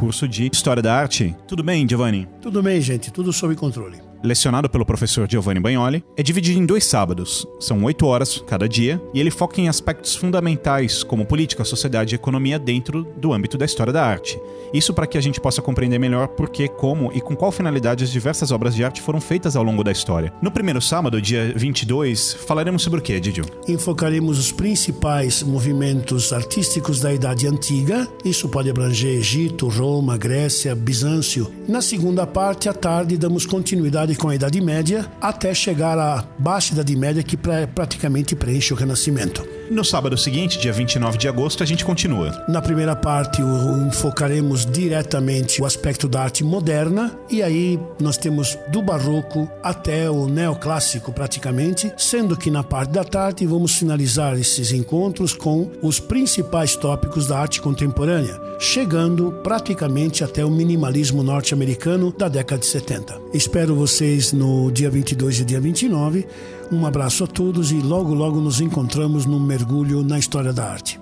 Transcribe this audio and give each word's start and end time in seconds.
curso 0.00 0.26
de 0.26 0.48
História 0.50 0.82
da 0.82 0.94
Arte. 0.94 1.36
Tudo 1.46 1.62
bem, 1.62 1.86
Giovanni? 1.86 2.26
Tudo 2.40 2.62
bem, 2.62 2.80
gente, 2.80 3.12
tudo 3.12 3.34
sob 3.34 3.54
controle 3.54 4.09
lecionado 4.22 4.68
pelo 4.68 4.84
professor 4.84 5.28
Giovanni 5.28 5.60
Bagnoli, 5.60 6.04
é 6.16 6.22
dividido 6.22 6.58
em 6.58 6.66
dois 6.66 6.84
sábados. 6.84 7.46
São 7.58 7.82
oito 7.84 8.06
horas 8.06 8.42
cada 8.46 8.68
dia 8.68 9.00
e 9.14 9.20
ele 9.20 9.30
foca 9.30 9.60
em 9.60 9.68
aspectos 9.68 10.14
fundamentais 10.14 11.02
como 11.02 11.26
política, 11.26 11.64
sociedade 11.64 12.14
e 12.14 12.16
economia 12.16 12.58
dentro 12.58 13.04
do 13.16 13.32
âmbito 13.32 13.56
da 13.56 13.64
história 13.64 13.92
da 13.92 14.04
arte. 14.04 14.38
Isso 14.72 14.94
para 14.94 15.06
que 15.06 15.18
a 15.18 15.20
gente 15.20 15.40
possa 15.40 15.62
compreender 15.62 15.98
melhor 15.98 16.28
por 16.28 16.48
que, 16.48 16.68
como 16.68 17.10
e 17.12 17.20
com 17.20 17.34
qual 17.34 17.50
finalidade 17.50 18.04
as 18.04 18.10
diversas 18.10 18.52
obras 18.52 18.74
de 18.74 18.84
arte 18.84 19.00
foram 19.00 19.20
feitas 19.20 19.56
ao 19.56 19.64
longo 19.64 19.82
da 19.82 19.90
história. 19.90 20.32
No 20.40 20.50
primeiro 20.50 20.80
sábado, 20.80 21.20
dia 21.20 21.52
22, 21.56 22.34
falaremos 22.46 22.82
sobre 22.82 23.00
o 23.00 23.02
que, 23.02 23.18
Didio? 23.18 23.44
Enfocaremos 23.66 24.38
os 24.38 24.52
principais 24.52 25.42
movimentos 25.42 26.32
artísticos 26.32 27.00
da 27.00 27.12
Idade 27.12 27.46
Antiga. 27.46 28.08
Isso 28.24 28.48
pode 28.48 28.70
abranger 28.70 29.16
Egito, 29.16 29.68
Roma, 29.68 30.16
Grécia, 30.16 30.74
Bizâncio. 30.74 31.50
Na 31.66 31.80
segunda 31.80 32.26
parte, 32.26 32.68
à 32.68 32.72
tarde, 32.72 33.16
damos 33.16 33.44
continuidade 33.44 34.09
com 34.14 34.28
a 34.28 34.34
Idade 34.34 34.60
Média 34.60 35.10
até 35.20 35.52
chegar 35.54 35.98
à 35.98 36.24
Baixa 36.38 36.72
Idade 36.72 36.96
Média, 36.96 37.22
que 37.22 37.36
pra, 37.36 37.66
praticamente 37.66 38.34
preenche 38.34 38.72
o 38.72 38.76
Renascimento. 38.76 39.59
No 39.70 39.84
sábado 39.84 40.18
seguinte, 40.18 40.58
dia 40.58 40.72
29 40.72 41.16
de 41.16 41.28
agosto, 41.28 41.62
a 41.62 41.66
gente 41.66 41.84
continua. 41.84 42.32
Na 42.48 42.60
primeira 42.60 42.96
parte, 42.96 43.40
enfocaremos 43.40 44.66
diretamente 44.66 45.62
o 45.62 45.64
aspecto 45.64 46.08
da 46.08 46.22
arte 46.22 46.42
moderna, 46.42 47.16
e 47.30 47.40
aí 47.40 47.78
nós 48.00 48.16
temos 48.16 48.58
do 48.72 48.82
barroco 48.82 49.48
até 49.62 50.10
o 50.10 50.26
neoclássico, 50.26 51.12
praticamente, 51.12 51.92
sendo 51.96 52.36
que 52.36 52.50
na 52.50 52.64
parte 52.64 52.90
da 52.90 53.04
tarde 53.04 53.46
vamos 53.46 53.76
finalizar 53.76 54.36
esses 54.36 54.72
encontros 54.72 55.34
com 55.34 55.70
os 55.80 56.00
principais 56.00 56.74
tópicos 56.74 57.28
da 57.28 57.38
arte 57.38 57.62
contemporânea, 57.62 58.40
chegando 58.58 59.30
praticamente 59.44 60.24
até 60.24 60.44
o 60.44 60.50
minimalismo 60.50 61.22
norte-americano 61.22 62.12
da 62.18 62.26
década 62.26 62.58
de 62.58 62.66
70. 62.66 63.20
Espero 63.32 63.76
vocês 63.76 64.32
no 64.32 64.68
dia 64.72 64.90
22 64.90 65.38
e 65.38 65.44
dia 65.44 65.60
29. 65.60 66.26
Um 66.72 66.86
abraço 66.86 67.24
a 67.24 67.26
todos 67.26 67.72
e 67.72 67.80
logo, 67.80 68.14
logo 68.14 68.40
nos 68.40 68.60
encontramos 68.60 69.26
num 69.26 69.40
mergulho 69.40 70.04
na 70.04 70.18
história 70.18 70.52
da 70.52 70.70
arte. 70.70 71.00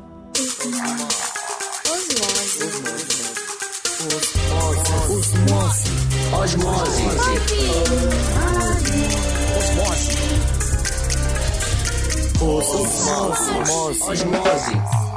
Osmose. 5.10 5.90
Osmose. 6.32 7.02
Osmose. 12.40 14.10
Osmose. 14.10 15.07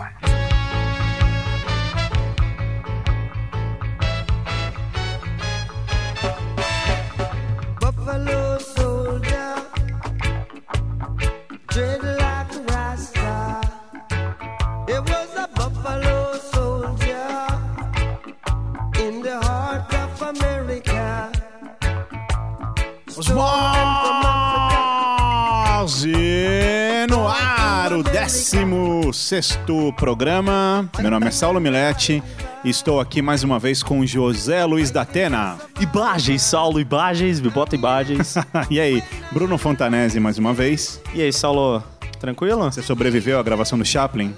Sexto 29.32 29.94
programa. 29.94 30.90
Meu 31.00 31.10
nome 31.10 31.28
é 31.28 31.32
Saulo 31.32 31.58
Milete 31.62 32.22
e 32.66 32.70
estou 32.70 33.00
aqui 33.00 33.22
mais 33.22 33.46
uma 33.46 33.60
vez 33.60 33.82
com 33.82 34.06
José 34.06 34.66
Luiz 34.66 34.92
da 34.92 35.04
Atena. 35.04 35.58
Imagens, 35.80 36.42
Saulo, 36.42 36.82
imagens, 36.82 37.40
me 37.40 37.50
bota 37.50 37.74
imagens. 37.74 38.36
e 38.70 38.78
aí, 38.78 39.02
Bruno 39.32 39.58
Fontanese 39.58 40.20
mais 40.20 40.38
uma 40.38 40.54
vez. 40.54 41.02
E 41.14 41.22
aí, 41.22 41.32
Saulo, 41.32 41.82
tranquilo? 42.20 42.66
Você 42.66 42.82
sobreviveu 42.82 43.40
à 43.40 43.44
gravação 43.44 43.80
do 43.80 43.86
Chaplin? 43.86 44.36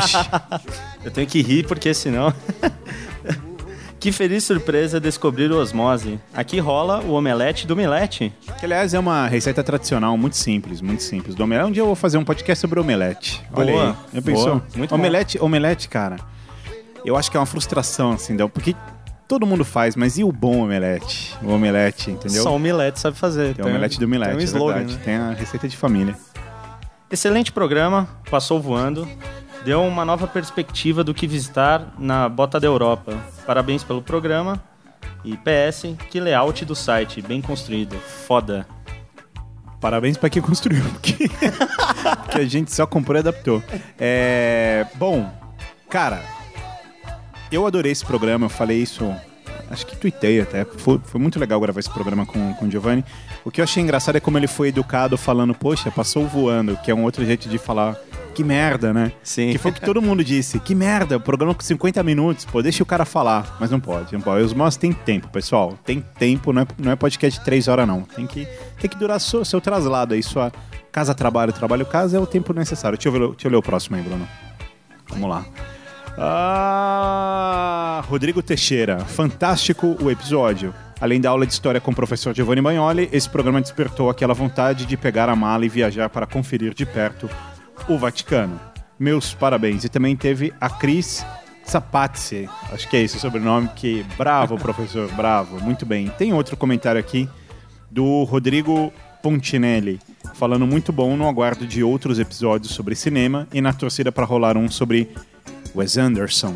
Eu 1.03 1.11
tenho 1.11 1.27
que 1.27 1.41
rir 1.41 1.67
porque 1.67 1.93
senão. 1.93 2.33
que 3.99 4.13
feliz 4.13 4.45
surpresa 4.45 4.97
descobrir 4.97 5.51
o 5.51 5.59
osmose. 5.59 6.21
Aqui 6.33 6.57
rola 6.57 7.01
o 7.01 7.11
omelete 7.11 7.67
do 7.67 7.75
Milete. 7.75 8.31
Que, 8.57 8.65
aliás, 8.65 8.93
é 8.93 8.99
uma 8.99 9.27
receita 9.27 9.61
tradicional 9.61 10.17
muito 10.17 10.37
simples, 10.37 10.79
muito 10.79 11.03
simples. 11.03 11.35
Do 11.35 11.43
omelete. 11.43 11.67
Um 11.67 11.71
dia 11.73 11.81
eu 11.81 11.87
vou 11.87 11.95
fazer 11.95 12.17
um 12.17 12.23
podcast 12.23 12.61
sobre 12.61 12.79
omelete. 12.79 13.43
Olha 13.51 13.73
Boa. 13.73 13.89
aí. 13.89 13.95
Já 14.13 14.21
pensou? 14.21 14.45
Boa. 14.45 14.63
Muito 14.73 14.95
omelete, 14.95 15.37
bom. 15.37 15.45
omelete, 15.45 15.89
cara. 15.89 16.15
Eu 17.03 17.17
acho 17.17 17.29
que 17.29 17.35
é 17.35 17.39
uma 17.41 17.45
frustração, 17.45 18.13
assim, 18.13 18.37
porque 18.47 18.73
todo 19.27 19.45
mundo 19.45 19.65
faz, 19.65 19.95
mas 19.95 20.17
e 20.17 20.23
o 20.23 20.31
bom 20.31 20.63
omelete? 20.63 21.35
O 21.43 21.51
omelete, 21.51 22.11
entendeu? 22.11 22.43
Só 22.43 22.51
o 22.51 22.55
omelete 22.55 22.99
sabe 22.99 23.17
fazer. 23.17 23.55
Tem, 23.55 23.65
o 23.65 23.67
omelete 23.67 23.99
do 23.99 24.05
omelete, 24.05 24.31
tem 24.31 24.37
um 24.37 24.41
é 24.41 24.43
slogan, 24.43 24.83
né? 24.83 24.99
Tem 25.03 25.15
a 25.15 25.31
receita 25.31 25.67
de 25.67 25.75
família. 25.75 26.15
Excelente 27.11 27.51
programa, 27.51 28.07
passou 28.29 28.61
voando. 28.61 29.07
Deu 29.65 29.81
uma 29.83 30.05
nova 30.05 30.27
perspectiva 30.27 31.03
do 31.03 31.13
que 31.13 31.27
visitar 31.27 31.93
na 31.99 32.29
Bota 32.29 32.59
da 32.59 32.67
Europa. 32.67 33.17
Parabéns 33.45 33.83
pelo 33.83 34.01
programa. 34.01 34.61
E 35.23 35.35
PS, 35.35 35.95
que 36.09 36.19
layout 36.19 36.63
do 36.63 36.75
site, 36.75 37.21
bem 37.21 37.41
construído. 37.41 37.97
Foda. 37.97 38.65
Parabéns 39.81 40.17
para 40.17 40.29
quem 40.29 40.41
construiu, 40.41 40.83
porque, 40.93 41.27
que 42.29 42.39
a 42.39 42.45
gente 42.45 42.73
só 42.73 42.87
comprou 42.87 43.17
e 43.17 43.19
adaptou. 43.19 43.61
É, 43.99 44.85
bom, 44.95 45.29
cara, 45.89 46.23
eu 47.51 47.65
adorei 47.65 47.91
esse 47.91 48.05
programa, 48.05 48.45
eu 48.45 48.49
falei 48.49 48.81
isso 48.81 49.13
acho 49.69 49.85
que 49.85 49.95
tuitei 49.95 50.41
até. 50.41 50.65
Foi, 50.65 50.99
foi 51.03 51.19
muito 51.19 51.39
legal 51.39 51.59
gravar 51.59 51.79
esse 51.79 51.89
programa 51.89 52.25
com, 52.25 52.53
com 52.53 52.65
o 52.65 52.71
Giovanni. 52.71 53.03
O 53.43 53.51
que 53.51 53.61
eu 53.61 53.63
achei 53.63 53.81
engraçado 53.81 54.15
é 54.15 54.19
como 54.19 54.37
ele 54.37 54.47
foi 54.47 54.69
educado 54.69 55.17
falando, 55.17 55.53
poxa, 55.53 55.91
passou 55.91 56.27
voando, 56.27 56.77
que 56.77 56.91
é 56.91 56.95
um 56.95 57.03
outro 57.03 57.25
jeito 57.25 57.47
de 57.49 57.57
falar. 57.57 57.95
Que 58.33 58.43
merda, 58.43 58.93
né? 58.93 59.11
Sim. 59.23 59.51
Que 59.51 59.57
foi 59.57 59.71
o 59.71 59.73
que 59.73 59.81
todo 59.81 59.99
mundo 59.99 60.23
disse. 60.23 60.59
Que 60.59 60.75
merda, 60.75 61.19
programa 61.19 61.55
com 61.55 61.61
50 61.61 62.03
minutos, 62.03 62.45
pô, 62.45 62.61
deixa 62.61 62.83
o 62.83 62.85
cara 62.85 63.03
falar. 63.03 63.57
Mas 63.59 63.71
não 63.71 63.79
pode, 63.79 64.13
não 64.13 64.21
pode. 64.21 64.43
Os 64.43 64.53
mós 64.53 64.77
tem 64.77 64.93
tempo, 64.93 65.27
pessoal. 65.29 65.73
Tem 65.83 66.01
tempo, 66.19 66.53
não 66.53 66.61
é, 66.61 66.67
não 66.77 66.91
é 66.91 66.95
podcast 66.95 67.39
de 67.39 67.45
3 67.45 67.67
horas, 67.67 67.87
não. 67.87 68.03
Tem 68.03 68.27
que, 68.27 68.47
tem 68.79 68.87
que 68.87 68.95
durar 68.95 69.19
seu, 69.19 69.43
seu 69.43 69.59
traslado 69.59 70.13
aí, 70.13 70.21
sua 70.21 70.51
casa, 70.91 71.15
trabalho, 71.15 71.51
trabalho, 71.51 71.83
casa 71.83 72.15
é 72.15 72.19
o 72.19 72.27
tempo 72.27 72.53
necessário. 72.53 72.95
Deixa 72.95 73.09
eu, 73.09 73.11
ver, 73.11 73.27
deixa 73.31 73.47
eu 73.47 73.51
ler 73.51 73.57
o 73.57 73.61
próximo 73.61 73.95
aí, 73.95 74.03
Bruno. 74.03 74.27
Vamos 75.09 75.29
lá. 75.29 75.43
Ah, 76.19 78.03
Rodrigo 78.07 78.41
Teixeira, 78.41 78.97
fantástico 78.99 79.95
o 80.01 80.09
episódio. 80.09 80.73
Além 80.99 81.21
da 81.21 81.29
aula 81.29 81.45
de 81.45 81.53
história 81.53 81.79
com 81.79 81.91
o 81.91 81.95
professor 81.95 82.33
Giovanni 82.35 82.59
Bagnoli, 82.59 83.07
esse 83.11 83.29
programa 83.29 83.61
despertou 83.61 84.09
aquela 84.09 84.33
vontade 84.33 84.87
de 84.87 84.97
pegar 84.97 85.29
a 85.29 85.35
mala 85.35 85.63
e 85.63 85.69
viajar 85.69 86.09
para 86.09 86.25
conferir 86.25 86.73
de 86.73 86.87
perto 86.87 87.29
o 87.87 87.99
Vaticano. 87.99 88.59
Meus 88.97 89.35
parabéns. 89.35 89.83
E 89.83 89.89
também 89.89 90.15
teve 90.15 90.51
a 90.59 90.71
Cris 90.71 91.23
Sapazzi, 91.63 92.49
acho 92.71 92.89
que 92.89 92.97
é 92.97 93.01
esse 93.01 93.17
o 93.17 93.19
sobrenome, 93.19 93.69
que 93.75 94.03
bravo, 94.17 94.57
professor, 94.59 95.11
bravo, 95.11 95.61
muito 95.61 95.85
bem. 95.85 96.07
Tem 96.17 96.33
outro 96.33 96.57
comentário 96.57 96.99
aqui 96.99 97.29
do 97.91 98.23
Rodrigo 98.23 98.91
Pontinelli, 99.21 99.99
falando 100.33 100.65
muito 100.65 100.91
bom 100.91 101.15
no 101.15 101.27
aguardo 101.27 101.67
de 101.67 101.83
outros 101.83 102.17
episódios 102.17 102.73
sobre 102.73 102.95
cinema 102.95 103.47
e 103.53 103.61
na 103.61 103.71
torcida 103.71 104.11
para 104.11 104.25
rolar 104.25 104.57
um 104.57 104.67
sobre 104.67 105.11
Wes 105.75 105.97
Anderson. 105.97 106.55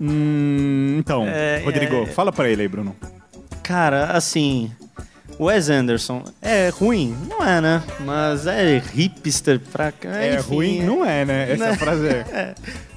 Hum, 0.00 0.96
então, 0.98 1.24
É, 1.26 1.62
Rodrigo, 1.64 2.02
é- 2.02 2.06
fala 2.06 2.32
pra 2.32 2.48
ele 2.48 2.62
aí, 2.62 2.68
Bruno. 2.68 2.96
Cara, 3.62 4.06
assim. 4.06 4.70
Wes 5.40 5.70
Anderson 5.70 6.22
é 6.40 6.68
ruim? 6.68 7.16
Não 7.28 7.44
é, 7.44 7.60
né? 7.60 7.82
Mas 8.00 8.46
é 8.46 8.78
hipster 8.94 9.58
pra 9.72 9.90
cá. 9.90 10.10
É 10.20 10.34
enfim, 10.36 10.54
ruim? 10.54 10.82
Não 10.82 11.04
é, 11.04 11.24
né? 11.24 11.52
Essa 11.52 11.66
Né? 11.70 11.76
frase 11.76 12.06
é. 12.08 12.54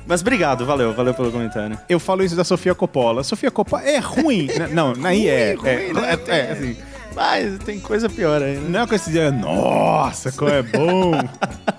Mas 0.07 0.21
obrigado, 0.21 0.65
valeu, 0.65 0.94
valeu 0.94 1.13
pelo 1.13 1.31
comentário. 1.31 1.77
Eu 1.89 2.00
falo 2.00 2.23
isso 2.23 2.35
da 2.35 2.44
Sofia 2.44 2.75
Coppola. 2.75 3.23
Sofia 3.23 3.50
Coppola 3.50 3.81
é 3.83 3.97
ruim. 4.00 4.47
N- 4.51 4.67
não, 4.73 4.94
aí 5.03 5.27
é. 5.27 5.53
Ruim, 5.56 5.67
é, 5.69 5.94
né? 5.94 6.19
é, 6.27 6.38
é, 6.39 6.51
assim, 6.51 6.77
Mas 7.15 7.57
tem 7.59 7.79
coisa 7.79 8.09
pior 8.09 8.41
aí, 8.41 8.57
né? 8.57 8.67
não 8.69 8.81
é 8.81 8.88
com 8.88 8.94
esse 8.94 9.09
dia, 9.09 9.31
nossa, 9.31 10.31
como 10.33 10.51
é 10.51 10.62
bom. 10.62 11.12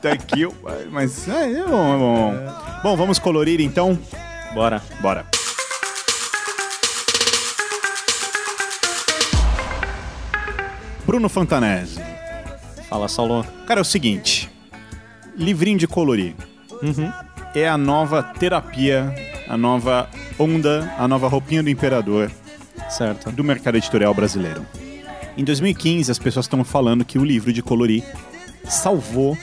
Tá 0.00 0.12
aqui, 0.12 0.48
mas 0.90 1.28
é, 1.28 1.52
é 1.52 1.64
bom, 1.64 1.94
é 1.94 1.98
bom. 1.98 2.34
Bom, 2.82 2.96
vamos 2.96 3.18
colorir 3.18 3.60
então? 3.60 3.98
Bora. 4.54 4.82
Bora. 5.00 5.26
Bruno 11.06 11.28
Fantanese. 11.28 12.00
Fala, 12.88 13.08
Saulo. 13.08 13.44
Cara, 13.66 13.80
é 13.80 13.82
o 13.82 13.84
seguinte: 13.84 14.50
livrinho 15.36 15.78
de 15.78 15.86
colorir 15.86 16.34
Uhum. 16.82 17.10
é 17.54 17.66
a 17.68 17.78
nova 17.78 18.22
terapia, 18.22 19.14
a 19.48 19.56
nova 19.56 20.08
onda, 20.38 20.92
a 20.98 21.08
nova 21.08 21.26
roupinha 21.28 21.62
do 21.62 21.70
imperador 21.70 22.30
Certo. 22.90 23.30
do 23.30 23.42
mercado 23.42 23.76
editorial 23.76 24.12
brasileiro. 24.12 24.64
Em 25.36 25.44
2015, 25.44 26.10
as 26.10 26.18
pessoas 26.18 26.46
estão 26.46 26.64
falando 26.64 27.04
que 27.04 27.18
o 27.18 27.24
livro 27.24 27.52
de 27.52 27.62
colorir 27.62 28.02
salvou 28.68 29.36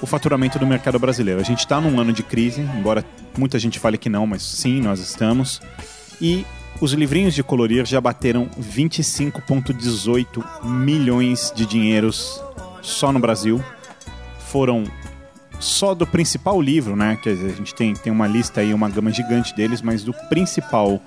o 0.00 0.06
faturamento 0.06 0.58
do 0.58 0.66
mercado 0.66 0.98
brasileiro. 0.98 1.40
A 1.40 1.44
gente 1.44 1.58
está 1.58 1.78
num 1.78 2.00
ano 2.00 2.10
de 2.12 2.22
crise, 2.22 2.62
embora 2.62 3.04
muita 3.36 3.58
gente 3.58 3.78
fale 3.78 3.98
que 3.98 4.08
não, 4.08 4.26
mas 4.26 4.42
sim, 4.42 4.80
nós 4.80 4.98
estamos. 4.98 5.60
E 6.20 6.46
os 6.80 6.92
livrinhos 6.92 7.34
de 7.34 7.42
colorir 7.42 7.84
já 7.84 8.00
bateram 8.00 8.48
25,18 8.58 10.64
milhões 10.64 11.52
de 11.54 11.66
dinheiros 11.66 12.42
só 12.80 13.12
no 13.12 13.18
Brasil. 13.18 13.62
Foram 14.48 14.84
só 15.58 15.94
do 15.94 16.06
principal 16.06 16.62
livro, 16.62 16.96
né? 16.96 17.18
Dizer, 17.22 17.52
a 17.52 17.56
gente 17.56 17.74
tem, 17.74 17.92
tem 17.92 18.10
uma 18.10 18.26
lista 18.26 18.62
aí, 18.62 18.72
uma 18.72 18.88
gama 18.88 19.12
gigante 19.12 19.54
deles, 19.54 19.82
mas 19.82 20.02
do 20.02 20.14
principal 20.30 20.98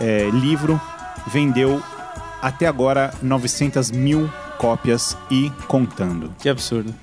é, 0.00 0.28
livro 0.30 0.80
vendeu 1.28 1.80
até 2.44 2.66
agora 2.66 3.14
900 3.22 3.90
mil 3.90 4.30
cópias 4.58 5.16
e 5.30 5.50
contando. 5.66 6.30
Que 6.38 6.50
absurdo. 6.50 6.94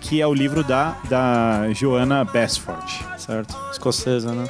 Que 0.00 0.20
é 0.20 0.26
o 0.26 0.32
livro 0.32 0.62
da, 0.62 0.96
da 1.08 1.72
Joanna 1.72 2.24
Basford. 2.24 3.04
Certo. 3.18 3.56
Escocesa, 3.72 4.32
né? 4.32 4.46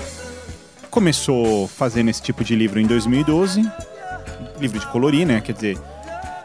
Começou 0.90 1.66
fazendo 1.66 2.10
esse 2.10 2.20
tipo 2.20 2.44
de 2.44 2.54
livro 2.54 2.78
em 2.78 2.86
2012. 2.86 3.66
Livro 4.60 4.78
de 4.78 4.86
colorir, 4.88 5.26
né? 5.26 5.40
Quer 5.40 5.52
dizer, 5.54 5.78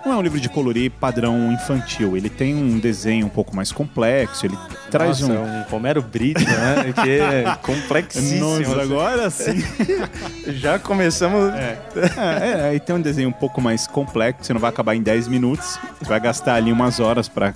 não 0.06 0.14
é 0.14 0.16
um 0.16 0.22
livro 0.22 0.40
de 0.40 0.48
colorir 0.50 0.90
padrão 0.92 1.52
infantil. 1.52 2.16
Ele 2.16 2.30
tem 2.30 2.56
um 2.56 2.80
desenho 2.80 3.26
um 3.26 3.30
pouco 3.30 3.56
mais 3.56 3.72
complexo. 3.72 4.46
Ele 4.46 4.58
traz 4.90 5.20
Nossa, 5.20 5.34
um. 5.34 5.36
é 5.36 5.40
um 5.40 5.62
Romero 5.70 6.02
Brito, 6.02 6.42
né? 6.44 6.94
que 7.04 7.10
é 7.10 7.56
complexíssimo. 7.62 8.40
Nós 8.60 8.80
agora 8.80 9.30
sim. 9.30 9.64
Já 10.48 10.80
começamos... 10.80 11.54
É, 11.54 11.78
é, 12.18 12.70
aí 12.70 12.80
tem 12.80 12.96
um 12.96 13.02
desenho 13.02 13.30
um 13.30 13.34
pouco 13.34 13.60
mais 13.62 13.86
complexo, 13.88 14.46
você 14.46 14.54
não 14.54 14.60
vai 14.62 14.70
acabar 14.70 14.96
em 14.96 15.02
10 15.02 15.28
minutos, 15.28 15.78
você 16.00 16.08
vai 16.10 16.20
gastar 16.20 16.56
ali 16.56 16.72
umas 16.72 17.00
horas 17.00 17.28
pra 17.28 17.54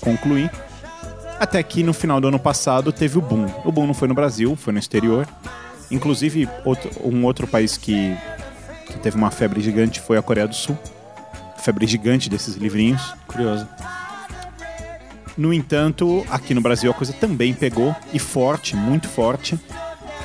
concluir. 0.00 0.50
Até 1.38 1.62
que 1.62 1.82
no 1.82 1.92
final 1.92 2.20
do 2.20 2.28
ano 2.28 2.38
passado 2.38 2.92
teve 2.92 3.18
o 3.18 3.20
boom. 3.22 3.46
O 3.64 3.70
boom 3.72 3.86
não 3.86 3.94
foi 3.94 4.08
no 4.08 4.14
Brasil, 4.14 4.56
foi 4.56 4.72
no 4.72 4.78
exterior. 4.78 5.26
Inclusive, 5.90 6.48
outro- 6.64 6.90
um 7.04 7.24
outro 7.24 7.46
país 7.46 7.76
que, 7.76 8.16
que 8.86 8.98
teve 8.98 9.16
uma 9.16 9.30
febre 9.30 9.60
gigante 9.60 10.00
foi 10.00 10.16
a 10.16 10.22
Coreia 10.22 10.48
do 10.48 10.54
Sul. 10.54 10.76
Febre 11.66 11.84
gigante 11.84 12.30
desses 12.30 12.54
livrinhos. 12.54 13.12
Curioso. 13.26 13.66
No 15.36 15.52
entanto, 15.52 16.24
aqui 16.30 16.54
no 16.54 16.60
Brasil 16.60 16.88
a 16.88 16.94
coisa 16.94 17.12
também 17.12 17.52
pegou 17.52 17.92
e 18.14 18.20
forte, 18.20 18.76
muito 18.76 19.08
forte. 19.08 19.58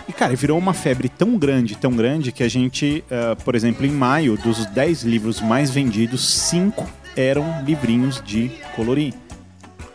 E, 0.07 0.13
cara, 0.13 0.35
virou 0.35 0.55
uma 0.55 0.71
febre 0.71 1.09
tão 1.09 1.39
grande, 1.39 1.75
tão 1.75 1.93
grande, 1.93 2.31
que 2.31 2.43
a 2.43 2.47
gente, 2.47 3.03
eh, 3.09 3.35
por 3.43 3.55
exemplo, 3.55 3.87
em 3.87 3.89
maio, 3.89 4.37
dos 4.37 4.67
10 4.67 5.01
livros 5.01 5.41
mais 5.41 5.71
vendidos, 5.71 6.27
5 6.29 6.87
eram 7.17 7.63
livrinhos 7.65 8.21
de 8.23 8.51
colorir. 8.75 9.11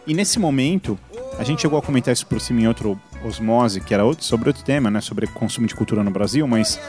E 0.05 0.15
nesse 0.15 0.41
momento, 0.41 0.99
a 1.39 1.45
gente 1.45 1.63
chegou 1.63 1.79
a 1.79 1.83
comentar 1.83 2.13
isso 2.13 2.27
por 2.27 2.41
cima 2.41 2.63
em 2.63 2.67
outro 2.67 3.01
Osmose, 3.25 3.81
que 3.81 3.95
era 3.95 4.05
outro- 4.05 4.25
sobre 4.25 4.49
outro 4.49 4.65
tema, 4.65 4.91
né? 4.91 5.01
Sobre 5.01 5.29
consumo 5.29 5.69
de 5.69 5.77
cultura 5.77 6.03
no 6.03 6.11
Brasil, 6.11 6.45
mas 6.49 6.81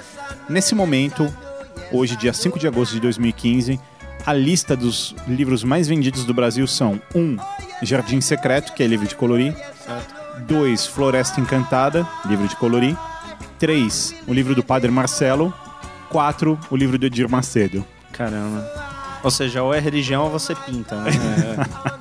nesse 0.49 0.73
momento, 0.73 1.31
hoje, 1.91 2.15
dia 2.15 2.33
5 2.33 2.57
de 2.57 2.67
agosto 2.67 2.93
de 2.93 3.01
2015, 3.01 3.79
a 4.27 4.33
lista 4.33 4.75
dos 4.75 5.15
livros 5.25 5.63
mais 5.63 5.87
vendidos 5.87 6.25
do 6.25 6.33
Brasil 6.33 6.67
são 6.67 7.01
1. 7.15 7.19
Um, 7.19 7.37
Jardim 7.81 8.19
Secreto, 8.19 8.73
que 8.73 8.83
é 8.83 8.85
livro 8.85 9.07
de 9.07 9.15
colorir. 9.15 9.55
2. 10.45 10.85
Floresta 10.87 11.39
Encantada, 11.39 12.05
livro 12.25 12.45
de 12.45 12.53
colorir. 12.57 12.97
3. 13.57 14.15
O 14.27 14.33
livro 14.33 14.53
do 14.53 14.61
Padre 14.61 14.91
Marcelo. 14.91 15.53
4. 16.09 16.59
O 16.69 16.75
livro 16.75 16.97
do 16.97 17.05
Edir 17.05 17.29
Macedo. 17.29 17.85
Caramba. 18.11 18.69
Ou 19.23 19.31
seja, 19.31 19.63
ou 19.63 19.73
é 19.73 19.79
religião 19.79 20.25
ou 20.25 20.29
você 20.29 20.53
pinta, 20.53 20.97
né? 20.97 21.11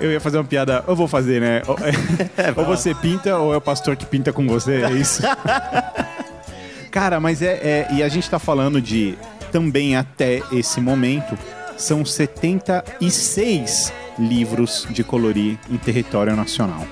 Eu 0.00 0.10
ia 0.10 0.20
fazer 0.20 0.38
uma 0.38 0.44
piada, 0.44 0.82
eu 0.88 0.96
vou 0.96 1.06
fazer, 1.06 1.42
né? 1.42 1.60
Ou, 1.66 1.76
ou 2.56 2.64
você 2.64 2.94
pinta 2.94 3.36
ou 3.36 3.52
é 3.52 3.58
o 3.58 3.60
pastor 3.60 3.96
que 3.96 4.06
pinta 4.06 4.32
com 4.32 4.46
você, 4.48 4.82
é 4.82 4.92
isso? 4.92 5.22
Cara, 6.90 7.20
mas 7.20 7.42
é, 7.42 7.52
é- 7.52 7.88
E 7.92 8.02
a 8.02 8.08
gente 8.08 8.28
tá 8.28 8.38
falando 8.38 8.80
de 8.80 9.18
também 9.50 9.96
até 9.96 10.42
esse 10.52 10.80
momento, 10.80 11.36
são 11.76 12.04
76 12.04 13.92
livros 14.18 14.86
de 14.90 15.02
colorir 15.02 15.58
em 15.70 15.76
território 15.76 16.36
nacional. 16.36 16.86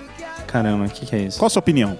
Caramba, 0.46 0.86
o 0.86 0.88
que, 0.88 1.04
que 1.04 1.14
é 1.14 1.20
isso? 1.20 1.38
Qual 1.38 1.46
a 1.46 1.50
sua 1.50 1.60
opinião? 1.60 1.98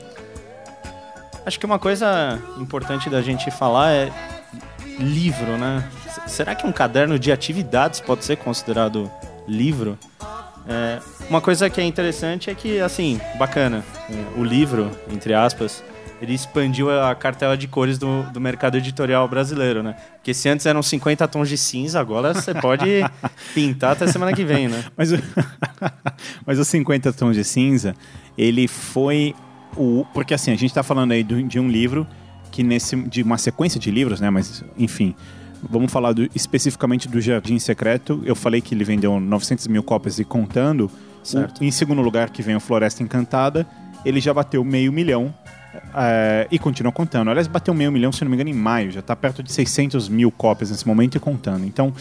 Acho 1.44 1.58
que 1.58 1.66
uma 1.66 1.78
coisa 1.78 2.38
importante 2.58 3.08
da 3.10 3.22
gente 3.22 3.50
falar 3.50 3.92
é 3.92 4.10
livro, 4.98 5.56
né? 5.56 5.88
Será 6.26 6.54
que 6.54 6.66
um 6.66 6.72
caderno 6.72 7.18
de 7.18 7.30
atividades 7.30 8.00
pode 8.00 8.24
ser 8.24 8.36
considerado 8.36 9.10
livro? 9.46 9.98
É, 10.68 10.98
uma 11.28 11.40
coisa 11.40 11.70
que 11.70 11.80
é 11.80 11.84
interessante 11.84 12.50
é 12.50 12.54
que, 12.54 12.80
assim, 12.80 13.20
bacana, 13.38 13.82
é, 14.10 14.38
o 14.38 14.44
livro, 14.44 14.90
entre 15.10 15.32
aspas, 15.32 15.82
ele 16.20 16.34
expandiu 16.34 16.90
a 16.90 17.14
cartela 17.14 17.56
de 17.56 17.68
cores 17.68 17.96
do, 17.98 18.22
do 18.32 18.40
mercado 18.40 18.76
editorial 18.76 19.26
brasileiro, 19.28 19.82
né? 19.82 19.94
Porque 20.14 20.34
se 20.34 20.48
antes 20.48 20.66
eram 20.66 20.82
50 20.82 21.26
tons 21.28 21.48
de 21.48 21.56
cinza, 21.56 22.00
agora 22.00 22.34
você 22.34 22.52
pode 22.54 22.86
pintar 23.54 23.92
até 23.92 24.06
semana 24.06 24.32
que 24.32 24.44
vem, 24.44 24.68
né? 24.68 24.84
Mas, 24.96 25.12
o- 25.12 25.18
mas 26.44 26.58
os 26.58 26.66
50 26.68 27.12
tons 27.12 27.36
de 27.36 27.44
cinza, 27.44 27.94
ele 28.36 28.66
foi 28.68 29.34
o. 29.76 30.04
Porque 30.12 30.34
assim, 30.34 30.50
a 30.52 30.56
gente 30.56 30.72
tá 30.74 30.82
falando 30.82 31.12
aí 31.12 31.22
de 31.22 31.58
um 31.60 31.68
livro 31.68 32.06
que 32.50 32.62
nesse. 32.62 32.96
de 32.96 33.22
uma 33.22 33.38
sequência 33.38 33.78
de 33.78 33.90
livros, 33.90 34.20
né? 34.20 34.30
Mas, 34.30 34.64
enfim. 34.76 35.14
Vamos 35.68 35.90
falar 35.90 36.12
do- 36.12 36.28
especificamente 36.36 37.08
do 37.08 37.20
Jardim 37.20 37.58
Secreto. 37.58 38.22
Eu 38.24 38.36
falei 38.36 38.60
que 38.60 38.74
ele 38.76 38.84
vendeu 38.84 39.18
900 39.18 39.66
mil 39.66 39.82
cópias 39.82 40.18
e 40.20 40.24
contando. 40.24 40.88
Certo. 41.24 41.60
O- 41.60 41.64
em 41.64 41.70
segundo 41.72 42.00
lugar, 42.00 42.30
que 42.30 42.42
vem 42.42 42.54
o 42.54 42.60
Floresta 42.60 43.02
Encantada. 43.02 43.66
Ele 44.04 44.20
já 44.20 44.32
bateu 44.32 44.62
meio 44.64 44.92
milhão. 44.92 45.34
É, 45.94 46.46
e 46.50 46.58
continua 46.58 46.92
contando. 46.92 47.28
Aliás, 47.28 47.46
bateu 47.46 47.74
meio 47.74 47.92
milhão, 47.92 48.10
se 48.12 48.22
não 48.24 48.30
me 48.30 48.36
engano, 48.36 48.50
em 48.50 48.54
maio. 48.54 48.90
Já 48.90 49.00
está 49.00 49.14
perto 49.14 49.42
de 49.42 49.52
600 49.52 50.08
mil 50.08 50.30
cópias 50.30 50.70
nesse 50.70 50.86
momento 50.86 51.16
e 51.16 51.20
contando. 51.20 51.64
Então, 51.64 51.92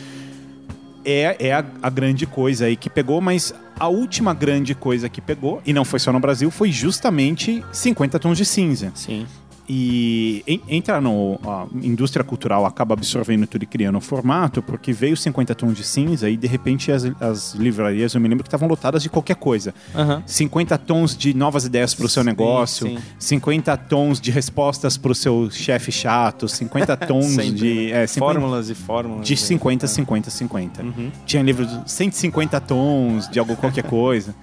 é, 1.04 1.36
é 1.40 1.54
a, 1.54 1.64
a 1.82 1.90
grande 1.90 2.26
coisa 2.26 2.66
aí 2.66 2.76
que 2.76 2.90
pegou, 2.90 3.22
mas 3.22 3.54
a 3.80 3.88
última 3.88 4.34
grande 4.34 4.74
coisa 4.74 5.08
que 5.08 5.22
pegou, 5.22 5.62
e 5.66 5.72
não 5.74 5.86
foi 5.86 6.00
só 6.00 6.12
no 6.12 6.20
Brasil, 6.20 6.50
foi 6.52 6.72
justamente 6.72 7.64
50 7.72 8.20
Tons 8.20 8.38
de 8.38 8.46
Cinza. 8.46 8.92
Sim. 8.96 9.26
E 9.70 10.44
en- 10.48 10.62
entra 10.70 11.02
no. 11.02 11.40
A 11.46 11.68
indústria 11.84 12.24
cultural 12.24 12.66
acaba 12.66 12.94
absorvendo 12.94 13.46
tudo 13.46 13.64
e 13.64 13.66
criando 13.66 13.98
um 13.98 14.02
formato, 14.02 14.62
porque 14.62 14.94
veio 14.94 15.18
50 15.18 15.54
tons 15.56 15.76
de 15.76 15.84
cinza 15.84 16.30
e 16.30 16.38
de 16.38 16.48
repente 16.48 16.90
as, 16.92 17.04
as 17.20 17.54
livrarias, 17.54 18.14
eu 18.14 18.22
me 18.22 18.30
lembro 18.30 18.44
que 18.44 18.48
estavam 18.48 18.68
lotadas 18.68 19.04
de 19.04 19.10
qualquer 19.10 19.36
coisa. 19.36 19.74
Aham. 19.94 20.24
50 20.26 20.78
tons 20.78 21.18
de 21.18 21.34
novas 21.34 21.66
ideias 21.66 21.94
para 21.94 22.06
o 22.06 22.10
seu 22.10 22.24
Sim, 22.24 22.30
negócio, 22.30 22.88
sim. 22.88 22.98
50 23.20 23.76
tons 23.78 24.22
de 24.22 24.32
respostas 24.32 24.96
para 24.98 25.12
o 25.12 25.16
seu 25.16 25.50
chefe 25.52 25.92
chato, 25.92 26.48
50 26.48 26.96
tons 27.06 27.36
de. 27.54 27.88
né? 27.92 28.04
É, 28.04 28.08
50 28.08 28.20
Fórmulas 28.40 28.70
e 28.70 28.76
fórmulas. 28.76 29.28
de 29.28 29.34
né? 29.34 29.38
50, 29.38 29.88
50, 29.88 30.30
50. 30.30 30.82
Uhum. 30.84 31.12
Tinha 31.26 31.44
livro 31.44 31.66
de 31.66 31.92
150 31.92 32.62
tons 32.62 33.28
de 33.30 33.38
algo 33.38 33.56
qualquer 33.58 33.84
coisa. 33.90 34.34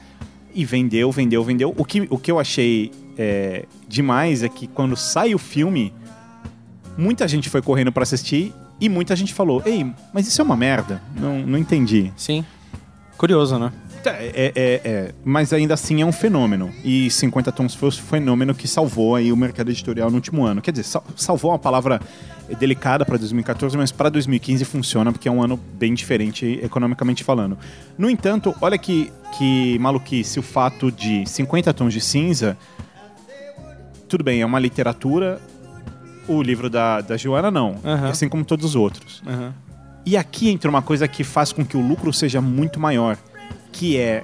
E 0.55 0.65
vendeu, 0.65 1.11
vendeu, 1.11 1.43
vendeu. 1.43 1.75
O 1.77 1.85
que, 1.85 2.07
o 2.11 2.17
que 2.19 2.31
eu 2.31 2.39
achei 2.39 2.93
é, 3.19 3.65
demais 3.89 4.43
é 4.43 4.49
que 4.49 4.67
quando 4.67 4.97
sai 4.97 5.35
o 5.35 5.39
filme, 5.39 5.93
muita 6.97 7.27
gente 7.29 7.49
foi 7.51 7.63
correndo 7.63 7.93
pra 7.93 8.03
assistir 8.03 8.53
e 8.81 8.89
muita 8.89 9.15
gente 9.17 9.33
falou: 9.35 9.63
Ei, 9.65 9.87
mas 10.13 10.27
isso 10.27 10.41
é 10.41 10.45
uma 10.45 10.57
merda. 10.57 11.01
Não, 11.17 11.39
não 11.41 11.59
entendi. 11.59 12.13
Sim. 12.17 12.45
Curioso, 13.17 13.59
né? 13.59 13.73
Tá, 14.03 14.11
É, 14.19 14.53
é- 14.55 14.81
é, 14.85 15.15
mas 15.25 15.53
ainda 15.53 15.73
assim 15.75 16.03
é 16.03 16.05
um 16.05 16.13
fenômeno. 16.13 16.71
E 16.85 17.09
50 17.11 17.51
Tons 17.53 17.75
foi 17.75 17.89
o 17.89 17.93
fenômeno 17.93 18.55
que 18.55 18.69
salvou 18.69 19.15
aí 19.17 19.33
o 19.33 19.37
mercado 19.37 19.71
editorial 19.71 20.11
no 20.11 20.17
último 20.17 20.45
ano. 20.45 20.61
Quer 20.61 20.73
dizer, 20.73 20.83
sal- 20.85 21.05
salvou 21.17 21.51
uma 21.53 21.59
palavra 21.59 22.01
delicada 22.59 23.05
para 23.07 23.17
2014, 23.17 23.77
mas 23.79 23.91
para 23.91 24.11
2015 24.11 24.65
funciona 24.67 25.11
porque 25.11 25.27
é 25.27 25.31
um 25.33 25.43
ano 25.43 25.59
bem 25.79 25.95
diferente 25.95 26.61
economicamente 26.63 27.25
falando. 27.25 27.57
No 27.97 28.11
entanto, 28.11 28.55
olha 28.61 28.77
que, 28.77 29.11
que 29.39 29.79
maluquice 29.79 30.39
o 30.39 30.43
fato 30.43 30.93
de 30.93 31.25
50 31.27 31.73
Tons 31.73 31.93
de 31.95 32.01
Cinza. 32.03 32.59
Tudo 34.15 34.23
bem, 34.23 34.43
é 34.43 34.47
uma 34.47 34.61
literatura. 34.61 35.41
O 36.29 36.41
livro 36.41 36.71
da, 36.71 37.01
da 37.01 37.17
Joana, 37.17 37.51
não. 37.51 37.81
Aham. 37.85 38.11
Assim 38.11 38.29
como 38.29 38.45
todos 38.45 38.65
os 38.65 38.77
outros. 38.77 39.21
Aham. 39.27 39.53
E 40.07 40.17
aqui 40.17 40.51
entra 40.51 40.71
uma 40.71 40.83
coisa 40.83 41.09
que 41.09 41.25
faz 41.25 41.53
com 41.53 41.67
que 41.67 41.77
o 41.77 41.81
lucro 41.81 42.13
seja 42.13 42.41
muito 42.41 42.79
maior, 42.79 43.19
que 43.73 43.97
é 43.97 44.23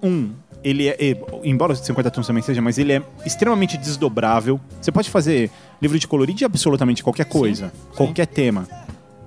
um, 0.00 0.30
ele 0.62 0.86
é, 0.86 0.96
embora 1.42 1.72
os 1.72 1.80
50 1.80 2.12
tons 2.12 2.28
também 2.28 2.44
seja, 2.44 2.62
mas 2.62 2.78
ele 2.78 2.92
é 2.92 3.02
extremamente 3.24 3.76
desdobrável. 3.76 4.60
Você 4.80 4.92
pode 4.92 5.10
fazer 5.10 5.50
livro 5.82 5.98
de 5.98 6.06
colorir 6.06 6.36
de 6.36 6.44
absolutamente 6.44 7.02
qualquer 7.02 7.24
coisa, 7.24 7.72
qualquer 7.96 8.28
tema. 8.28 8.68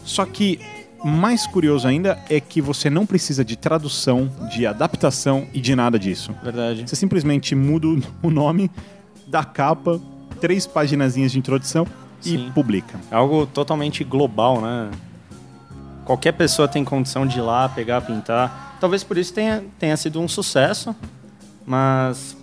Só 0.06 0.25
que 0.25 0.58
mais 1.04 1.46
curioso 1.46 1.86
ainda 1.86 2.18
é 2.30 2.39
que 2.39 2.62
você 2.62 2.89
não 2.89 3.06
precisa 3.06 3.44
de 3.44 3.58
tradução, 3.58 4.32
de 4.56 4.66
adaptação 4.66 5.48
e 5.54 5.60
de 5.60 5.75
nada 5.75 6.00
disso. 6.00 6.34
Verdade. 6.42 6.88
Você 6.88 6.96
simplesmente 6.96 7.54
muda 7.56 7.88
o 8.24 8.32
nome 8.32 8.72
da 9.30 9.44
capa, 9.44 10.02
três 10.42 10.66
paginazinhas 10.66 11.32
de 11.32 11.40
introdução 11.40 11.86
e 12.26 12.30
Sim. 12.30 12.52
publica. 12.54 13.00
É 13.12 13.16
algo 13.16 13.46
totalmente 13.46 14.04
global, 14.04 14.62
né? 14.62 14.90
Qualquer 16.04 16.32
pessoa 16.34 16.68
tem 16.68 16.84
condição 16.84 17.26
de 17.26 17.38
ir 17.38 17.42
lá, 17.42 17.70
pegar, 17.70 18.02
pintar. 18.02 18.78
Talvez 18.80 19.04
por 19.04 19.18
isso 19.18 19.34
tenha, 19.34 19.64
tenha 19.78 19.96
sido 19.96 20.20
um 20.20 20.28
sucesso, 20.28 20.96
mas. 21.66 22.36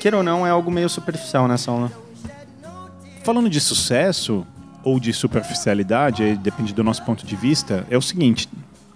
Queira 0.00 0.16
ou 0.16 0.22
não, 0.22 0.46
é 0.46 0.50
algo 0.50 0.70
meio 0.70 0.88
superficial 0.88 1.46
nessa 1.48 1.70
aula. 1.70 1.92
Falando 3.24 3.50
de 3.50 3.60
sucesso 3.60 4.46
ou 4.82 4.98
de 4.98 5.12
superficialidade, 5.12 6.36
depende 6.36 6.72
do 6.72 6.82
nosso 6.82 7.04
ponto 7.04 7.26
de 7.26 7.36
vista, 7.36 7.86
é 7.90 7.98
o 7.98 8.02
seguinte: 8.02 8.48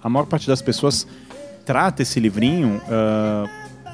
a 0.03 0.09
maior 0.09 0.25
parte 0.25 0.47
das 0.47 0.63
pessoas 0.63 1.07
trata 1.67 2.03
esse 2.03 2.21
livrinho 2.21 2.81
ah, 2.89 3.45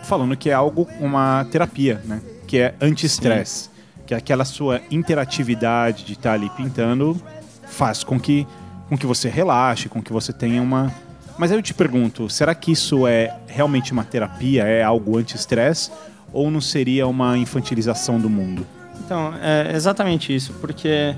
falando 0.04 0.36
que 0.36 0.50
é 0.50 0.52
algo, 0.52 0.86
uma 1.00 1.46
terapia, 1.50 2.02
né? 2.04 2.20
Que 2.50 2.58
é 2.58 2.74
anti-estresse. 2.80 3.70
Que 4.04 4.12
é 4.12 4.16
aquela 4.16 4.44
sua 4.44 4.80
interatividade 4.90 6.04
de 6.04 6.14
estar 6.14 6.32
ali 6.32 6.50
pintando 6.50 7.16
faz 7.64 8.02
com 8.02 8.18
que, 8.18 8.44
com 8.88 8.98
que 8.98 9.06
você 9.06 9.28
relaxe, 9.28 9.88
com 9.88 10.02
que 10.02 10.12
você 10.12 10.32
tenha 10.32 10.60
uma. 10.60 10.92
Mas 11.38 11.52
aí 11.52 11.56
eu 11.58 11.62
te 11.62 11.72
pergunto, 11.72 12.28
será 12.28 12.52
que 12.52 12.72
isso 12.72 13.06
é 13.06 13.38
realmente 13.46 13.92
uma 13.92 14.02
terapia? 14.02 14.64
É 14.64 14.82
algo 14.82 15.16
anti-estresse? 15.16 15.92
Ou 16.32 16.50
não 16.50 16.60
seria 16.60 17.06
uma 17.06 17.38
infantilização 17.38 18.18
do 18.18 18.28
mundo? 18.28 18.66
Então, 19.04 19.32
é 19.40 19.70
exatamente 19.76 20.34
isso, 20.34 20.52
porque. 20.54 21.14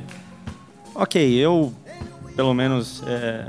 Ok, 0.94 1.34
eu, 1.34 1.72
pelo 2.36 2.52
menos. 2.52 3.02
é, 3.06 3.46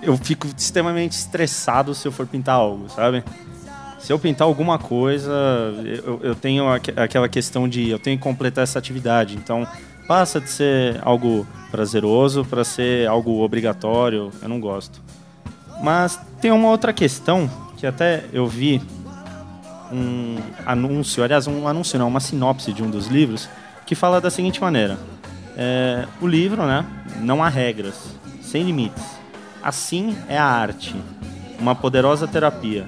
eu 0.00 0.16
fico 0.16 0.46
extremamente 0.56 1.12
estressado 1.12 1.92
se 1.92 2.06
eu 2.06 2.12
for 2.12 2.24
pintar 2.24 2.54
algo, 2.54 2.88
sabe? 2.88 3.24
Se 4.06 4.12
eu 4.12 4.20
pintar 4.20 4.46
alguma 4.46 4.78
coisa, 4.78 5.32
eu, 6.04 6.20
eu 6.22 6.34
tenho 6.36 6.68
aque- 6.70 6.92
aquela 6.96 7.28
questão 7.28 7.68
de 7.68 7.90
eu 7.90 7.98
tenho 7.98 8.16
que 8.16 8.22
completar 8.22 8.62
essa 8.62 8.78
atividade. 8.78 9.34
Então, 9.34 9.66
passa 10.06 10.40
de 10.40 10.48
ser 10.48 11.00
algo 11.02 11.44
prazeroso 11.72 12.44
para 12.44 12.62
ser 12.62 13.08
algo 13.08 13.42
obrigatório. 13.42 14.30
Eu 14.40 14.48
não 14.48 14.60
gosto. 14.60 15.02
Mas 15.82 16.20
tem 16.40 16.52
uma 16.52 16.68
outra 16.68 16.92
questão 16.92 17.50
que 17.76 17.84
até 17.84 18.24
eu 18.32 18.46
vi 18.46 18.80
um 19.92 20.36
anúncio, 20.64 21.24
aliás, 21.24 21.48
um 21.48 21.66
anúncio 21.66 21.98
não, 21.98 22.06
uma 22.06 22.20
sinopse 22.20 22.72
de 22.72 22.84
um 22.84 22.90
dos 22.90 23.08
livros, 23.08 23.48
que 23.84 23.96
fala 23.96 24.20
da 24.20 24.30
seguinte 24.30 24.60
maneira: 24.60 24.96
É, 25.56 26.06
o 26.20 26.28
livro, 26.28 26.64
né, 26.64 26.86
não 27.22 27.42
há 27.42 27.48
regras, 27.48 27.96
sem 28.40 28.62
limites. 28.62 29.02
Assim 29.60 30.16
é 30.28 30.38
a 30.38 30.44
arte, 30.44 30.94
uma 31.58 31.74
poderosa 31.74 32.28
terapia. 32.28 32.86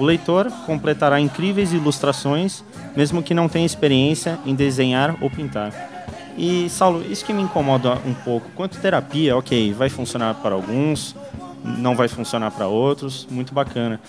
O 0.00 0.04
leitor 0.04 0.50
completará 0.64 1.20
incríveis 1.20 1.74
ilustrações, 1.74 2.64
mesmo 2.96 3.22
que 3.22 3.34
não 3.34 3.50
tenha 3.50 3.66
experiência 3.66 4.38
em 4.46 4.54
desenhar 4.54 5.14
ou 5.20 5.28
pintar. 5.28 5.74
E, 6.38 6.70
Saulo, 6.70 7.04
isso 7.12 7.22
que 7.22 7.34
me 7.34 7.42
incomoda 7.42 7.98
um 8.06 8.14
pouco. 8.14 8.48
Quanto 8.54 8.80
terapia, 8.80 9.36
ok, 9.36 9.74
vai 9.74 9.90
funcionar 9.90 10.36
para 10.36 10.54
alguns, 10.54 11.14
não 11.62 11.94
vai 11.94 12.08
funcionar 12.08 12.50
para 12.50 12.66
outros, 12.66 13.28
muito 13.30 13.52
bacana. 13.52 14.00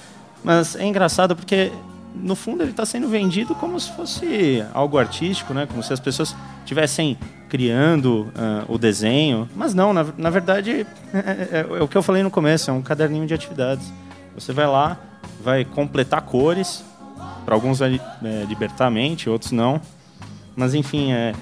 Mas 0.41 0.77
é 0.77 0.85
engraçado 0.85 1.35
porque, 1.35 1.73
no 2.15 2.35
fundo, 2.37 2.63
ele 2.63 2.71
está 2.71 2.85
sendo 2.85 3.09
vendido 3.09 3.53
como 3.53 3.77
se 3.77 3.91
fosse 3.91 4.63
algo 4.73 4.97
artístico, 4.97 5.53
né? 5.53 5.65
Como 5.69 5.83
se 5.83 5.91
as 5.91 5.99
pessoas 5.99 6.33
estivessem 6.59 7.17
criando 7.49 8.31
ah, 8.33 8.63
o 8.69 8.77
desenho. 8.77 9.49
Mas 9.53 9.73
não, 9.73 9.91
na, 9.91 10.05
na 10.17 10.29
verdade, 10.29 10.87
é, 11.13 11.17
é- 11.19 11.65
é 11.79 11.83
o 11.83 11.87
que 11.89 11.97
eu 11.97 12.01
falei 12.01 12.23
no 12.23 12.31
começo, 12.31 12.71
é 12.71 12.73
um 12.73 12.81
caderninho 12.81 13.27
de 13.27 13.33
atividades. 13.33 13.91
Você 14.35 14.53
vai 14.53 14.65
lá, 14.67 14.97
vai 15.43 15.65
completar 15.65 16.21
cores, 16.21 16.83
para 17.45 17.55
alguns 17.55 17.79
vai 17.79 17.99
é, 18.23 18.45
libertar 18.47 18.87
a 18.87 18.91
mente, 18.91 19.29
outros 19.29 19.51
não. 19.51 19.81
Mas 20.55 20.73
enfim, 20.73 21.11
é, 21.11 21.33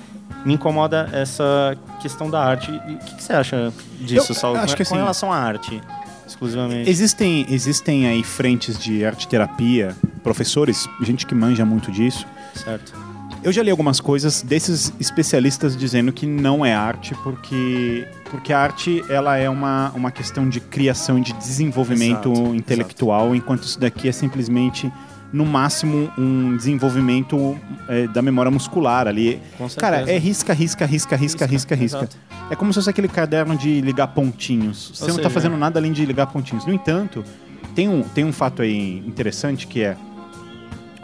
me 0.46 0.54
incomoda 0.54 1.10
essa 1.12 1.78
questão 2.02 2.30
da 2.30 2.44
arte. 2.44 2.72
E 2.72 2.94
o 2.94 2.98
que, 3.00 3.16
que 3.16 3.24
você 3.24 3.34
acha 3.34 3.74
disso, 4.00 4.32
Eu 4.32 4.36
Saulo? 4.36 4.58
acho 4.60 4.74
com, 4.74 4.78
que 4.78 4.86
com 4.86 4.94
assim- 4.96 5.02
relação 5.02 5.34
à 5.34 5.38
arte, 5.38 5.82
exclusivamente. 6.28 6.90
Existem, 6.90 7.46
existem 7.50 8.08
aí 8.08 8.24
frentes 8.24 8.78
de 8.78 9.04
arte 9.04 9.28
terapia, 9.28 9.96
professores, 10.24 10.88
gente 11.02 11.26
que 11.26 11.36
manja 11.36 11.66
muito 11.66 11.92
disso. 11.92 12.26
Certo. 12.54 12.94
Eu 13.42 13.52
já 13.54 13.64
li 13.64 13.72
algumas 13.72 14.02
coisas 14.02 14.42
desses 14.42 14.94
especialistas 15.00 15.76
dizendo 15.76 16.12
que 16.12 16.26
não 16.26 16.66
é 16.66 16.74
arte, 16.74 17.16
porque, 17.24 18.06
porque 18.30 18.54
a 18.54 18.60
arte 18.60 19.04
ela 19.10 19.38
é 19.38 19.50
uma, 19.50 19.92
uma 19.96 20.12
questão 20.12 20.48
de 20.48 20.60
criação 20.60 21.18
e 21.18 21.22
de 21.22 21.34
desenvolvimento 21.34 22.32
Exato, 22.32 22.56
intelectual, 22.56 23.36
enquanto 23.36 23.64
isso 23.64 23.80
daqui 23.80 24.08
é 24.08 24.12
simplesmente, 24.12 24.92
no 25.34 25.46
máximo, 25.46 26.12
um 26.18 26.56
desenvolvimento 26.56 27.58
é, 27.88 28.08
da 28.08 28.22
memória 28.22 28.52
muscular 28.52 29.08
ali. 29.08 29.42
Cara, 29.78 30.10
é 30.10 30.18
risca, 30.18 30.54
risca, 30.54 30.86
risca, 30.86 31.16
risca, 31.16 31.46
risca, 31.46 31.76
risca. 31.76 31.98
exato. 32.00 32.18
É 32.50 32.56
como 32.56 32.72
se 32.74 32.80
fosse 32.80 32.90
aquele 32.90 33.08
caderno 33.08 33.56
de 33.56 33.82
ligar 33.82 34.08
pontinhos. 34.08 34.92
Você 34.96 35.04
Ou 35.04 35.10
não 35.10 35.16
tá 35.18 35.24
seja- 35.24 35.30
fazendo 35.30 35.58
nada 35.58 35.80
além 35.80 35.92
de 35.92 36.06
ligar 36.06 36.28
pontinhos. 36.28 36.66
No 36.66 36.74
entanto, 36.74 37.24
tem 37.76 37.88
um, 37.88 38.02
tem 38.02 38.26
um 38.26 38.34
fato 38.34 38.62
aí 38.62 38.98
interessante 39.06 39.68
que 39.68 39.82
é 39.82 39.96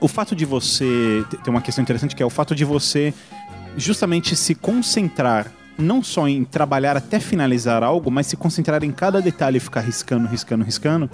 o 0.02 0.08
fato 0.08 0.36
de 0.36 0.44
você. 0.46 1.24
Tem 1.44 1.54
uma 1.54 1.62
questão 1.62 1.82
interessante 1.82 2.16
que 2.16 2.24
é 2.24 2.26
o 2.26 2.30
fato 2.30 2.56
de 2.56 2.66
você 2.66 3.14
justamente 3.78 4.36
se 4.36 4.56
concentrar 4.56 5.52
não 5.78 6.02
só 6.04 6.28
em 6.28 6.44
trabalhar 6.44 6.96
até 6.96 7.20
finalizar 7.20 7.84
algo, 7.84 8.10
mas 8.10 8.28
se 8.28 8.38
concentrar 8.38 8.84
em 8.84 8.92
cada 8.92 9.22
detalhe 9.22 9.58
e 9.58 9.60
ficar 9.60 9.82
riscando, 9.82 10.28
riscando, 10.28 10.64
riscando. 10.64 11.10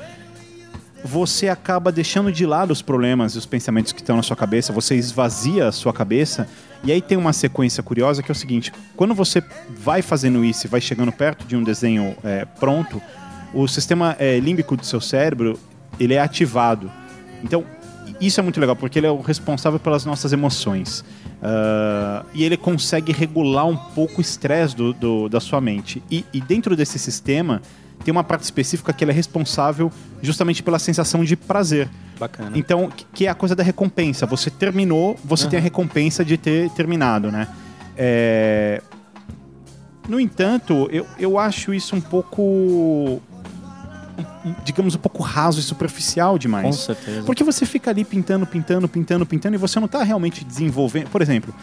Você 1.04 1.50
acaba 1.50 1.92
deixando 1.92 2.32
de 2.32 2.46
lado 2.46 2.72
os 2.72 2.82
problemas 2.82 3.34
e 3.34 3.38
os 3.38 3.46
pensamentos 3.46 3.92
que 3.92 4.02
estão 4.02 4.16
na 4.16 4.24
sua 4.24 4.36
cabeça, 4.36 4.72
você 4.72 4.96
esvazia 4.96 5.68
a 5.68 5.72
sua 5.72 5.92
cabeça, 5.92 6.48
e 6.84 6.92
aí 6.92 7.02
tem 7.02 7.18
uma 7.18 7.34
sequência 7.34 7.82
curiosa 7.82 8.22
que 8.22 8.32
é 8.32 8.34
o 8.34 8.36
seguinte: 8.36 8.72
quando 8.96 9.16
você 9.16 9.44
vai 9.70 10.02
fazendo 10.02 10.46
isso 10.46 10.68
e 10.68 10.70
vai 10.70 10.80
chegando 10.80 11.12
perto 11.12 11.46
de 11.46 11.56
um 11.56 11.64
desenho 11.64 12.16
é, 12.24 12.46
pronto, 12.46 13.02
o 13.54 13.68
sistema 13.68 14.16
é, 14.20 14.40
límbico 14.40 14.78
do 14.78 14.86
seu 14.86 15.02
cérebro 15.02 15.60
ele 16.00 16.14
é 16.14 16.20
ativado. 16.20 16.92
Então, 17.44 17.66
isso 18.20 18.40
é 18.40 18.44
muito 18.44 18.60
legal, 18.60 18.76
porque 18.76 19.00
ele 19.00 19.08
é 19.08 19.12
o 19.12 19.22
responsável 19.22 19.80
pelas 19.80 20.04
nossas 20.06 20.34
emoções. 20.34 21.04
Ah, 21.42 22.26
e 22.34 22.44
ele 22.44 22.58
consegue 22.58 23.12
regular 23.12 23.66
um 23.68 23.76
pouco 23.78 24.20
o 24.20 24.22
estresse 24.22 24.76
do, 24.76 24.94
do- 24.94 25.30
da 25.30 25.40
sua 25.40 25.62
mente. 25.62 26.02
E, 26.10 26.26
e 26.34 26.42
dentro 26.42 26.76
desse 26.76 26.98
sistema, 27.00 27.62
tem 28.04 28.12
uma 28.12 28.24
parte 28.24 28.44
específica 28.44 28.92
que 28.94 29.04
ele 29.04 29.12
é 29.12 29.14
responsável 29.14 29.92
justamente 30.22 30.62
pela 30.64 30.80
sensação 30.80 31.24
de 31.24 31.36
prazer. 31.36 31.88
Bacana. 32.20 32.52
Então, 32.58 32.90
que- 33.14 33.26
é 33.26 33.30
a 33.30 33.36
coisa 33.36 33.56
da 33.56 33.64
recompensa. 33.64 34.26
Você 34.26 34.50
terminou, 34.50 35.20
você 35.24 35.48
tem 35.48 35.60
a 35.60 35.62
recompensa 35.62 36.24
de 36.26 36.38
ter 36.38 36.70
terminado, 36.72 37.32
né? 37.32 37.48
É, 37.98 38.82
No 40.08 40.20
entanto, 40.20 40.90
eu, 40.92 41.06
eu 41.20 41.38
acho 41.40 41.74
isso 41.74 41.96
um 41.96 42.02
pouco. 42.02 43.22
Digamos, 44.64 44.96
um 44.96 45.00
pouco 45.00 45.24
raso 45.24 45.60
e 45.60 45.64
superficial 45.64 46.38
demais. 46.38 46.76
Com 46.76 46.82
certeza. 46.82 47.24
Porque 47.24 47.44
você 47.44 47.66
fica 47.66 47.92
ali 47.92 48.04
pintando, 48.04 48.46
pintando, 48.46 48.88
pintando, 48.88 49.26
pintando 49.26 49.56
e 49.56 49.58
você 49.58 49.80
não 49.80 49.88
tá 49.88 50.04
realmente 50.04 50.44
desenvolvendo. 50.44 51.10
Por 51.10 51.22
exemplo, 51.22 51.54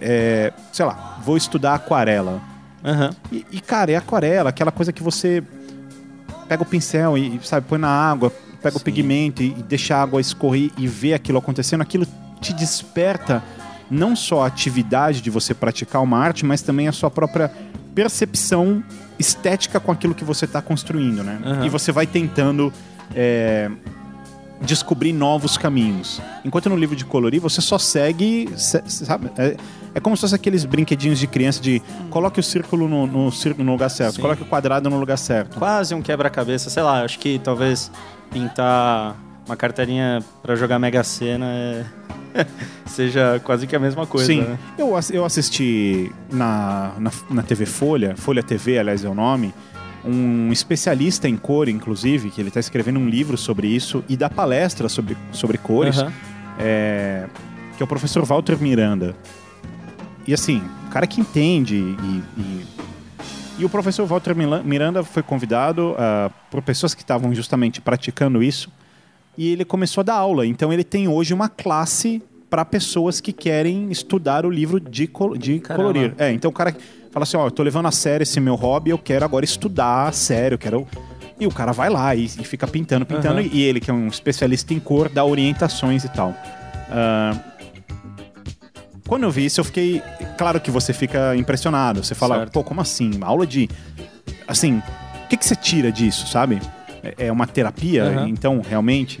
é, 0.00 0.52
sei 0.72 0.84
lá, 0.84 1.18
vou 1.24 1.36
estudar 1.36 1.74
aquarela. 1.74 2.40
Aham. 2.84 3.10
E, 3.32 3.44
e, 3.50 3.60
cara, 3.60 3.92
é 3.92 3.96
aquarela, 3.96 4.50
aquela 4.50 4.70
coisa 4.70 4.92
que 4.92 5.02
você 5.02 5.42
pega 6.48 6.62
o 6.62 6.66
pincel 6.66 7.18
e, 7.18 7.40
sabe, 7.42 7.66
põe 7.68 7.78
na 7.78 7.88
água, 7.88 8.32
pega 8.62 8.76
o 8.76 8.78
Sim. 8.78 8.84
pigmento 8.84 9.42
e, 9.42 9.48
e 9.58 9.62
deixa 9.62 9.96
a 9.96 10.02
água 10.02 10.20
escorrer 10.20 10.70
e 10.76 10.86
vê 10.86 11.14
aquilo 11.14 11.38
acontecendo. 11.38 11.82
Aquilo 11.82 12.06
te 12.40 12.52
desperta 12.52 13.42
não 13.90 14.14
só 14.14 14.42
a 14.42 14.46
atividade 14.46 15.20
de 15.20 15.30
você 15.30 15.54
praticar 15.54 16.02
uma 16.02 16.18
arte, 16.18 16.44
mas 16.44 16.62
também 16.62 16.88
a 16.88 16.92
sua 16.92 17.10
própria 17.10 17.50
percepção 17.94 18.82
estética 19.18 19.80
com 19.80 19.90
aquilo 19.92 20.14
que 20.14 20.24
você 20.24 20.44
está 20.44 20.60
construindo, 20.62 21.22
né? 21.24 21.40
Aham. 21.44 21.66
E 21.66 21.68
você 21.68 21.90
vai 21.92 22.06
tentando 22.06 22.72
é, 23.14 23.70
descobrir 24.60 25.12
novos 25.12 25.56
caminhos. 25.56 26.20
Enquanto 26.44 26.68
no 26.68 26.76
livro 26.76 26.96
de 26.96 27.04
colorir, 27.04 27.40
você 27.40 27.60
só 27.60 27.78
segue, 27.78 28.48
se- 28.56 28.82
sabe? 28.86 29.30
É, 29.36 29.56
é 29.94 30.00
como 30.00 30.16
se 30.16 30.20
fosse 30.22 30.34
aqueles 30.34 30.64
brinquedinhos 30.64 31.18
de 31.18 31.26
criança 31.26 31.60
de 31.60 31.80
coloque 32.10 32.38
o 32.40 32.42
círculo 32.42 32.88
no, 32.88 33.06
no, 33.06 33.32
círculo 33.32 33.64
no 33.64 33.72
lugar 33.72 33.88
certo, 33.90 34.16
Sim. 34.16 34.22
coloque 34.22 34.42
o 34.42 34.46
quadrado 34.46 34.88
no 34.90 34.98
lugar 34.98 35.16
certo. 35.18 35.58
Quase 35.58 35.94
um 35.94 36.02
quebra-cabeça, 36.02 36.70
sei 36.70 36.82
lá, 36.82 37.02
acho 37.04 37.18
que 37.18 37.38
talvez 37.38 37.90
pintar 38.30 39.16
uma 39.48 39.56
carteirinha 39.56 40.22
pra 40.42 40.54
jogar 40.54 40.78
Mega 40.78 41.02
Sena 41.02 41.46
é... 41.46 41.86
seja 42.86 43.40
quase 43.42 43.66
que 43.66 43.74
a 43.74 43.78
mesma 43.78 44.06
coisa, 44.06 44.26
Sim, 44.26 44.42
né? 44.42 44.58
eu, 44.76 44.92
eu 45.12 45.24
assisti 45.24 46.12
na, 46.30 46.92
na, 46.98 47.10
na 47.30 47.42
TV 47.42 47.64
Folha, 47.64 48.14
Folha 48.16 48.42
TV, 48.42 48.78
aliás, 48.78 49.02
é 49.02 49.08
o 49.08 49.14
nome, 49.14 49.52
um 50.04 50.52
especialista 50.52 51.26
em 51.26 51.36
cor, 51.36 51.68
inclusive, 51.68 52.30
que 52.30 52.40
ele 52.40 52.48
está 52.48 52.60
escrevendo 52.60 53.00
um 53.00 53.08
livro 53.08 53.36
sobre 53.38 53.66
isso 53.66 54.04
e 54.08 54.16
dá 54.16 54.28
palestra 54.28 54.88
sobre, 54.88 55.16
sobre 55.32 55.56
cores, 55.56 55.98
Aham. 55.98 56.12
é, 56.58 57.26
que 57.76 57.82
é 57.82 57.84
o 57.84 57.86
professor 57.86 58.24
Walter 58.24 58.58
Miranda. 58.60 59.16
E 60.26 60.34
assim, 60.34 60.62
o 60.86 60.90
cara 60.90 61.06
que 61.06 61.20
entende 61.20 61.76
e, 61.76 62.22
e, 62.36 62.66
e 63.60 63.64
o 63.64 63.70
professor 63.70 64.06
Walter 64.06 64.34
Miranda 64.64 65.02
foi 65.02 65.22
convidado 65.22 65.96
ah, 65.98 66.30
por 66.50 66.60
pessoas 66.60 66.94
que 66.94 67.02
estavam 67.02 67.34
justamente 67.34 67.80
praticando 67.80 68.42
isso 68.42 68.70
e 69.38 69.52
ele 69.52 69.64
começou 69.64 70.00
a 70.00 70.04
dar 70.04 70.14
aula. 70.16 70.44
Então 70.44 70.72
ele 70.72 70.82
tem 70.82 71.06
hoje 71.06 71.32
uma 71.32 71.48
classe 71.48 72.20
para 72.50 72.64
pessoas 72.64 73.20
que 73.20 73.32
querem 73.32 73.88
estudar 73.88 74.44
o 74.44 74.50
livro 74.50 74.80
de, 74.80 75.08
de 75.38 75.60
Caramba. 75.60 75.74
colorir. 75.76 76.14
É, 76.18 76.32
então 76.32 76.50
o 76.50 76.52
cara 76.52 76.76
fala 77.12 77.22
assim, 77.22 77.36
ó, 77.36 77.46
eu 77.46 77.50
tô 77.52 77.62
levando 77.62 77.86
a 77.86 77.92
sério 77.92 78.24
esse 78.24 78.40
meu 78.40 78.56
hobby, 78.56 78.90
eu 78.90 78.98
quero 78.98 79.24
agora 79.24 79.44
estudar 79.44 80.08
a 80.08 80.12
sério, 80.12 80.54
eu 80.54 80.58
quero... 80.58 80.86
E 81.38 81.46
o 81.46 81.52
cara 81.52 81.70
vai 81.70 81.88
lá 81.88 82.16
e, 82.16 82.24
e 82.24 82.44
fica 82.44 82.66
pintando, 82.66 83.06
pintando, 83.06 83.38
Aham. 83.38 83.48
e 83.52 83.62
ele, 83.62 83.78
que 83.78 83.88
é 83.88 83.94
um 83.94 84.08
especialista 84.08 84.74
em 84.74 84.80
cor, 84.80 85.08
dá 85.08 85.24
orientações 85.24 86.02
e 86.02 86.08
tal. 86.08 86.34
Ah, 86.90 87.38
quando 89.06 89.22
eu 89.22 89.30
vi 89.30 89.44
isso, 89.44 89.60
eu 89.60 89.64
fiquei... 89.64 90.02
Claro 90.36 90.60
que 90.60 90.70
você 90.70 90.92
fica 90.92 91.36
impressionado, 91.36 92.02
você 92.02 92.14
fala, 92.14 92.38
Certo. 92.38 92.52
pô, 92.52 92.64
como 92.64 92.80
assim? 92.80 93.12
Aula 93.20 93.46
de... 93.46 93.68
Assim, 94.48 94.78
o 95.24 95.28
que, 95.28 95.36
que 95.36 95.46
você 95.46 95.54
tira 95.54 95.92
disso, 95.92 96.26
sabe? 96.26 96.60
É 97.16 97.26
é 97.26 97.32
uma 97.32 97.46
terapia, 97.46 98.04
Aham. 98.04 98.28
então, 98.28 98.60
realmente... 98.68 99.20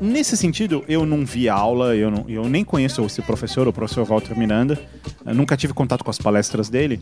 Nesse 0.00 0.36
sentido, 0.36 0.84
eu 0.88 1.06
não 1.06 1.24
vi 1.24 1.48
a 1.48 1.54
aula, 1.54 1.94
eu, 1.94 2.10
não- 2.10 2.24
eu 2.28 2.48
nem 2.48 2.64
conheço 2.64 3.04
esse 3.06 3.22
professor, 3.22 3.66
o 3.68 3.72
professor 3.72 4.04
Walter 4.04 4.36
Miranda, 4.36 4.78
nunca 5.24 5.56
tive 5.56 5.72
contato 5.72 6.02
com 6.04 6.10
as 6.10 6.18
palestras 6.18 6.68
dele, 6.68 7.00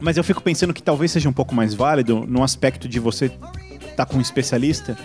mas 0.00 0.16
eu 0.16 0.22
fico 0.22 0.42
pensando 0.42 0.74
que 0.74 0.82
talvez 0.82 1.10
seja 1.10 1.28
um 1.28 1.32
pouco 1.32 1.54
mais 1.54 1.72
válido 1.74 2.24
no 2.28 2.42
aspecto 2.44 2.86
de 2.86 3.00
você 3.00 3.32
estar 3.88 4.04
com 4.06 4.18
um 4.18 4.20
especialista, 4.20 4.96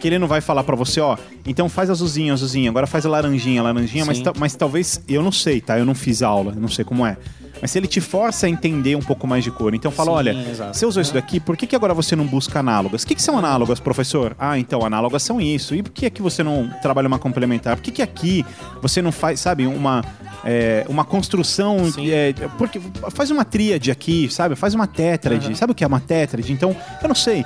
que 0.00 0.08
ele 0.08 0.18
não 0.18 0.26
vai 0.26 0.40
falar 0.40 0.64
pra 0.64 0.74
você, 0.74 1.00
ó, 1.00 1.16
então 1.46 1.68
faz 1.68 1.90
azulzinho, 1.90 2.32
azulzinho, 2.32 2.70
agora 2.70 2.86
faz 2.86 3.04
a 3.04 3.10
laranjinha, 3.10 3.62
laranjinha, 3.62 4.04
mas, 4.06 4.16
Sim. 4.18 4.24
mas 4.38 4.56
talvez, 4.56 5.02
eu 5.06 5.22
não 5.22 5.30
sei, 5.32 5.60
tá? 5.60 5.78
Eu 5.78 5.84
não 5.84 5.94
fiz 5.94 6.22
aula, 6.22 6.52
eu 6.54 6.60
não 6.60 6.68
sei 6.68 6.84
como 6.84 7.04
é. 7.04 7.16
Mas 7.60 7.70
se 7.70 7.78
ele 7.78 7.86
te 7.86 8.00
força 8.00 8.46
a 8.46 8.48
entender 8.48 8.94
um 8.94 9.00
pouco 9.00 9.26
mais 9.26 9.42
de 9.42 9.50
cor, 9.50 9.74
então 9.74 9.90
fala, 9.90 10.10
Sim, 10.10 10.16
olha, 10.16 10.50
exato. 10.50 10.76
você 10.76 10.86
usou 10.86 11.02
isso 11.02 11.12
daqui, 11.12 11.40
por 11.40 11.56
que, 11.56 11.66
que 11.66 11.74
agora 11.74 11.92
você 11.92 12.14
não 12.14 12.26
busca 12.26 12.60
análogas? 12.60 13.02
O 13.02 13.06
que, 13.06 13.14
que 13.14 13.22
são 13.22 13.38
análogas, 13.38 13.80
professor? 13.80 14.36
Ah, 14.38 14.58
então, 14.58 14.84
análogas 14.84 15.22
são 15.22 15.40
isso. 15.40 15.74
E 15.74 15.82
por 15.82 15.92
que 15.92 16.06
aqui 16.06 16.22
você 16.22 16.42
não 16.42 16.70
trabalha 16.80 17.08
uma 17.08 17.18
complementar? 17.18 17.76
Por 17.76 17.82
que, 17.82 17.90
que 17.90 18.02
aqui 18.02 18.44
você 18.80 19.02
não 19.02 19.10
faz, 19.10 19.40
sabe, 19.40 19.66
uma, 19.66 20.04
é, 20.44 20.84
uma 20.88 21.04
construção... 21.04 21.78
É, 21.98 22.32
porque 22.56 22.80
faz 23.10 23.30
uma 23.30 23.44
tríade 23.44 23.90
aqui, 23.90 24.28
sabe? 24.30 24.54
Faz 24.54 24.74
uma 24.74 24.86
tétrade. 24.86 25.46
Aham. 25.46 25.54
Sabe 25.54 25.72
o 25.72 25.74
que 25.74 25.84
é 25.84 25.86
uma 25.86 26.00
tétrade? 26.00 26.52
Então, 26.52 26.76
eu 27.02 27.08
não 27.08 27.14
sei. 27.14 27.44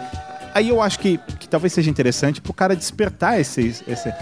Aí 0.55 0.69
eu 0.69 0.83
acho 0.83 0.99
que, 0.99 1.19
que 1.39 1.49
talvez 1.49 1.73
seja 1.73 1.91
interessante 1.91 2.41
pro 2.41 2.53
cara 2.53 2.77
despertar 2.77 3.41
esse... 3.41 3.83
esse... 3.89 4.13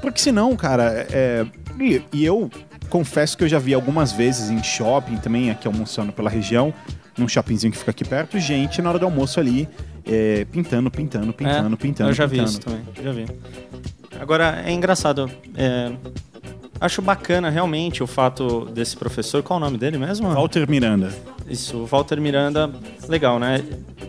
Porque 0.00 0.20
senão, 0.20 0.56
cara, 0.56 1.06
é... 1.10 1.44
E, 1.80 2.02
e 2.12 2.24
eu 2.24 2.50
confesso 2.88 3.36
que 3.36 3.44
eu 3.44 3.48
já 3.48 3.58
vi 3.58 3.74
algumas 3.74 4.12
vezes 4.12 4.50
em 4.50 4.62
shopping 4.62 5.16
também, 5.16 5.50
aqui 5.50 5.66
almoçando 5.66 6.12
pela 6.12 6.28
região, 6.30 6.72
num 7.16 7.28
shoppingzinho 7.28 7.72
que 7.72 7.78
fica 7.78 7.90
aqui 7.90 8.04
perto, 8.04 8.38
gente 8.38 8.80
na 8.82 8.88
hora 8.90 8.98
do 8.98 9.04
almoço 9.04 9.38
ali, 9.40 9.68
é, 10.06 10.44
pintando, 10.50 10.90
pintando, 10.90 11.32
pintando, 11.32 11.74
É, 11.74 11.76
pintando. 11.76 12.10
Eu 12.10 12.14
já 12.14 12.26
vi 12.26 12.38
pintando. 12.38 12.50
isso 12.50 12.60
também, 12.60 12.80
já 13.02 13.12
vi. 13.12 13.26
Agora, 14.20 14.62
é 14.64 14.72
engraçado. 14.72 15.30
é, 15.56 15.92
acho 16.80 17.02
bacana 17.02 17.50
realmente 17.50 18.02
o 18.02 18.06
fato 18.06 18.64
desse 18.66 18.96
professor. 18.96 19.42
Qual 19.42 19.58
o 19.58 19.60
nome 19.60 19.76
dele 19.78 19.98
mesmo? 19.98 20.28
Walter 20.30 20.68
Miranda. 20.68 21.12
Isso, 21.48 21.78
o 21.78 21.86
Walter 21.86 22.20
Miranda, 22.20 22.70
legal, 23.08 23.38
né? 23.38 23.62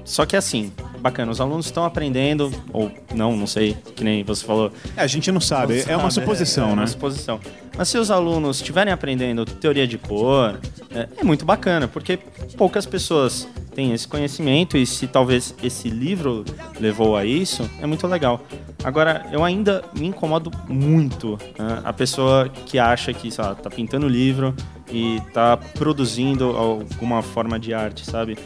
Só 0.04 0.26
que 0.26 0.36
assim, 0.36 0.72
bacana, 1.00 1.32
os 1.32 1.40
alunos 1.42 1.66
estão 1.66 1.86
aprendendo, 1.86 2.52
ou 2.72 2.92
não, 3.14 3.36
não 3.36 3.48
sei, 3.48 3.78
que 3.96 4.04
nem 4.04 4.24
você 4.24 4.46
falou. 4.46 4.72
É, 4.96 5.02
a 5.02 5.08
gente 5.08 5.32
não 5.32 5.42
sabe, 5.42 5.84
é 5.88 5.96
uma 5.96 6.12
Sabe, 6.12 6.26
suposição, 6.26 6.70
é, 6.70 6.72
é 6.72 6.76
né? 6.76 6.82
uma 6.82 6.88
suposição. 6.88 7.40
Mas 7.78 7.88
se 7.88 7.98
os 7.98 8.12
alunos 8.12 8.58
estiverem 8.58 8.92
aprendendo 8.92 9.46
teoria 9.46 9.88
de 9.88 9.98
cor, 9.98 10.60
é, 10.94 11.08
é 11.18 11.24
muito 11.24 11.46
bacana, 11.46 11.88
porque 11.88 12.20
poucas 12.58 12.86
pessoas 12.86 13.48
têm 13.74 13.94
esse 13.94 14.08
conhecimento 14.08 14.76
e 14.76 14.86
se 14.86 15.08
talvez 15.08 15.56
esse 15.64 15.90
livro 15.90 16.44
levou 16.80 17.16
a 17.16 17.24
isso, 17.24 17.70
é 17.82 17.86
muito 17.86 18.06
legal. 18.06 18.42
Agora, 18.84 19.26
eu 19.32 19.44
ainda 19.44 19.84
me 19.98 20.08
incomodo 20.08 20.52
muito 20.68 21.38
né, 21.58 21.82
a 21.84 21.94
pessoa 21.94 22.50
que 22.50 22.80
acha 22.80 23.14
que, 23.14 23.32
sei 23.32 23.44
lá, 23.44 23.56
tá 23.56 23.70
pintando 23.70 24.08
livro 24.08 24.54
e 24.92 25.22
tá 25.34 25.58
produzindo 25.58 26.56
alguma 26.58 27.22
forma 27.22 27.60
de 27.60 27.74
arte, 27.74 28.06
sabe? 28.06 28.38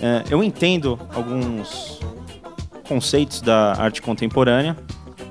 É, 0.00 0.24
eu 0.30 0.42
entendo 0.42 0.98
alguns 1.14 2.00
conceitos 2.88 3.40
da 3.40 3.74
arte 3.74 4.02
contemporânea, 4.02 4.76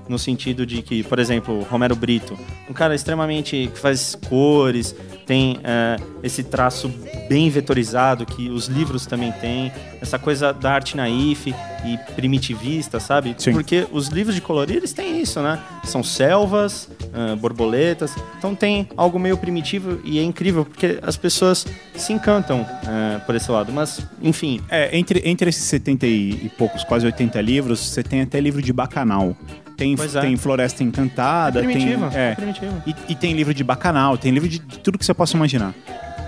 no 0.07 0.17
sentido 0.17 0.65
de 0.65 0.81
que, 0.81 1.03
por 1.03 1.19
exemplo, 1.19 1.61
Romero 1.69 1.95
Brito, 1.95 2.37
um 2.69 2.73
cara 2.73 2.93
extremamente 2.95 3.69
que 3.73 3.79
faz 3.79 4.15
cores, 4.27 4.95
tem 5.25 5.59
é, 5.63 5.97
esse 6.23 6.43
traço 6.43 6.91
bem 7.29 7.49
vetorizado 7.49 8.25
que 8.25 8.49
os 8.49 8.67
livros 8.67 9.05
também 9.05 9.31
têm, 9.31 9.71
essa 10.01 10.19
coisa 10.19 10.51
da 10.51 10.71
arte 10.71 10.97
naif 10.97 11.53
e 11.85 11.97
primitivista, 12.13 12.99
sabe? 12.99 13.35
Sim. 13.37 13.53
Porque 13.53 13.87
os 13.91 14.07
livros 14.07 14.35
de 14.35 14.41
colorir 14.41 14.77
eles 14.77 14.93
têm 14.93 15.21
isso, 15.21 15.41
né? 15.41 15.59
São 15.83 16.03
selvas, 16.03 16.89
ah, 17.13 17.35
borboletas, 17.35 18.13
então 18.37 18.53
tem 18.53 18.87
algo 18.97 19.19
meio 19.19 19.37
primitivo 19.37 19.99
e 20.03 20.19
é 20.19 20.23
incrível 20.23 20.65
porque 20.65 20.99
as 21.01 21.17
pessoas 21.17 21.65
se 21.95 22.13
encantam 22.13 22.65
ah, 22.85 23.21
por 23.25 23.35
esse 23.35 23.49
lado. 23.51 23.71
Mas, 23.71 24.05
enfim, 24.21 24.61
É, 24.69 24.97
entre, 24.97 25.21
entre 25.25 25.49
esses 25.49 25.63
70 25.63 26.05
e, 26.05 26.31
e 26.45 26.51
poucos, 26.57 26.83
quase 26.83 27.05
80 27.05 27.39
livros, 27.41 27.79
você 27.79 28.03
tem 28.03 28.21
até 28.21 28.39
livro 28.39 28.61
de 28.61 28.73
bacanal. 28.73 29.35
Tem, 29.81 29.95
é. 29.95 30.21
tem 30.21 30.37
Floresta 30.37 30.83
Encantada, 30.83 31.59
é 31.59 31.63
primitivo, 31.63 32.07
tem. 32.11 32.19
É, 32.19 32.31
é 32.31 32.35
primitivo. 32.35 32.83
E, 32.85 32.95
e 33.09 33.15
tem 33.15 33.33
livro 33.33 33.51
de 33.51 33.63
bacanal, 33.63 34.15
tem 34.15 34.31
livro 34.31 34.47
de, 34.47 34.59
de 34.59 34.77
tudo 34.77 34.99
que 34.99 35.03
você 35.03 35.13
possa 35.13 35.35
imaginar. 35.35 35.73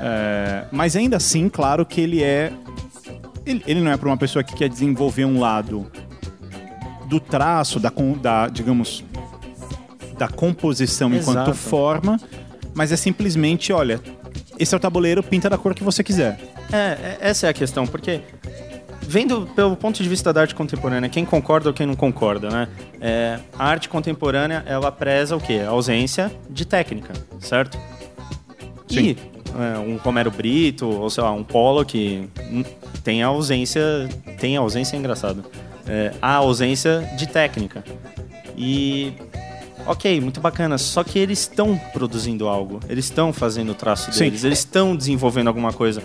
É, 0.01 0.65
mas 0.71 0.95
ainda 0.95 1.17
assim, 1.17 1.47
claro 1.47 1.85
que 1.85 2.01
ele 2.01 2.23
é. 2.23 2.51
Ele, 3.45 3.63
ele 3.67 3.81
não 3.81 3.91
é 3.91 3.97
para 3.97 4.09
uma 4.09 4.17
pessoa 4.17 4.43
que 4.43 4.55
quer 4.55 4.69
desenvolver 4.69 5.25
um 5.25 5.39
lado 5.39 5.85
do 7.07 7.19
traço, 7.19 7.79
da, 7.79 7.91
da 8.19 8.47
digamos, 8.47 9.03
da 10.17 10.27
composição 10.27 11.13
enquanto 11.13 11.49
Exato. 11.49 11.53
forma, 11.53 12.19
mas 12.73 12.91
é 12.91 12.95
simplesmente, 12.95 13.71
olha, 13.71 14.01
esse 14.57 14.73
é 14.73 14.77
o 14.77 14.79
tabuleiro, 14.79 15.21
pinta 15.21 15.47
da 15.47 15.59
cor 15.59 15.75
que 15.75 15.83
você 15.83 16.03
quiser. 16.03 16.39
É, 16.71 16.77
é- 16.77 17.17
essa 17.21 17.45
é 17.45 17.49
a 17.51 17.53
questão, 17.53 17.85
porque 17.85 18.21
vendo 19.13 19.47
pelo 19.55 19.75
ponto 19.75 20.01
de 20.01 20.09
vista 20.09 20.33
da 20.33 20.41
arte 20.41 20.55
contemporânea, 20.55 21.07
quem 21.07 21.23
concorda 21.23 21.69
ou 21.69 21.73
quem 21.73 21.85
não 21.85 21.95
concorda, 21.95 22.49
né? 22.49 22.67
É, 22.99 23.39
a 23.59 23.67
arte 23.67 23.87
contemporânea, 23.87 24.63
ela 24.65 24.91
preza 24.91 25.35
o 25.35 25.39
quê? 25.39 25.61
A 25.63 25.69
ausência 25.69 26.31
de 26.49 26.65
técnica, 26.65 27.13
certo? 27.39 27.77
E 28.89 29.15
é, 29.55 29.77
um 29.77 29.97
Romero 29.97 30.31
Brito, 30.31 30.87
ou 30.87 31.11
sei 31.11 31.23
lá, 31.23 31.31
um 31.31 31.43
Pollock, 31.43 32.27
hum, 32.51 32.63
tem 33.03 33.21
a 33.21 33.27
ausência... 33.27 34.09
Tem 34.39 34.57
a 34.57 34.61
ausência, 34.61 34.95
é 34.95 34.99
engraçado. 34.99 35.45
É, 35.87 36.11
a 36.19 36.33
ausência 36.33 37.07
de 37.15 37.27
técnica. 37.27 37.83
E 38.57 39.13
Ok, 39.85 40.21
muito 40.21 40.39
bacana. 40.39 40.77
Só 40.77 41.03
que 41.03 41.19
eles 41.19 41.41
estão 41.41 41.77
produzindo 41.91 42.47
algo. 42.47 42.79
Eles 42.87 43.05
estão 43.05 43.33
fazendo 43.33 43.73
o 43.73 43.75
traço 43.75 44.11
Sim. 44.13 44.25
deles. 44.25 44.43
Eles 44.43 44.59
estão 44.59 44.95
desenvolvendo 44.95 45.49
alguma 45.49 45.73
coisa. 45.73 46.01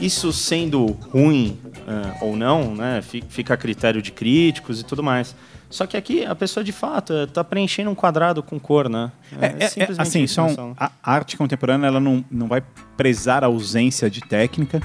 Isso 0.00 0.32
sendo 0.32 0.96
ruim 1.12 1.58
ah, 1.86 2.16
ou 2.20 2.36
não, 2.36 2.74
né? 2.74 3.00
fi- 3.02 3.22
Fica 3.28 3.54
a 3.54 3.56
critério 3.56 4.02
de 4.02 4.10
críticos 4.12 4.80
e 4.80 4.84
tudo 4.84 5.02
mais. 5.02 5.34
Só 5.68 5.86
que 5.86 5.96
aqui 5.96 6.24
a 6.24 6.34
pessoa 6.34 6.62
de 6.62 6.72
fato 6.72 7.12
está 7.12 7.42
preenchendo 7.42 7.90
um 7.90 7.94
quadrado 7.94 8.42
com 8.42 8.58
cor, 8.58 8.88
né? 8.88 9.10
É, 9.40 9.46
é, 9.46 9.56
é, 9.64 9.68
simplesmente 9.68 10.00
assim, 10.08 10.22
isso, 10.22 10.34
são, 10.34 10.68
né, 10.68 10.74
a 10.78 10.90
arte 11.02 11.36
contemporânea 11.36 11.86
ela 11.88 11.98
não, 12.00 12.24
não 12.30 12.46
vai 12.46 12.62
prezar 12.96 13.42
a 13.42 13.48
ausência 13.48 14.08
de 14.08 14.20
técnica, 14.20 14.80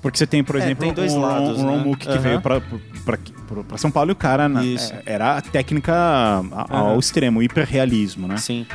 porque 0.00 0.16
você 0.16 0.26
tem, 0.26 0.42
por 0.42 0.56
É, 0.56 0.60
exemplo, 0.60 0.84
tem 0.84 0.94
dois 0.94 1.12
um, 1.14 1.20
lados, 1.20 1.58
um 1.58 1.66
Ron 1.66 1.76
né? 1.78 1.84
Mook 1.84 2.06
que 2.08 2.18
veio 2.18 2.40
para 2.40 2.60
São 3.76 3.90
Paulo 3.90 4.10
e 4.10 4.12
o 4.12 4.16
cara 4.16 4.48
na- 4.48 4.64
Isso. 4.64 4.92
é, 4.94 5.02
era 5.06 5.36
a 5.36 5.42
técnica 5.42 5.94
ao 6.70 6.88
Aham. 6.92 6.98
extremo, 6.98 7.40
o 7.40 7.42
hiperrealismo, 7.42 8.26
né? 8.26 8.36
Sim. 8.38 8.66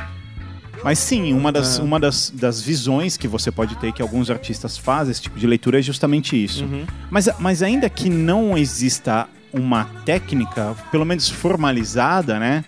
Mas 0.84 0.98
sim, 0.98 1.32
uma, 1.32 1.50
das, 1.50 1.80
Ah. 1.80 1.82
uma 1.82 1.98
das, 1.98 2.30
das 2.34 2.60
visões 2.60 3.16
que 3.16 3.26
você 3.26 3.50
pode 3.50 3.74
ter, 3.76 3.92
que 3.92 4.02
alguns 4.02 4.30
artistas 4.30 4.76
fazem 4.76 5.10
esse 5.10 5.22
tipo 5.22 5.38
de 5.38 5.46
leitura, 5.46 5.78
é 5.78 5.82
justamente 5.82 6.42
isso. 6.42 6.64
Uhum. 6.64 6.84
Mas, 7.10 7.28
mas 7.38 7.62
ainda 7.62 7.88
que 7.88 8.10
não 8.10 8.56
exista 8.56 9.26
uma 9.52 9.84
técnica, 10.04 10.74
pelo 10.90 11.04
menos 11.04 11.28
formalizada, 11.28 12.38
né? 12.38 12.64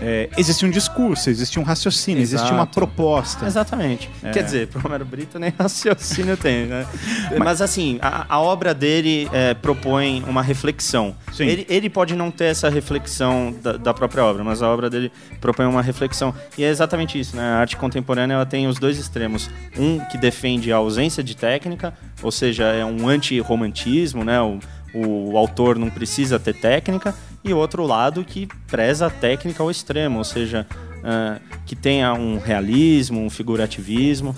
É, 0.00 0.28
existe 0.36 0.64
um 0.64 0.70
discurso, 0.70 1.30
existe 1.30 1.58
um 1.58 1.62
raciocínio, 1.62 2.22
existe 2.22 2.46
uma 2.46 2.62
Exato. 2.62 2.74
proposta. 2.74 3.46
Exatamente. 3.46 4.10
É. 4.22 4.30
Quer 4.30 4.44
dizer, 4.44 4.68
pro 4.68 4.80
Romero 4.80 5.04
Brito 5.04 5.38
nem 5.38 5.52
raciocínio 5.58 6.36
tem, 6.36 6.66
né? 6.66 6.86
Mas, 7.38 7.60
assim, 7.60 7.98
a, 8.00 8.26
a 8.28 8.40
obra 8.40 8.74
dele 8.74 9.28
é, 9.32 9.54
propõe 9.54 10.22
uma 10.26 10.42
reflexão. 10.42 11.14
Sim. 11.32 11.46
Ele, 11.46 11.66
ele 11.68 11.90
pode 11.90 12.14
não 12.14 12.30
ter 12.30 12.46
essa 12.46 12.68
reflexão 12.68 13.54
da, 13.62 13.76
da 13.76 13.94
própria 13.94 14.24
obra, 14.24 14.44
mas 14.44 14.62
a 14.62 14.68
obra 14.68 14.88
dele 14.88 15.10
propõe 15.40 15.66
uma 15.66 15.82
reflexão. 15.82 16.34
E 16.56 16.64
é 16.64 16.68
exatamente 16.68 17.18
isso, 17.18 17.36
né? 17.36 17.42
A 17.42 17.56
arte 17.58 17.76
contemporânea 17.76 18.34
ela 18.34 18.46
tem 18.46 18.66
os 18.66 18.78
dois 18.78 18.98
extremos. 18.98 19.50
Um 19.76 19.98
que 20.00 20.16
defende 20.16 20.72
a 20.72 20.76
ausência 20.76 21.22
de 21.22 21.36
técnica, 21.36 21.94
ou 22.22 22.30
seja, 22.30 22.64
é 22.64 22.84
um 22.84 23.08
anti-romantismo, 23.08 24.24
né? 24.24 24.40
O, 24.40 24.60
o 24.94 25.36
autor 25.36 25.76
não 25.76 25.90
precisa 25.90 26.38
ter 26.38 26.54
técnica. 26.54 27.14
E 27.44 27.52
outro 27.52 27.84
lado 27.86 28.24
que 28.24 28.48
preza 28.66 29.06
a 29.06 29.10
técnica 29.10 29.62
ao 29.62 29.70
extremo, 29.70 30.18
ou 30.18 30.24
seja, 30.24 30.66
ah, 31.02 31.38
que 31.66 31.76
tenha 31.76 32.12
um 32.14 32.38
realismo, 32.38 33.20
um 33.22 33.28
figurativismo. 33.30 34.34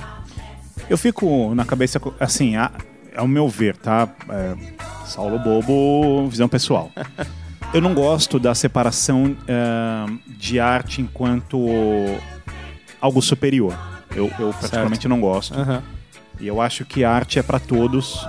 Eu 0.90 0.99
fico 0.99 1.55
na 1.55 1.64
cabeça, 1.64 2.01
assim, 2.19 2.57
a- 2.57 2.71
ao 3.16 3.27
meu 3.29 3.49
ver, 3.49 3.77
tá? 3.77 4.09
É, 4.29 4.55
Saulo 5.07 5.38
Bobo, 5.38 6.29
visão 6.29 6.49
pessoal. 6.49 6.90
Eu 7.75 7.81
não 7.81 7.95
gosto 7.95 8.38
da 8.38 8.55
separação 8.55 9.37
é, 9.49 10.07
de 10.29 10.61
arte 10.61 11.03
enquanto 11.03 11.59
algo 13.01 13.21
superior. 13.21 13.77
Eu, 14.14 14.31
eu 14.38 14.53
particularmente 14.53 15.09
não 15.09 15.21
gosto. 15.21 15.55
E 16.40 16.47
eu 16.47 16.61
acho 16.61 16.85
que 16.85 17.03
a 17.05 17.11
arte 17.11 17.40
é 17.40 17.42
para 17.42 17.59
todos. 17.59 18.25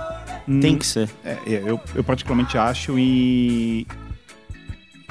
Tem 0.60 0.74
Hum, 0.74 0.78
que 0.78 0.84
ser. 0.86 1.08
É, 1.24 1.38
eu, 1.46 1.80
eu 1.94 2.02
particularmente 2.02 2.58
acho 2.58 2.98
e. 2.98 3.86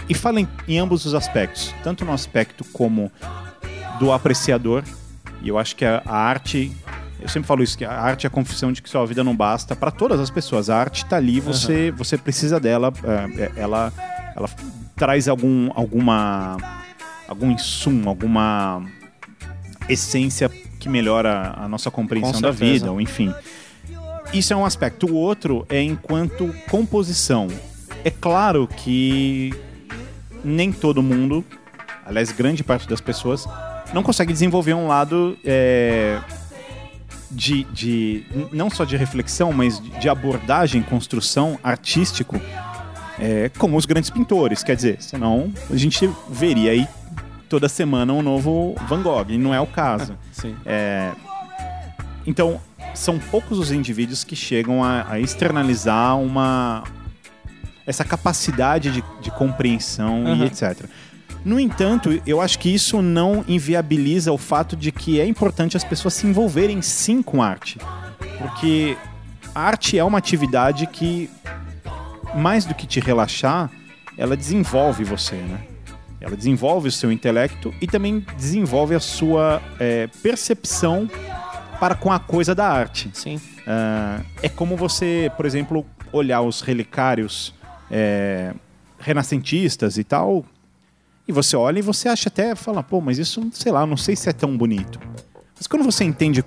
E 0.10 0.14
fala 0.14 0.40
em, 0.40 0.48
em 0.68 0.80
ambos 0.80 1.06
os 1.06 1.14
aspectos, 1.14 1.74
tanto 1.84 2.06
no 2.06 2.14
aspecto 2.14 2.64
como 2.72 3.12
do 4.00 4.12
apreciador, 4.12 4.84
e 5.42 5.50
eu 5.50 5.58
acho 5.58 5.76
que 5.76 5.86
a, 5.86 6.02
a 6.06 6.16
arte. 6.16 6.72
Eu 7.20 7.28
sempre 7.28 7.48
falo 7.48 7.64
isso, 7.64 7.78
que 7.78 7.84
a 7.84 7.92
arte 7.92 8.26
é 8.26 8.28
a 8.28 8.30
confissão 8.30 8.72
de 8.72 8.82
que 8.82 8.90
sua 8.90 9.06
vida 9.06 9.24
não 9.24 9.36
basta 9.36 9.76
para 9.76 9.90
todas 9.90 10.20
as 10.20 10.30
pessoas. 10.30 10.70
A 10.70 10.78
arte 10.78 11.04
está 11.04 11.18
ali, 11.18 11.40
você, 11.40 11.92
você 11.92 12.16
precisa 12.16 12.60
dela, 12.60 12.94
é, 13.04 13.42
é, 13.42 13.52
ela, 13.56 13.92
ela 14.36 14.48
traz 14.96 15.28
algum, 15.28 15.72
alguma, 15.74 16.58
algum 17.28 17.50
insumo, 17.50 18.08
alguma 18.08 18.86
essência 19.90 20.48
que 20.80 20.88
melhora 20.88 21.54
a 21.58 21.68
nossa 21.68 21.90
compreensão 21.90 22.34
Com 22.34 22.42
da 22.42 22.52
vida, 22.52 22.92
ou 22.92 23.02
enfim. 23.02 23.34
Isso 24.34 24.54
é 24.54 24.56
um 24.56 24.66
aspecto. 24.66 25.08
O 25.08 25.16
outro 25.16 25.66
é 25.70 25.82
enquanto 25.82 26.54
composição. 26.70 27.48
É 28.04 28.12
claro 28.12 28.68
que 28.68 29.54
nem 30.48 30.72
todo 30.72 31.04
mundo, 31.04 31.44
aliás, 32.06 32.32
grande 32.32 32.64
parte 32.64 32.88
das 32.88 33.02
pessoas, 33.02 33.46
não 33.94 34.02
consegue 34.02 34.32
desenvolver 34.34 34.74
um 34.74 34.88
lado 34.88 35.38
é, 35.44 36.20
de, 37.30 37.64
de. 37.66 38.26
não 38.52 38.70
só 38.70 38.86
de 38.86 38.96
reflexão, 38.96 39.52
mas 39.52 39.80
de- 40.00 40.10
abordagem, 40.10 40.82
construção 40.82 41.60
artístico, 41.64 42.40
é, 43.20 43.50
como 43.58 43.78
os 43.78 43.86
grandes 43.86 44.10
pintores. 44.10 44.64
Quer 44.64 44.76
dizer, 44.76 44.98
senão 45.02 45.52
a 45.70 45.76
gente 45.76 46.10
veria 46.30 46.72
aí 46.72 46.88
toda 47.50 47.70
semana 47.70 48.14
um 48.14 48.22
novo 48.22 48.76
Van 48.88 49.02
Gogh, 49.02 49.26
e 49.30 49.38
não 49.38 49.54
é 49.54 49.60
o 49.60 49.68
caso. 49.68 50.18
Sim. 50.32 50.56
É, 50.66 51.12
então, 52.26 52.60
são 52.94 53.20
poucos 53.20 53.60
os 53.60 53.72
indivíduos 53.72 54.24
que 54.24 54.36
chegam 54.36 54.84
a, 54.84 55.06
a 55.12 55.20
externalizar 55.20 56.18
uma 56.18 56.84
essa 57.88 58.04
capacidade 58.04 58.92
de, 58.92 59.04
de 59.22 59.32
compreensão 59.32 60.24
Uhum. 60.26 60.36
e 60.36 60.44
etc. 60.44 60.86
No 61.46 61.60
entanto, 61.60 62.22
eu 62.28 62.42
acho 62.42 62.60
que 62.60 62.70
isso 62.74 63.02
não 63.02 63.44
inviabiliza 63.48 64.32
o 64.34 64.38
fato 64.38 64.76
de 64.76 64.92
que 64.92 65.20
é 65.20 65.26
importante 65.26 65.78
as 65.78 65.84
pessoas 65.84 66.14
se 66.14 66.28
envolverem 66.28 66.82
sim 66.82 67.22
com 67.24 67.42
arte. 67.42 67.80
Porque 68.38 68.98
a 69.56 69.62
arte 69.62 69.98
é 69.98 70.04
uma 70.04 70.18
atividade 70.18 70.86
que, 70.88 71.30
mais 72.36 72.66
do 72.66 72.76
que 72.76 72.86
te 72.86 73.00
relaxar, 73.00 73.72
ela 74.18 74.36
desenvolve 74.36 75.04
você, 75.06 75.36
né? 75.36 75.62
Ela 76.20 76.36
desenvolve 76.36 76.90
o 76.90 76.92
seu 76.92 77.12
intelecto 77.12 77.74
e 77.80 77.88
também 77.88 78.26
desenvolve 78.36 78.96
a 78.96 79.00
sua 79.00 79.62
é, 79.80 80.08
percepção 80.22 81.10
para 81.80 81.96
com 81.96 82.12
a 82.12 82.20
coisa 82.20 82.54
da 82.54 82.68
arte. 82.68 83.10
Sim. 83.14 83.40
Ah, 83.66 84.20
é 84.42 84.50
como 84.50 84.76
você, 84.76 85.32
por 85.38 85.46
exemplo, 85.46 85.86
olhar 86.12 86.42
os 86.42 86.62
relicários 86.62 87.54
é, 87.92 88.54
renascentistas 89.00 89.98
e 89.98 90.04
tal, 90.04 90.46
e 91.28 91.32
você 91.32 91.56
olha 91.56 91.80
e 91.80 91.82
você 91.82 92.08
acha 92.10 92.30
até, 92.30 92.56
fala, 92.56 92.82
pô, 92.84 93.02
mas 93.02 93.18
isso, 93.18 93.48
sei 93.52 93.72
lá, 93.72 93.86
não 93.86 93.98
sei 93.98 94.16
se 94.16 94.30
é 94.30 94.34
tão 94.34 94.56
bonito. 94.58 95.00
Mas 95.56 95.68
quando 95.68 95.84
você 95.84 96.04
entende 96.04 96.44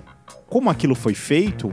como 0.49 0.69
aquilo 0.69 0.95
foi 0.95 1.13
feito, 1.13 1.71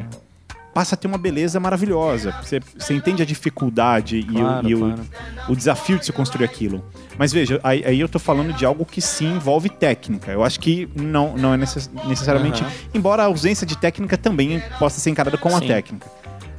passa 0.74 0.94
a 0.94 0.98
ter 0.98 1.08
uma 1.08 1.18
beleza 1.18 1.58
maravilhosa. 1.58 2.32
Você, 2.42 2.60
você 2.76 2.94
entende 2.94 3.22
a 3.22 3.26
dificuldade 3.26 4.18
e 4.18 4.30
o- 4.30 4.34
Claro, 4.34 4.68
e, 4.68 4.74
o, 4.74 4.78
claro. 4.78 5.06
o 5.48 5.56
desafio 5.56 5.98
de 5.98 6.04
se 6.04 6.12
construir 6.12 6.44
aquilo. 6.44 6.84
Mas 7.16 7.32
veja, 7.32 7.58
aí, 7.64 7.82
aí 7.84 7.98
eu 7.98 8.08
tô 8.08 8.18
falando 8.18 8.52
de 8.52 8.64
algo 8.64 8.84
que 8.84 9.00
sim 9.00 9.34
envolve 9.36 9.68
técnica. 9.68 10.30
Eu 10.30 10.44
acho 10.44 10.60
que 10.60 10.88
não, 10.94 11.36
não 11.36 11.54
é 11.54 11.56
necess- 11.56 11.90
necessariamente. 12.06 12.62
Aham. 12.62 12.72
Embora 12.94 13.22
a 13.22 13.26
ausência 13.26 13.66
de 13.66 13.76
técnica 13.76 14.16
também 14.16 14.62
possa 14.78 15.00
ser 15.00 15.10
encarada 15.10 15.36
como 15.38 15.54
uma 15.54 15.60
Sim. 15.60 15.66
técnica. 15.68 16.06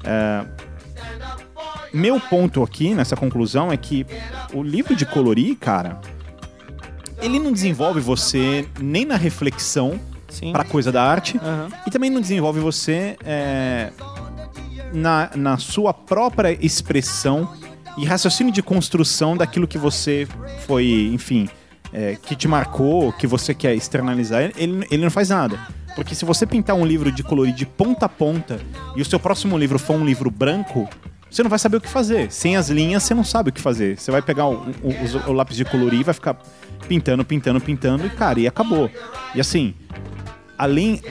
É, 0.04 0.46
meu 1.94 2.20
ponto 2.20 2.64
aqui 2.64 2.94
nessa 2.94 3.16
conclusão 3.16 3.72
é 3.72 3.78
que 3.78 4.06
o 4.54 4.62
livro 4.62 4.96
de 4.96 5.06
colorir, 5.06 5.56
cara, 5.58 6.00
ele 7.22 7.40
não 7.40 7.52
desenvolve 7.52 8.00
você 8.00 8.68
nem 8.80 9.06
na 9.06 9.16
reflexão 9.16 10.00
para 10.52 10.64
coisa 10.64 10.92
da 10.92 11.04
arte 11.04 11.38
Aham. 11.38 11.70
e 11.88 11.92
também 11.92 12.10
não 12.10 12.22
desenvolve 12.22 12.60
você 12.60 13.18
é, 13.26 13.92
na, 14.94 15.32
na 15.36 15.58
sua 15.58 15.94
própria 15.94 16.58
expressão 16.64 17.52
e 17.98 18.06
raciocínio 18.06 18.54
de 18.54 18.62
construção 18.62 19.36
daquilo 19.36 19.68
que 19.68 19.78
você 19.78 20.28
foi, 20.66 21.10
enfim, 21.14 21.50
é, 21.92 22.16
que 22.16 22.36
te 22.36 22.48
marcou, 22.48 23.12
que 23.12 23.28
você 23.28 23.54
quer 23.54 23.76
externalizar. 23.76 24.52
Ele, 24.56 24.88
ele 24.90 25.04
não 25.04 25.12
faz 25.12 25.30
nada. 25.30 25.60
Porque 25.96 26.16
se 26.16 26.24
você 26.24 26.46
pintar 26.46 26.76
um 26.76 26.86
livro 26.86 27.12
de 27.12 27.24
colorir 27.24 27.54
de 27.54 27.66
ponta 27.66 28.06
a 28.06 28.10
ponta 28.10 28.60
e 28.96 29.02
o 29.02 29.06
seu 29.06 29.20
próximo 29.20 29.58
livro 29.58 29.78
for 29.78 29.96
um 29.96 30.06
livro 30.06 30.32
branco, 30.32 30.88
você 31.30 31.44
não 31.44 31.50
vai 31.50 31.60
saber 31.60 31.78
o 31.78 31.82
que 31.82 31.88
fazer. 31.90 32.32
Sem 32.32 32.56
as 32.58 32.70
linhas, 32.70 33.04
você 33.04 33.14
não 33.14 33.24
sabe 33.24 33.50
o 33.50 33.54
que 33.54 33.62
fazer. 33.62 33.98
Você 34.00 34.12
vai 34.12 34.22
pegar 34.22 34.48
o, 34.48 34.56
o- 34.84 35.30
o 35.30 35.34
lápis 35.34 35.56
de 35.58 35.66
colorir 35.66 36.00
e 36.00 36.04
vai 36.04 36.14
ficar 36.14 36.38
pintando, 36.88 37.24
pintando, 37.26 37.60
pintando 37.62 38.06
e, 38.06 38.10
cara, 38.10 38.40
e 38.40 38.48
acabou. 38.48 38.90
E 39.36 39.40
assim, 39.42 39.74
além 40.58 41.02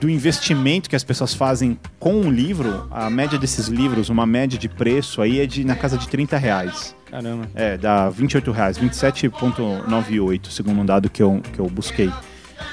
do 0.00 0.08
investimento 0.10 0.88
que 0.90 0.96
as 0.96 1.04
pessoas 1.04 1.32
fazem 1.34 1.78
com 1.98 2.14
um 2.14 2.30
livro, 2.30 2.86
a 2.90 3.08
média 3.10 3.38
desses 3.38 3.66
livros, 3.68 4.08
uma 4.08 4.26
média 4.26 4.58
de 4.58 4.68
preço 4.68 5.22
aí 5.22 5.40
é 5.40 5.46
de 5.46 5.64
na 5.64 5.74
casa 5.76 5.96
de 5.98 6.08
30 6.08 6.36
reais. 6.36 6.94
Caramba. 7.10 7.48
É, 7.54 7.76
dá 7.76 8.10
28 8.10 8.50
reais, 8.52 8.78
27,98, 8.78 10.50
segundo 10.50 10.80
um 10.80 10.84
dado 10.86 11.08
que 11.08 11.22
eu, 11.22 11.40
que 11.52 11.58
eu 11.58 11.66
busquei. 11.66 12.10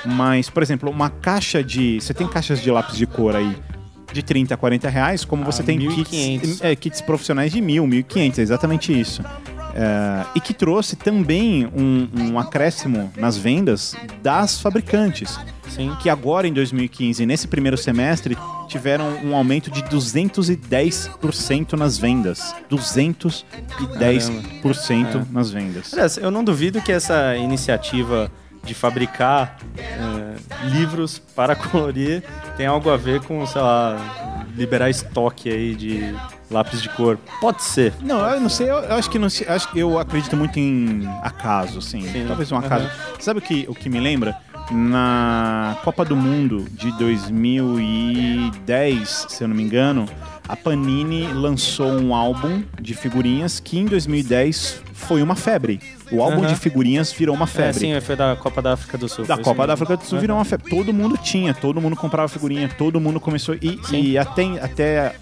Mas, 0.05 0.49
por 0.49 0.63
exemplo, 0.63 0.89
uma 0.89 1.09
caixa 1.09 1.63
de. 1.63 1.99
Você 2.01 2.13
tem 2.13 2.27
caixas 2.27 2.61
de 2.61 2.69
lápis 2.71 2.95
de 2.97 3.05
cor 3.05 3.35
aí 3.35 3.55
de 4.13 4.23
30 4.23 4.53
a 4.53 4.57
40 4.57 4.87
reais, 4.89 5.25
como 5.25 5.43
você 5.43 5.61
Ah, 5.61 5.65
tem 5.65 5.77
1.500. 5.79 6.05
kits, 6.05 6.61
é, 6.61 6.73
kits 6.75 7.01
profissionais 7.01 7.51
de 7.51 7.59
mil, 7.61 7.85
1.500, 7.85 8.39
é 8.39 8.41
exatamente 8.41 8.97
isso. 8.97 9.21
É, 9.75 10.23
e 10.35 10.39
que 10.39 10.53
trouxe 10.53 10.95
também 10.95 11.65
um, 11.75 12.07
um 12.15 12.37
acréscimo 12.39 13.11
nas 13.17 13.35
vendas 13.35 13.95
das 14.21 14.61
fabricantes, 14.61 15.39
Sim. 15.67 15.91
que 15.99 16.11
agora 16.11 16.47
em 16.47 16.53
2015, 16.53 17.25
nesse 17.25 17.47
primeiro 17.47 17.75
semestre, 17.75 18.37
tiveram 18.67 19.17
um 19.23 19.35
aumento 19.35 19.71
de 19.71 19.81
210% 19.83 21.73
nas 21.73 21.97
vendas. 21.97 22.53
210% 22.69 25.27
nas 25.31 25.51
vendas. 25.51 25.93
Aliás, 25.93 26.17
eu 26.17 26.31
não 26.31 26.43
duvido 26.43 26.81
que 26.81 26.91
essa 26.91 27.35
iniciativa 27.35 28.31
de 28.63 28.73
fabricar 28.73 29.57
eh, 29.77 30.35
livros 30.65 31.19
para 31.19 31.55
colorir 31.57 32.23
tem 32.55 32.65
algo 32.65 32.89
a 32.89 32.97
ver 32.97 33.21
com, 33.21 33.45
sei 33.45 33.61
lá, 33.61 34.45
liberar 34.55 34.89
estoque 34.89 35.49
aí 35.49 35.75
de 35.75 36.15
lápis 36.49 36.81
de 36.81 36.89
cor. 36.89 37.17
Pode 37.41 37.63
ser. 37.63 37.93
Não, 38.01 38.19
eu 38.29 38.39
não 38.39 38.49
sei, 38.49 38.69
eu, 38.69 38.75
eu 38.75 38.95
acho 38.95 39.09
que 39.09 39.19
não 39.19 39.29
sei, 39.29 39.47
acho 39.47 39.69
que 39.71 39.79
eu 39.79 39.97
acredito 39.97 40.37
muito 40.37 40.57
em 40.59 41.07
acaso, 41.21 41.81
sim. 41.81 42.01
Sim. 42.07 42.25
Talvez 42.27 42.51
um 42.51 42.57
acaso. 42.57 42.89
Sabe 43.19 43.39
o 43.39 43.41
que, 43.41 43.65
o 43.67 43.73
que 43.73 43.89
me 43.89 43.99
lembra? 43.99 44.37
Na 44.71 45.77
Copa 45.83 46.05
do 46.05 46.15
Mundo 46.15 46.65
de 46.71 46.91
2010, 46.97 49.25
se 49.29 49.43
eu 49.43 49.47
não 49.47 49.55
me 49.55 49.63
engano, 49.63 50.05
a 50.47 50.55
Panini 50.55 51.27
lançou 51.27 51.91
um 51.91 52.13
álbum 52.15 52.63
de 52.81 52.93
figurinhas 52.93 53.59
que 53.59 53.77
em 53.77 53.85
2010 53.85 54.81
foi 54.93 55.21
uma 55.21 55.35
febre. 55.35 55.79
O 56.11 56.21
álbum 56.23 56.39
Aham. 56.43 56.47
de 56.47 56.55
figurinhas 56.55 57.11
virou 57.11 57.35
uma 57.35 57.45
É, 57.45 57.47
febre. 57.47 57.73
sim, 57.79 58.01
foi 58.01 58.15
da 58.15 58.35
Copa 58.35 58.61
da 58.61 58.73
África 58.73 58.97
do 58.97 59.07
Sul. 59.09 59.25
Da 59.25 59.37
Copa 59.37 59.67
da. 59.67 59.73
África 59.73 59.97
do 59.97 60.03
Sul 60.05 60.19
virou 60.19 60.37
uma 60.37 60.45
febre. 60.45 60.69
Todo 60.69 60.93
mundo 60.93 61.17
tinha, 61.17 61.53
todo 61.53 61.81
mundo 61.81 61.95
comprava 61.95 62.27
figurinha, 62.27 62.69
todo 62.69 62.99
mundo 62.99 63.19
começou. 63.19 63.55
E, 63.55 63.79
e 63.91 64.17
até, 64.17 64.43
até 64.61 65.15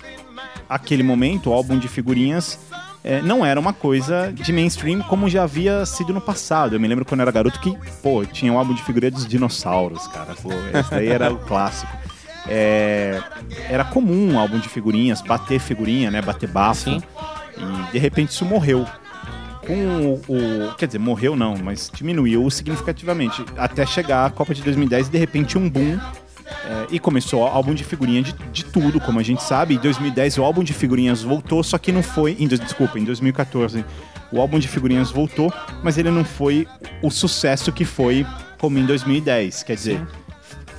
aquele 0.69 1.03
momento, 1.03 1.49
o 1.49 1.53
álbum 1.53 1.77
de 1.79 1.87
figurinhas 1.87 2.59
é, 3.03 3.21
não 3.21 3.45
era 3.45 3.59
uma 3.59 3.73
coisa 3.73 4.31
de 4.31 4.51
mainstream 4.53 5.01
como 5.01 5.27
já 5.29 5.43
havia 5.43 5.85
sido 5.85 6.13
no 6.13 6.21
passado. 6.21 6.75
Eu 6.75 6.79
me 6.79 6.87
lembro 6.87 7.03
quando 7.05 7.21
era 7.21 7.31
garoto 7.31 7.59
que, 7.59 7.75
pô, 8.03 8.23
tinha 8.25 8.51
um 8.53 8.57
álbum 8.57 8.73
de 8.73 8.83
figurinha 8.83 9.11
dos 9.11 9.27
dinossauros, 9.27 10.07
cara. 10.07 10.33
Pô, 10.41 10.49
esse 10.77 10.91
daí 10.91 11.07
era 11.07 11.31
o 11.31 11.37
clássico. 11.39 11.91
É, 12.47 13.21
era 13.69 13.83
comum 13.83 14.33
um 14.33 14.39
álbum 14.39 14.59
de 14.59 14.67
figurinhas, 14.69 15.21
bater 15.21 15.59
figurinha, 15.59 16.09
né? 16.11 16.21
Bater 16.21 16.49
bafo. 16.49 16.83
Sim. 16.89 17.01
E 17.57 17.91
de 17.91 17.99
repente 17.99 18.29
isso 18.29 18.45
morreu 18.45 18.85
com 19.65 19.73
o, 20.27 20.33
o- 20.33 20.73
Quer 20.75 20.87
dizer, 20.87 20.97
morreu 20.99 21.35
não, 21.35 21.55
mas 21.55 21.91
diminuiu 21.93 22.49
significativamente. 22.49 23.45
Até 23.57 23.85
chegar 23.85 24.25
a 24.25 24.29
Copa 24.31 24.53
de 24.55 24.61
2010 24.63 25.07
e 25.07 25.11
de 25.11 25.17
repente 25.19 25.57
um 25.57 25.69
boom. 25.69 25.99
É, 26.65 26.87
e 26.91 26.99
começou 26.99 27.45
álbum 27.45 27.73
de 27.73 27.83
figurinha 27.83 28.21
de, 28.21 28.33
de 28.51 28.65
tudo, 28.65 28.99
como 28.99 29.19
a 29.19 29.23
gente 29.23 29.41
sabe. 29.43 29.75
Em 29.75 29.79
2010 29.79 30.37
o 30.37 30.43
álbum 30.43 30.63
de 30.63 30.73
figurinhas 30.73 31.23
voltou, 31.23 31.63
só 31.63 31.77
que 31.77 31.91
não 31.91 32.03
foi. 32.03 32.35
Em, 32.39 32.47
desculpa, 32.47 32.99
em 32.99 33.03
2014 33.03 33.83
o 34.31 34.39
álbum 34.39 34.59
de 34.59 34.67
figurinhas 34.67 35.11
voltou, 35.11 35.53
mas 35.83 35.97
ele 35.97 36.09
não 36.09 36.23
foi 36.23 36.65
o 37.01 37.09
sucesso 37.11 37.71
que 37.71 37.83
foi 37.83 38.25
como 38.57 38.77
em 38.79 38.85
2010. 38.85 39.63
Quer 39.63 39.75
dizer. 39.75 40.07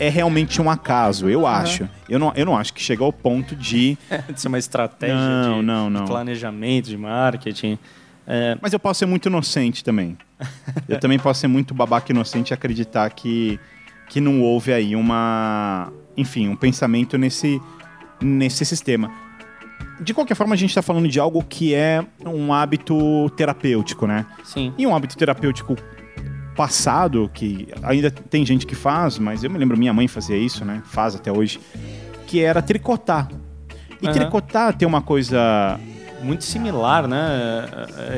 É 0.00 0.08
realmente 0.08 0.60
um 0.60 0.68
acaso, 0.68 1.28
eu 1.28 1.46
acho. 1.46 1.88
Eu, 2.08 2.18
não, 2.18 2.32
eu 2.34 2.44
não 2.44 2.56
acho 2.56 2.72
que 2.72 2.82
chega 2.82 3.04
ao 3.04 3.12
ponto 3.12 3.54
de. 3.54 3.96
De 4.34 4.40
ser 4.40 4.48
uma 4.48 4.58
estratégia 4.58 5.14
Não, 5.14 5.60
de, 5.60 5.66
não, 5.66 5.86
de 5.86 5.92
não. 5.92 6.04
planejamento, 6.06 6.88
de 6.88 6.96
marketing. 6.96 7.78
É, 8.26 8.56
Mas 8.60 8.72
eu 8.72 8.80
posso 8.80 9.00
ser 9.00 9.06
muito 9.06 9.28
inocente 9.28 9.84
também. 9.84 10.16
Eu 10.88 10.98
também 10.98 11.18
posso 11.18 11.40
ser 11.40 11.46
muito 11.46 11.72
babaca 11.74 12.10
inocente 12.10 12.50
e 12.50 12.54
acreditar 12.54 13.10
que, 13.10 13.60
que 14.08 14.20
não 14.20 14.40
houve 14.42 14.72
aí 14.72 14.94
uma. 14.94 15.92
Enfim, 16.16 16.48
um 16.48 16.56
pensamento 16.56 17.16
nesse, 17.16 17.60
nesse 18.20 18.64
sistema. 18.64 19.10
De 20.00 20.12
qualquer 20.12 20.34
forma, 20.34 20.54
a 20.54 20.58
gente 20.58 20.70
está 20.70 20.82
falando 20.82 21.08
de 21.08 21.18
algo 21.20 21.44
que 21.44 21.74
é 21.74 22.04
um 22.24 22.52
hábito 22.52 23.30
terapêutico, 23.36 24.06
né? 24.06 24.26
sim. 24.44 24.72
E 24.76 24.86
um 24.86 24.94
hábito 24.94 25.16
terapêutico 25.16 25.76
passado, 26.56 27.30
que 27.32 27.68
ainda 27.82 28.10
tem 28.10 28.44
gente 28.44 28.66
que 28.66 28.74
faz, 28.74 29.18
mas 29.18 29.42
eu 29.42 29.50
me 29.50 29.58
lembro, 29.58 29.76
minha 29.78 29.92
mãe 29.92 30.06
fazia 30.08 30.36
isso, 30.36 30.64
né? 30.64 30.82
Faz 30.84 31.14
até 31.14 31.32
hoje, 31.32 31.60
que 32.26 32.40
era 32.40 32.60
tricotar. 32.60 33.28
E 34.00 34.06
Aham. 34.06 34.12
tricotar 34.12 34.76
tem 34.76 34.86
uma 34.86 35.00
coisa 35.00 35.78
Muito 36.22 36.44
similar, 36.44 37.06
né? 37.08 37.60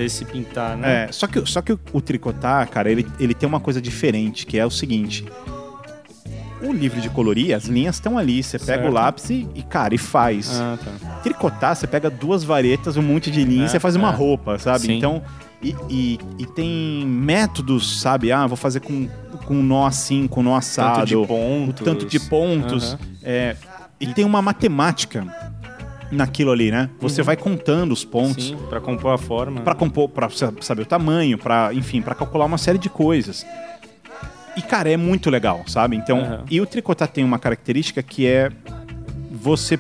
Esse 0.01 0.25
pintar, 0.25 0.77
né? 0.77 1.05
É, 1.05 1.12
só 1.12 1.27
que, 1.27 1.44
só 1.47 1.62
que 1.62 1.73
o, 1.73 1.81
o 1.92 2.01
tricotar, 2.01 2.68
cara, 2.68 2.90
ele, 2.90 3.07
ele 3.20 3.35
tem 3.35 3.49
uma 3.49 3.61
coisa 3.61 3.81
diferente, 3.81 4.47
que 4.47 4.59
é 4.59 4.66
o 4.66 4.70
seguinte. 4.70 5.25
O 6.66 6.72
livro 6.72 7.00
de 7.00 7.09
colorir, 7.11 7.55
as 7.55 7.64
linhas 7.64 7.96
estão 7.96 8.16
ali. 8.16 8.42
Você 8.42 8.59
pega 8.59 8.83
Certo. 8.83 8.88
o 8.88 8.92
lápis 8.92 9.31
e, 9.31 9.46
e, 9.55 9.62
cara, 9.62 9.94
e 9.94 9.98
faz. 9.98 10.61
Ah, 10.61 10.79
tá. 10.83 11.16
Tricotar, 11.22 11.77
você 11.77 11.87
pega 11.87 12.09
duas 12.11 12.42
varetas, 12.44 12.96
um 12.96 13.03
monte 13.03 13.31
de 13.31 13.44
linha 13.44 13.64
É, 13.64 13.66
e 13.66 13.68
você 13.68 13.81
faz 13.81 13.96
uma 13.96 14.09
é. 14.11 14.14
roupa, 14.14 14.59
sabe? 14.59 14.87
Sim. 14.87 14.96
Então, 14.96 15.22
e, 15.62 15.74
e, 15.88 16.18
e 16.38 16.46
tem 16.46 17.05
métodos, 17.07 18.00
sabe? 18.00 18.31
Ah, 18.33 18.46
vou 18.46 18.57
fazer 18.57 18.81
com, 18.81 19.09
com 19.46 19.55
nó 19.55 19.87
assim, 19.87 20.27
com 20.27 20.42
nó 20.42 20.55
assado. 20.57 21.00
Tanto 21.00 21.07
de 21.07 21.27
pontos. 21.27 21.85
Tanto 21.85 22.07
de 22.07 22.20
pontos. 22.20 22.92
Aham. 22.94 22.98
é, 23.22 23.57
e 24.00 24.07
tem 24.09 24.24
uma 24.24 24.42
matemática 24.42 25.24
naquilo 26.11 26.53
ali, 26.53 26.70
né? 26.70 26.90
Você 27.00 27.22
vai 27.22 27.37
contando 27.37 27.92
os 27.92 28.05
pontos. 28.05 28.55
Pra 28.68 28.81
compor 28.81 29.12
a 29.12 29.18
forma. 29.18 29.61
Pra 29.62 29.74
compor, 29.74 30.09
para 30.09 30.29
saber 30.61 30.83
o 30.83 30.87
tamanho, 30.87 31.38
para 31.38 31.72
enfim, 31.74 32.00
para 32.03 32.14
calcular 32.14 32.44
uma 32.44 32.59
série 32.59 32.79
de 32.79 32.88
coisas. 32.88 33.44
E 34.57 34.62
cara, 34.62 34.90
é 34.90 34.97
muito 34.97 35.31
legal, 35.31 35.64
sabe? 35.67 35.97
Então, 35.97 36.21
Aham. 36.21 36.45
e 36.51 36.61
o 36.61 36.67
tricotar 36.67 37.09
tem 37.09 37.25
uma 37.25 37.38
característica 37.38 38.03
que 38.03 38.27
é 38.27 38.51
você 39.31 39.77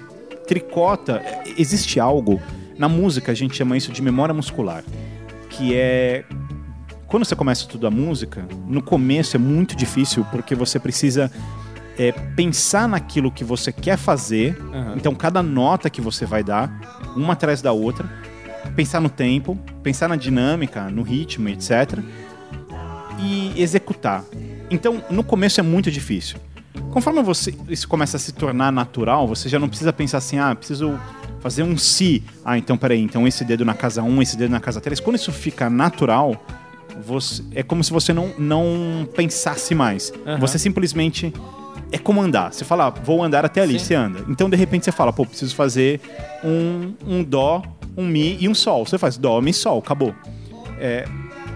tricota, 0.46 1.22
existe 1.56 1.98
algo 2.00 2.40
na 2.76 2.88
música, 2.88 3.32
a 3.32 3.34
gente 3.34 3.56
chama 3.56 3.76
isso 3.76 3.92
de 3.92 4.02
memória 4.02 4.34
muscular, 4.34 4.84
que 5.48 5.74
é 5.74 6.24
quando 7.06 7.24
você 7.24 7.36
começa 7.36 7.62
a 7.62 7.66
estudar 7.66 7.90
música, 7.90 8.44
no 8.66 8.82
começo 8.82 9.36
é 9.36 9.38
muito 9.38 9.76
difícil 9.76 10.26
porque 10.32 10.54
você 10.54 10.80
precisa 10.80 11.30
é, 11.96 12.10
pensar 12.10 12.88
naquilo 12.88 13.30
que 13.30 13.44
você 13.44 13.70
quer 13.70 13.96
fazer. 13.96 14.58
Aham. 14.72 14.94
Então, 14.96 15.14
cada 15.14 15.42
nota 15.42 15.88
que 15.88 16.00
você 16.00 16.26
vai 16.26 16.42
dar, 16.42 16.68
uma 17.16 17.34
atrás 17.34 17.62
da 17.62 17.70
outra, 17.72 18.10
pensar 18.74 19.00
no 19.00 19.08
tempo, 19.08 19.56
pensar 19.82 20.08
na 20.08 20.16
dinâmica, 20.16 20.90
no 20.90 21.02
ritmo, 21.02 21.48
etc. 21.48 22.00
E 23.20 23.52
executar. 23.56 24.24
Então, 24.74 25.02
no 25.08 25.22
começo 25.22 25.60
é 25.60 25.62
muito 25.62 25.90
difícil. 25.90 26.36
Conforme 26.90 27.22
você, 27.22 27.54
isso 27.68 27.88
começa 27.88 28.16
a 28.16 28.20
se 28.20 28.32
tornar 28.32 28.72
natural, 28.72 29.26
você 29.26 29.48
já 29.48 29.58
não 29.58 29.68
precisa 29.68 29.92
pensar 29.92 30.18
assim, 30.18 30.38
ah, 30.38 30.54
preciso 30.54 30.98
fazer 31.40 31.62
um 31.62 31.76
si. 31.76 32.22
Ah, 32.44 32.58
então 32.58 32.76
peraí, 32.76 33.00
então 33.00 33.26
esse 33.26 33.44
dedo 33.44 33.64
na 33.64 33.74
casa 33.74 34.02
1, 34.02 34.22
esse 34.22 34.36
dedo 34.36 34.50
na 34.50 34.60
casa 34.60 34.80
3. 34.80 34.98
Quando 35.00 35.16
isso 35.16 35.30
fica 35.30 35.70
natural, 35.70 36.42
você, 37.04 37.42
é 37.54 37.62
como 37.62 37.82
se 37.84 37.92
você 37.92 38.12
não, 38.12 38.32
não 38.38 39.08
pensasse 39.14 39.74
mais. 39.74 40.12
Aham. 40.26 40.38
Você 40.40 40.58
simplesmente 40.58 41.32
é 41.92 41.98
como 41.98 42.20
andar. 42.20 42.52
Você 42.52 42.64
fala, 42.64 42.86
ah, 42.86 42.90
vou 42.90 43.22
andar 43.22 43.44
até 43.44 43.60
ali, 43.60 43.78
Sim. 43.78 43.84
você 43.84 43.94
anda. 43.94 44.24
Então, 44.28 44.50
de 44.50 44.56
repente, 44.56 44.84
você 44.84 44.92
fala, 44.92 45.12
pô, 45.12 45.24
preciso 45.24 45.54
fazer 45.54 46.00
um, 46.42 46.94
um 47.06 47.22
dó, 47.22 47.62
um 47.96 48.06
mi 48.06 48.36
e 48.40 48.48
um 48.48 48.54
sol. 48.54 48.84
Você 48.84 48.98
faz 48.98 49.16
dó, 49.16 49.40
mi, 49.40 49.52
sol, 49.52 49.78
acabou. 49.78 50.14
É, 50.80 51.06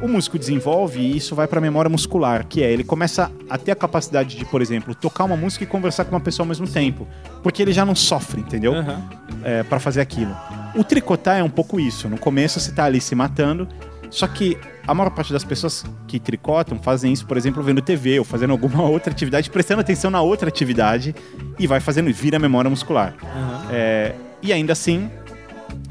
o 0.00 0.08
músico 0.08 0.38
desenvolve 0.38 1.00
e 1.00 1.16
isso 1.16 1.34
vai 1.34 1.46
para 1.46 1.58
a 1.58 1.62
memória 1.62 1.88
muscular, 1.88 2.46
que 2.46 2.62
é 2.62 2.72
ele 2.72 2.84
começa 2.84 3.30
a 3.48 3.58
ter 3.58 3.72
a 3.72 3.76
capacidade 3.76 4.36
de, 4.36 4.44
por 4.44 4.62
exemplo, 4.62 4.94
tocar 4.94 5.24
uma 5.24 5.36
música 5.36 5.64
e 5.64 5.66
conversar 5.66 6.04
com 6.04 6.12
uma 6.12 6.20
pessoa 6.20 6.44
ao 6.44 6.48
mesmo 6.48 6.68
tempo, 6.68 7.06
porque 7.42 7.62
ele 7.62 7.72
já 7.72 7.84
não 7.84 7.94
sofre, 7.94 8.40
entendeu? 8.40 8.74
Aham. 8.74 9.08
É, 9.42 9.62
para 9.62 9.78
fazer 9.78 10.00
aquilo. 10.00 10.36
O 10.74 10.82
tricotar 10.82 11.38
é 11.38 11.42
um 11.42 11.50
pouco 11.50 11.78
isso. 11.78 12.08
No 12.08 12.18
começo 12.18 12.58
você 12.58 12.72
tá 12.72 12.84
ali 12.84 13.00
se 13.00 13.14
matando, 13.14 13.68
só 14.10 14.26
que 14.26 14.58
a 14.86 14.94
maior 14.94 15.10
parte 15.10 15.32
das 15.32 15.44
pessoas 15.44 15.84
que 16.06 16.18
tricotam 16.18 16.78
fazem 16.78 17.12
isso, 17.12 17.26
por 17.26 17.36
exemplo, 17.36 17.62
vendo 17.62 17.82
TV 17.82 18.18
ou 18.18 18.24
fazendo 18.24 18.50
alguma 18.52 18.82
outra 18.88 19.12
atividade, 19.12 19.50
prestando 19.50 19.80
atenção 19.80 20.10
na 20.10 20.20
outra 20.20 20.48
atividade 20.48 21.14
e 21.58 21.66
vai 21.66 21.80
fazendo, 21.80 22.12
vira 22.12 22.38
memória 22.38 22.70
muscular. 22.70 23.14
Aham. 23.22 23.66
É, 23.70 24.14
e 24.42 24.52
ainda 24.52 24.72
assim, 24.72 25.10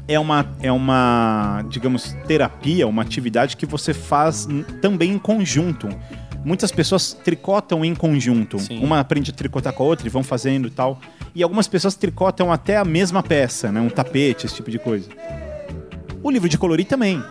é 0.06 0.18
uma, 0.18 0.46
é 0.62 0.72
uma, 0.72 1.64
digamos, 1.68 2.16
terapia, 2.26 2.86
uma 2.86 3.02
atividade 3.02 3.56
que 3.56 3.66
você 3.66 3.92
faz 3.92 4.48
também 4.80 5.12
em 5.12 5.18
conjunto. 5.18 5.88
Muitas 6.44 6.72
pessoas 6.72 7.12
tricotam 7.12 7.84
em 7.84 7.94
conjunto. 7.94 8.58
Sim. 8.58 8.82
Uma 8.82 9.00
aprende 9.00 9.30
a 9.30 9.34
tricotar 9.34 9.72
com 9.72 9.82
a 9.82 9.86
outra 9.86 10.06
e 10.06 10.10
vão 10.10 10.22
fazendo 10.22 10.68
e 10.68 10.70
tal. 10.70 10.98
E 11.34 11.42
algumas 11.42 11.68
pessoas 11.68 11.94
tricotam 11.94 12.50
até 12.50 12.76
a 12.76 12.84
mesma 12.84 13.22
peça, 13.22 13.70
né? 13.70 13.80
Um 13.80 13.90
tapete, 13.90 14.46
esse 14.46 14.54
tipo 14.54 14.70
de 14.70 14.78
coisa. 14.78 15.08
O 16.22 16.30
livro 16.30 16.48
de 16.48 16.56
colorir 16.56 16.86
também. 16.86 17.22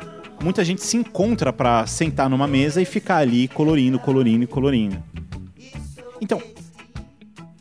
Muita 0.44 0.64
gente 0.64 0.84
se 0.84 0.96
encontra 0.98 1.52
pra 1.52 1.88
sentar 1.88 2.30
numa 2.30 2.48
mesa 2.48 2.80
e 2.80 2.86
ficar 2.86 3.18
ali 3.18 3.48
colorindo, 3.48 3.98
colorindo 3.98 4.44
e 4.44 4.48
colorindo. 4.48 5.02
Então, 6.22 6.42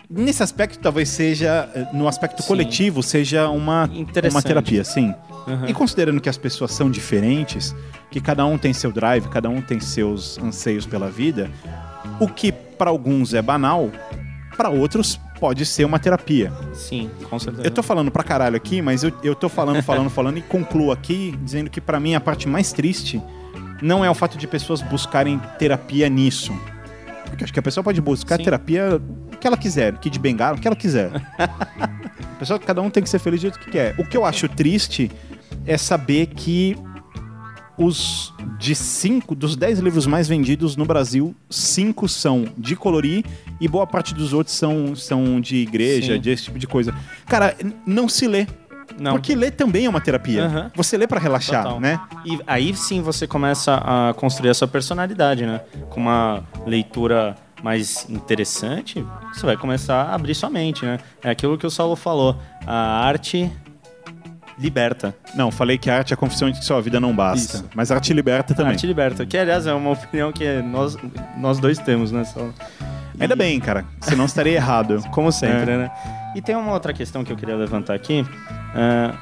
nesse 0.09 0.43
aspecto 0.43 0.79
talvez 0.79 1.09
seja, 1.09 1.69
eh, 1.75 1.87
no 1.93 2.09
aspecto 2.09 2.43
Sim. 2.43 2.49
coletivo, 2.49 3.03
seja 3.03 3.49
uma, 3.49 3.89
uma 4.31 4.43
terapia, 4.43 4.85
sim. 4.85 5.15
Aham. 5.47 5.69
E 5.69 5.75
considerando 5.75 6.21
que 6.21 6.29
as 6.29 6.37
pessoas 6.37 6.73
são 6.73 6.91
diferentes, 6.91 7.75
que 8.11 8.21
cada 8.21 8.45
um 8.45 8.59
tem 8.59 8.73
seu 8.73 8.91
drive, 8.91 9.29
cada 9.29 9.49
um 9.49 9.61
tem 9.61 9.79
seus 9.81 10.39
anseios 10.39 10.87
pela 10.87 11.09
vida, 11.11 11.51
o 12.21 12.29
que 12.29 12.51
para 12.53 12.91
alguns 12.91 13.35
é 13.35 13.43
banal, 13.43 13.91
para 14.57 14.71
outros 14.71 15.21
pode 15.39 15.67
ser 15.67 15.85
uma 15.85 15.99
terapia. 15.99 16.53
Sim, 16.73 17.11
com 17.29 17.39
certeza. 17.39 17.67
Eu 17.67 17.71
tô 17.71 17.83
falando 17.83 18.11
pra 18.11 18.23
caralho 18.23 18.57
aqui, 18.57 18.81
mas 18.81 19.05
eu, 19.05 19.13
eu 19.23 19.35
tô 19.35 19.49
falando, 19.49 19.83
falando, 19.83 20.11
falando 20.11 20.39
e 20.39 20.43
concluo 20.43 20.91
aqui 20.91 21.39
dizendo 21.43 21.69
que 21.69 21.81
pra 21.81 22.01
mim 22.01 22.15
a 22.15 22.21
parte 22.21 22.49
mais 22.49 22.73
triste 22.73 23.23
não 23.83 24.05
é 24.05 24.11
o 24.11 24.15
fato 24.15 24.39
de 24.39 24.47
pessoas 24.47 24.81
buscarem 24.81 25.39
terapia 25.59 26.09
nisso. 26.09 26.53
Porque 27.27 27.45
acho 27.45 27.53
que 27.53 27.59
a 27.59 27.63
pessoa 27.63 27.85
pode 27.85 28.01
buscar 28.01 28.39
Sim. 28.39 28.45
terapia 28.45 29.01
que 29.47 29.49
ela 29.49 29.57
quiser, 29.57 29.97
que 29.99 30.11
de 30.11 30.19
bengala, 30.19 30.57
o 30.57 30.61
que 30.61 30.67
ela 30.67 30.77
quiser. 30.77 31.11
a 31.39 32.39
pessoa, 32.39 32.59
cada 32.59 32.83
um 32.83 32.91
tem 32.91 33.03
que 33.03 33.09
ser 33.09 33.21
feliz 33.21 33.41
do 33.41 33.43
jeito 33.43 33.59
que 33.61 33.71
quer. 33.71 33.95
O 33.97 34.05
que 34.05 34.17
eu 34.17 34.25
acho 34.25 34.49
triste 34.49 35.11
é 35.65 35.79
saber 35.79 36.27
que 36.27 36.77
os 37.79 38.35
de 38.59 38.75
cinco, 38.75 39.35
dos 39.35 39.55
dez 39.55 39.79
livros 39.79 40.07
mais 40.07 40.27
vendidos 40.27 40.77
no 40.77 40.85
Brasil, 40.85 41.35
cinco 41.49 42.09
são 42.09 42.47
de 42.57 42.75
colorir 42.75 43.25
e 43.61 43.69
boa 43.69 43.87
parte 43.87 44.15
dos 44.15 44.33
outros 44.33 44.57
são, 44.57 44.97
são 44.97 45.41
de 45.41 45.57
igreja, 45.57 46.15
Sim. 46.15 46.21
de 46.21 46.31
esse 46.31 46.45
tipo 46.45 46.59
de 46.59 46.67
coisa. 46.67 46.95
Cara, 47.27 47.55
não 47.87 48.09
se 48.09 48.27
lê. 48.27 48.47
Não. 48.99 49.13
Porque 49.13 49.35
ler 49.35 49.51
também 49.51 49.85
é 49.85 49.89
uma 49.89 50.01
terapia. 50.01 50.45
Aham. 50.45 50.71
Você 50.75 50.97
lê 50.97 51.07
pra 51.07 51.21
relaxar, 51.21 51.65
Total. 51.65 51.81
né? 51.81 52.01
E 52.25 52.41
aí 52.47 52.75
sim 52.75 53.03
você 53.03 53.27
começa 53.27 53.75
a 53.77 54.15
construir 54.15 54.51
a 54.51 54.55
sua 54.55 54.67
personalidade, 54.67 55.45
né? 55.45 55.61
Com 55.91 56.01
uma 56.01 56.43
leitura 56.67 57.37
mais 57.63 58.09
interessante, 58.09 59.05
você 59.33 59.45
vai 59.47 59.57
começar 59.57 60.03
a 60.03 60.15
abrir 60.15 60.35
sua 60.35 60.51
mente, 60.51 60.85
né? 60.85 60.99
É 61.23 61.31
aquilo 61.31 61.57
que 61.59 61.67
o 61.67 61.71
Saulo 61.71 61.97
falou. 61.97 62.37
A 62.67 63.07
arte 63.07 63.51
liberta. 64.59 65.15
Não, 65.35 65.51
falei 65.51 65.77
que 65.77 65.91
a 65.91 65.97
arte 65.99 66.13
é 66.13 66.15
a 66.15 66.17
confissão 66.17 66.51
de 66.51 66.59
que 66.59 66.65
sua 66.65 66.81
vida 66.81 66.99
não 66.99 67.15
basta. 67.15 67.57
Isso. 67.59 67.65
Mas 67.75 67.91
a 67.91 67.97
arte 67.97 68.13
liberta 68.13 68.53
A 68.53 68.57
também. 68.57 68.73
arte 68.73 68.87
liberta. 68.87 69.27
Que, 69.27 69.37
aliás, 69.37 69.67
é 69.67 69.73
uma 69.75 69.91
opinião 69.91 70.33
que 70.33 70.63
nós, 70.63 70.97
nós 71.37 71.59
dois 71.59 71.79
temos, 71.79 72.11
né, 72.13 72.25
Saulo? 72.25 72.55
Ainda 73.19 73.37
bem, 73.37 73.59
cara. 73.61 73.85
Senão 74.01 74.25
estaria 74.25 74.55
errado. 74.55 75.03
Como 75.13 75.31
sempre, 75.33 75.73
É. 75.73 75.77
né? 75.79 75.91
E 76.35 76.43
tem 76.43 76.55
uma 76.55 76.73
outra 76.73 76.93
questão 76.93 77.25
que 77.25 77.33
eu 77.33 77.37
queria 77.37 77.57
levantar 77.57 77.95
aqui. 77.95 78.25
Ah, 78.75 79.15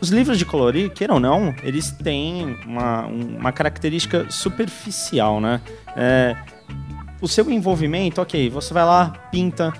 os 0.00 0.10
livros 0.10 0.38
de 0.38 0.44
colorir, 0.44 0.90
queira 0.90 1.12
ou 1.14 1.20
não, 1.20 1.54
eles 1.62 1.90
têm 1.90 2.56
uma, 2.66 3.06
um- 3.06 3.36
uma 3.38 3.52
característica 3.52 4.26
superficial, 4.30 5.40
né? 5.40 5.60
É, 5.96 6.36
o 7.20 7.28
seu 7.28 7.50
envolvimento, 7.50 8.20
ok, 8.20 8.48
você 8.50 8.72
vai 8.72 8.84
lá, 8.84 9.10
pinta. 9.30 9.72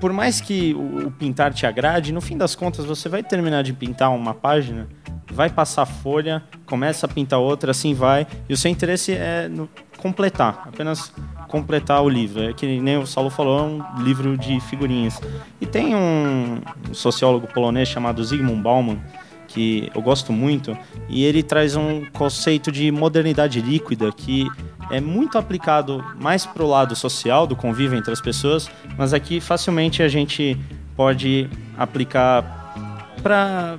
Por 0.00 0.12
mais 0.12 0.40
que 0.40 0.74
o, 0.74 1.06
o 1.06 1.10
pintar 1.12 1.54
te 1.54 1.64
agrade, 1.64 2.12
no 2.12 2.20
fim 2.20 2.36
das 2.36 2.54
contas 2.54 2.84
você 2.84 3.08
vai 3.08 3.22
terminar 3.22 3.62
de 3.62 3.72
pintar 3.72 4.10
uma 4.10 4.34
página, 4.34 4.88
vai 5.30 5.48
passar 5.48 5.86
folha, 5.86 6.42
começa 6.66 7.06
a 7.06 7.08
pintar 7.08 7.38
outra, 7.38 7.70
assim 7.70 7.94
vai. 7.94 8.26
E 8.48 8.52
o 8.52 8.56
seu 8.56 8.70
interesse 8.70 9.12
é 9.12 9.48
no- 9.48 9.68
completar, 9.98 10.64
apenas 10.66 11.12
completar 11.46 12.02
o 12.02 12.08
livro. 12.08 12.42
É 12.42 12.52
que 12.52 12.80
nem 12.80 12.98
o 12.98 13.06
Saulo 13.06 13.30
falou, 13.30 13.58
é 13.60 13.62
um 13.62 14.02
livro 14.02 14.36
de 14.36 14.58
figurinhas. 14.60 15.20
E 15.60 15.66
tem 15.66 15.94
um, 15.94 16.58
um 16.90 16.94
sociólogo 16.94 17.46
polonês 17.46 17.88
chamado 17.88 18.24
Zygmunt 18.24 18.60
Bauman, 18.60 18.98
que 19.46 19.90
eu 19.94 20.00
gosto 20.00 20.32
muito, 20.32 20.76
e 21.08 21.24
ele 21.24 21.42
traz 21.42 21.76
um 21.76 22.06
conceito 22.06 22.72
de 22.72 22.90
modernidade 22.90 23.60
líquida 23.60 24.10
que 24.10 24.48
é 24.92 25.00
muito 25.00 25.38
aplicado 25.38 26.04
mais 26.20 26.44
pro 26.44 26.66
lado 26.66 26.94
social 26.94 27.46
do 27.46 27.56
convívio 27.56 27.98
entre 27.98 28.12
as 28.12 28.20
pessoas, 28.20 28.70
mas 28.96 29.14
aqui 29.14 29.40
facilmente 29.40 30.02
a 30.02 30.08
gente 30.08 30.56
pode 30.94 31.48
aplicar 31.78 32.74
para 33.22 33.78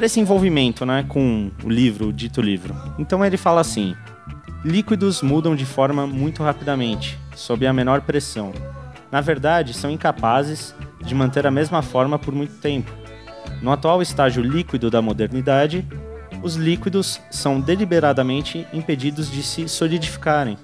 esse 0.00 0.20
envolvimento, 0.20 0.86
né, 0.86 1.04
com 1.08 1.50
o 1.64 1.68
livro, 1.68 2.08
o 2.08 2.12
dito 2.12 2.40
livro. 2.40 2.74
Então 2.96 3.24
ele 3.24 3.36
fala 3.36 3.60
assim: 3.60 3.96
líquidos 4.64 5.20
mudam 5.20 5.56
de 5.56 5.66
forma 5.66 6.06
muito 6.06 6.44
rapidamente, 6.44 7.18
sob 7.34 7.66
a 7.66 7.72
menor 7.72 8.02
pressão. 8.02 8.52
Na 9.10 9.20
verdade, 9.20 9.74
são 9.74 9.90
incapazes 9.90 10.74
de 11.00 11.14
manter 11.14 11.44
a 11.44 11.50
mesma 11.50 11.82
forma 11.82 12.20
por 12.20 12.32
muito 12.32 12.54
tempo. 12.60 12.92
No 13.60 13.72
atual 13.72 14.00
estágio 14.00 14.42
líquido 14.42 14.90
da 14.90 15.02
modernidade, 15.02 15.84
os 16.42 16.54
líquidos 16.54 17.20
são 17.30 17.60
deliberadamente 17.60 18.66
impedidos 18.72 19.30
de 19.30 19.42
se 19.42 19.68
solidificarem. 19.68 20.58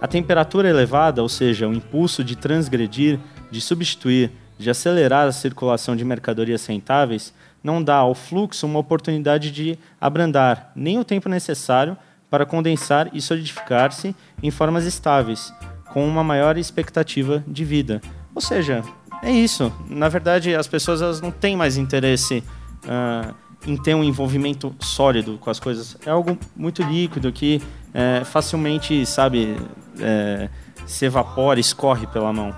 A 0.00 0.06
temperatura 0.06 0.68
elevada, 0.68 1.22
ou 1.22 1.28
seja, 1.28 1.68
o 1.68 1.72
impulso 1.72 2.22
de 2.22 2.36
transgredir, 2.36 3.18
de 3.50 3.60
substituir, 3.60 4.30
de 4.58 4.70
acelerar 4.70 5.26
a 5.26 5.32
circulação 5.32 5.96
de 5.96 6.04
mercadorias 6.04 6.64
rentáveis, 6.66 7.32
não 7.62 7.82
dá 7.82 7.96
ao 7.96 8.14
fluxo 8.14 8.66
uma 8.66 8.78
oportunidade 8.78 9.50
de 9.50 9.78
abrandar, 10.00 10.72
nem 10.74 10.98
o 10.98 11.04
tempo 11.04 11.28
necessário 11.28 11.96
para 12.30 12.46
condensar 12.46 13.10
e 13.12 13.20
solidificar-se 13.20 14.14
em 14.42 14.50
formas 14.50 14.84
estáveis, 14.84 15.52
com 15.92 16.06
uma 16.06 16.22
maior 16.22 16.56
expectativa 16.56 17.42
de 17.46 17.64
vida. 17.64 18.00
Ou 18.34 18.40
seja, 18.40 18.84
é 19.22 19.30
isso. 19.30 19.72
Na 19.88 20.08
verdade, 20.08 20.54
as 20.54 20.68
pessoas 20.68 21.02
elas 21.02 21.20
não 21.20 21.30
têm 21.30 21.56
mais 21.56 21.76
interesse 21.76 22.44
ah, 22.86 23.34
em 23.66 23.76
ter 23.76 23.94
um 23.94 24.04
envolvimento 24.04 24.74
sólido 24.80 25.38
com 25.38 25.50
as 25.50 25.58
coisas. 25.58 25.96
É 26.06 26.10
algo 26.10 26.38
muito 26.56 26.82
líquido 26.82 27.32
que 27.32 27.60
é, 27.92 28.24
facilmente, 28.24 29.04
sabe, 29.04 29.56
é, 30.00 30.48
se 30.86 31.04
evapora, 31.04 31.58
escorre 31.58 32.06
pela 32.06 32.32
mão. 32.32 32.54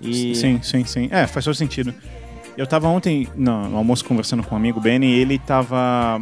E 0.00 0.34
Sim, 0.34 0.60
sim, 0.62 0.84
sim. 0.84 1.08
É, 1.10 1.26
faz 1.26 1.44
todo 1.44 1.54
sentido. 1.54 1.92
Eu 2.56 2.66
tava 2.66 2.88
ontem 2.88 3.28
no, 3.36 3.68
no 3.68 3.76
almoço 3.76 4.04
conversando 4.04 4.42
com 4.42 4.54
um 4.54 4.58
amigo, 4.58 4.80
Benny, 4.80 5.06
e 5.06 5.20
ele 5.20 5.38
tava. 5.38 6.20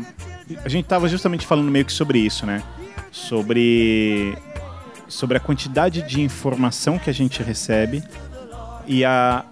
A 0.64 0.68
gente 0.68 0.84
tava 0.84 1.08
justamente 1.08 1.46
falando 1.46 1.70
meio 1.70 1.84
que 1.84 1.92
sobre 1.92 2.18
isso, 2.18 2.44
né? 2.44 2.62
Sobre. 3.10 4.36
Sobre 5.08 5.36
a 5.36 5.40
quantidade 5.40 6.02
de 6.02 6.20
informação 6.20 6.98
que 6.98 7.08
a 7.08 7.12
gente 7.12 7.42
recebe 7.42 8.02
e 8.86 9.04
a. 9.04 9.44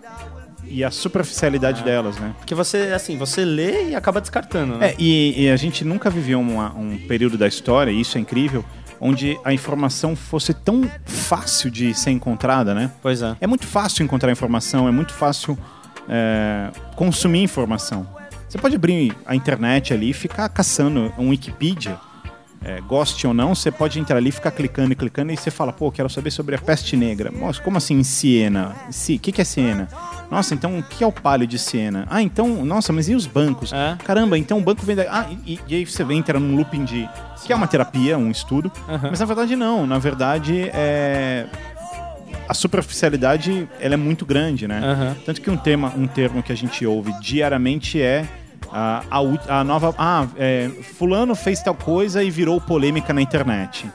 E 0.68 0.83
a 0.83 0.90
superficialidade 0.90 1.83
delas, 1.83 2.16
né? 2.18 2.35
Porque 2.38 2.55
você, 2.55 2.92
assim, 2.94 3.16
você 3.16 3.44
lê 3.44 3.90
e 3.90 3.94
acaba 3.94 4.20
descartando, 4.20 4.77
né? 4.79 4.88
É, 4.90 4.94
e, 4.98 5.44
e 5.44 5.50
a 5.50 5.57
gente 5.57 5.85
nunca 5.85 6.11
viveu 6.11 6.40
uma- 6.40 6.72
um 6.74 6.98
período 7.07 7.37
da 7.38 7.46
história, 7.46 7.90
e 7.90 8.00
isso 8.00 8.18
é 8.18 8.20
incrível, 8.20 8.64
onde 9.00 9.38
a 9.44 9.53
informação 9.53 10.16
fosse 10.16 10.53
tão 10.55 10.90
fácil 11.05 11.70
de 11.70 11.94
ser 11.94 12.11
encontrada, 12.11 12.74
né? 12.74 12.90
Pois 13.03 13.22
é. 13.22 13.37
É 13.40 13.46
muito 13.46 13.66
fácil 13.66 14.03
encontrar 14.05 14.31
informação, 14.33 14.88
é 14.88 14.90
muito 14.90 15.12
fácil 15.12 15.59
é, 16.09 16.70
consumir 16.96 17.42
informação. 17.42 18.07
Você 18.48 18.59
pode 18.59 18.77
abrir 18.77 19.12
a 19.27 19.35
internet 19.35 19.92
ali 19.92 20.11
e 20.11 20.12
ficar 20.12 20.48
caçando 20.48 21.12
um 21.18 21.31
Wikipedia. 21.31 21.96
É, 22.62 22.81
goste 22.81 23.27
ou 23.27 23.35
não, 23.35 23.55
você 23.55 23.71
pode 23.71 24.01
entrar 24.01 24.17
ali, 24.17 24.33
ficar 24.33 24.51
clicando 24.51 24.93
e 24.93 24.97
clicando 24.97 25.31
e 25.31 25.37
você 25.37 25.51
fala, 25.51 25.71
pô, 25.71 25.93
quero 25.93 26.09
saber 26.09 26.31
sobre 26.31 26.55
a 26.55 26.59
peste 26.59 26.97
negra. 26.97 27.31
Nossa, 27.31 27.61
como 27.61 27.77
assim 27.77 28.03
Siena? 28.03 28.75
Si, 28.90 29.17
o 29.17 29.19
que, 29.19 29.33
que 29.33 29.43
é 29.43 29.45
Siena? 29.45 29.87
Nossa, 30.31 30.55
então 30.55 30.79
o 30.79 30.83
que 30.83 31.05
é 31.05 31.07
o 31.07 31.12
palio 31.12 31.47
de 31.47 31.59
Siena? 31.59 32.07
Ah, 32.09 32.23
então, 32.23 32.64
nossa, 32.64 32.90
mas 32.90 33.09
e 33.09 33.14
os 33.14 33.27
bancos? 33.27 33.71
É. 33.71 33.99
Caramba, 34.03 34.38
então 34.38 34.59
o 34.59 34.62
banco 34.62 34.85
vem 34.85 34.97
da... 34.97 35.03
Ah, 35.11 35.27
e, 35.47 35.61
e 35.69 35.75
aí 35.75 35.85
você 35.85 36.03
entra 36.05 36.40
num 36.40 36.57
looping 36.57 36.85
de... 36.85 37.09
Que 37.45 37.53
é 37.53 37.57
uma 37.57 37.67
terapia, 37.67 38.17
um 38.17 38.31
estudo. 38.31 38.73
Aham. 38.88 39.09
Mas 39.11 39.21
na 39.21 39.27
verdade 39.27 39.57
não. 39.57 39.87
Na 39.87 39.99
verdade, 39.99 40.71
é... 40.73 41.45
A 42.49 42.55
superficialidade, 42.55 43.69
ela 43.79 43.95
é 43.95 43.97
muito 43.99 44.25
grande, 44.25 44.67
né? 44.67 44.81
Aham. 44.83 45.17
Tanto 45.27 45.40
que 45.43 45.51
um 45.51 45.57
tema, 45.57 45.93
um 45.97 46.07
termo 46.07 46.43
que 46.43 46.53
a 46.53 46.57
gente 46.57 46.87
ouve 46.87 47.12
diariamente 47.21 48.01
é 48.01 48.27
a, 48.77 49.61
a, 49.61 49.65
nova. 49.65 49.95
Ah, 49.97 50.27
é, 50.37 50.69
fulano 50.83 51.35
fez 51.35 51.63
tal 51.63 51.75
coisa 51.75 52.23
e 52.25 52.31
virou 52.31 52.61
polêmica 52.61 53.13
na 53.13 53.23
internet. 53.23 53.87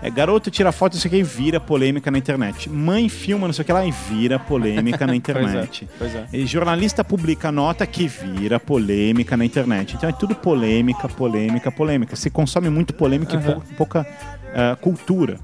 É, 0.00 0.08
garoto 0.10 0.48
tira 0.48 0.70
foto, 0.70 0.92
não 0.94 1.00
sei 1.00 1.08
o 1.08 1.10
que, 1.10 1.16
e 1.18 1.22
vira 1.24 1.58
polêmica 1.58 2.08
na 2.08 2.18
internet. 2.18 2.70
Mãe 2.70 3.08
filma, 3.08 3.48
não 3.48 3.52
sei 3.52 3.62
o 3.62 3.66
que 3.66 3.72
lá, 3.72 3.84
e 3.84 3.90
vira 3.90 4.38
polêmica 4.38 5.04
na 5.08 5.12
internet. 5.16 5.88
Pois 5.98 6.14
é. 6.14 6.24
E 6.32 6.46
jornalista 6.46 7.02
publica 7.02 7.50
nota 7.50 7.84
que 7.84 8.06
vira 8.06 8.60
polêmica 8.60 9.36
na 9.36 9.44
internet. 9.44 9.96
Então 9.96 10.08
é 10.08 10.12
tudo 10.12 10.36
polêmica, 10.36 11.08
polêmica, 11.08 11.72
polêmica. 11.72 12.14
Se 12.14 12.30
consome 12.30 12.70
muito 12.70 12.94
polêmica 12.94 13.34
e 13.34 13.38
pou- 13.40 13.62
pouca 13.76 14.06
ah, 14.54 14.76
cultura. 14.80 15.36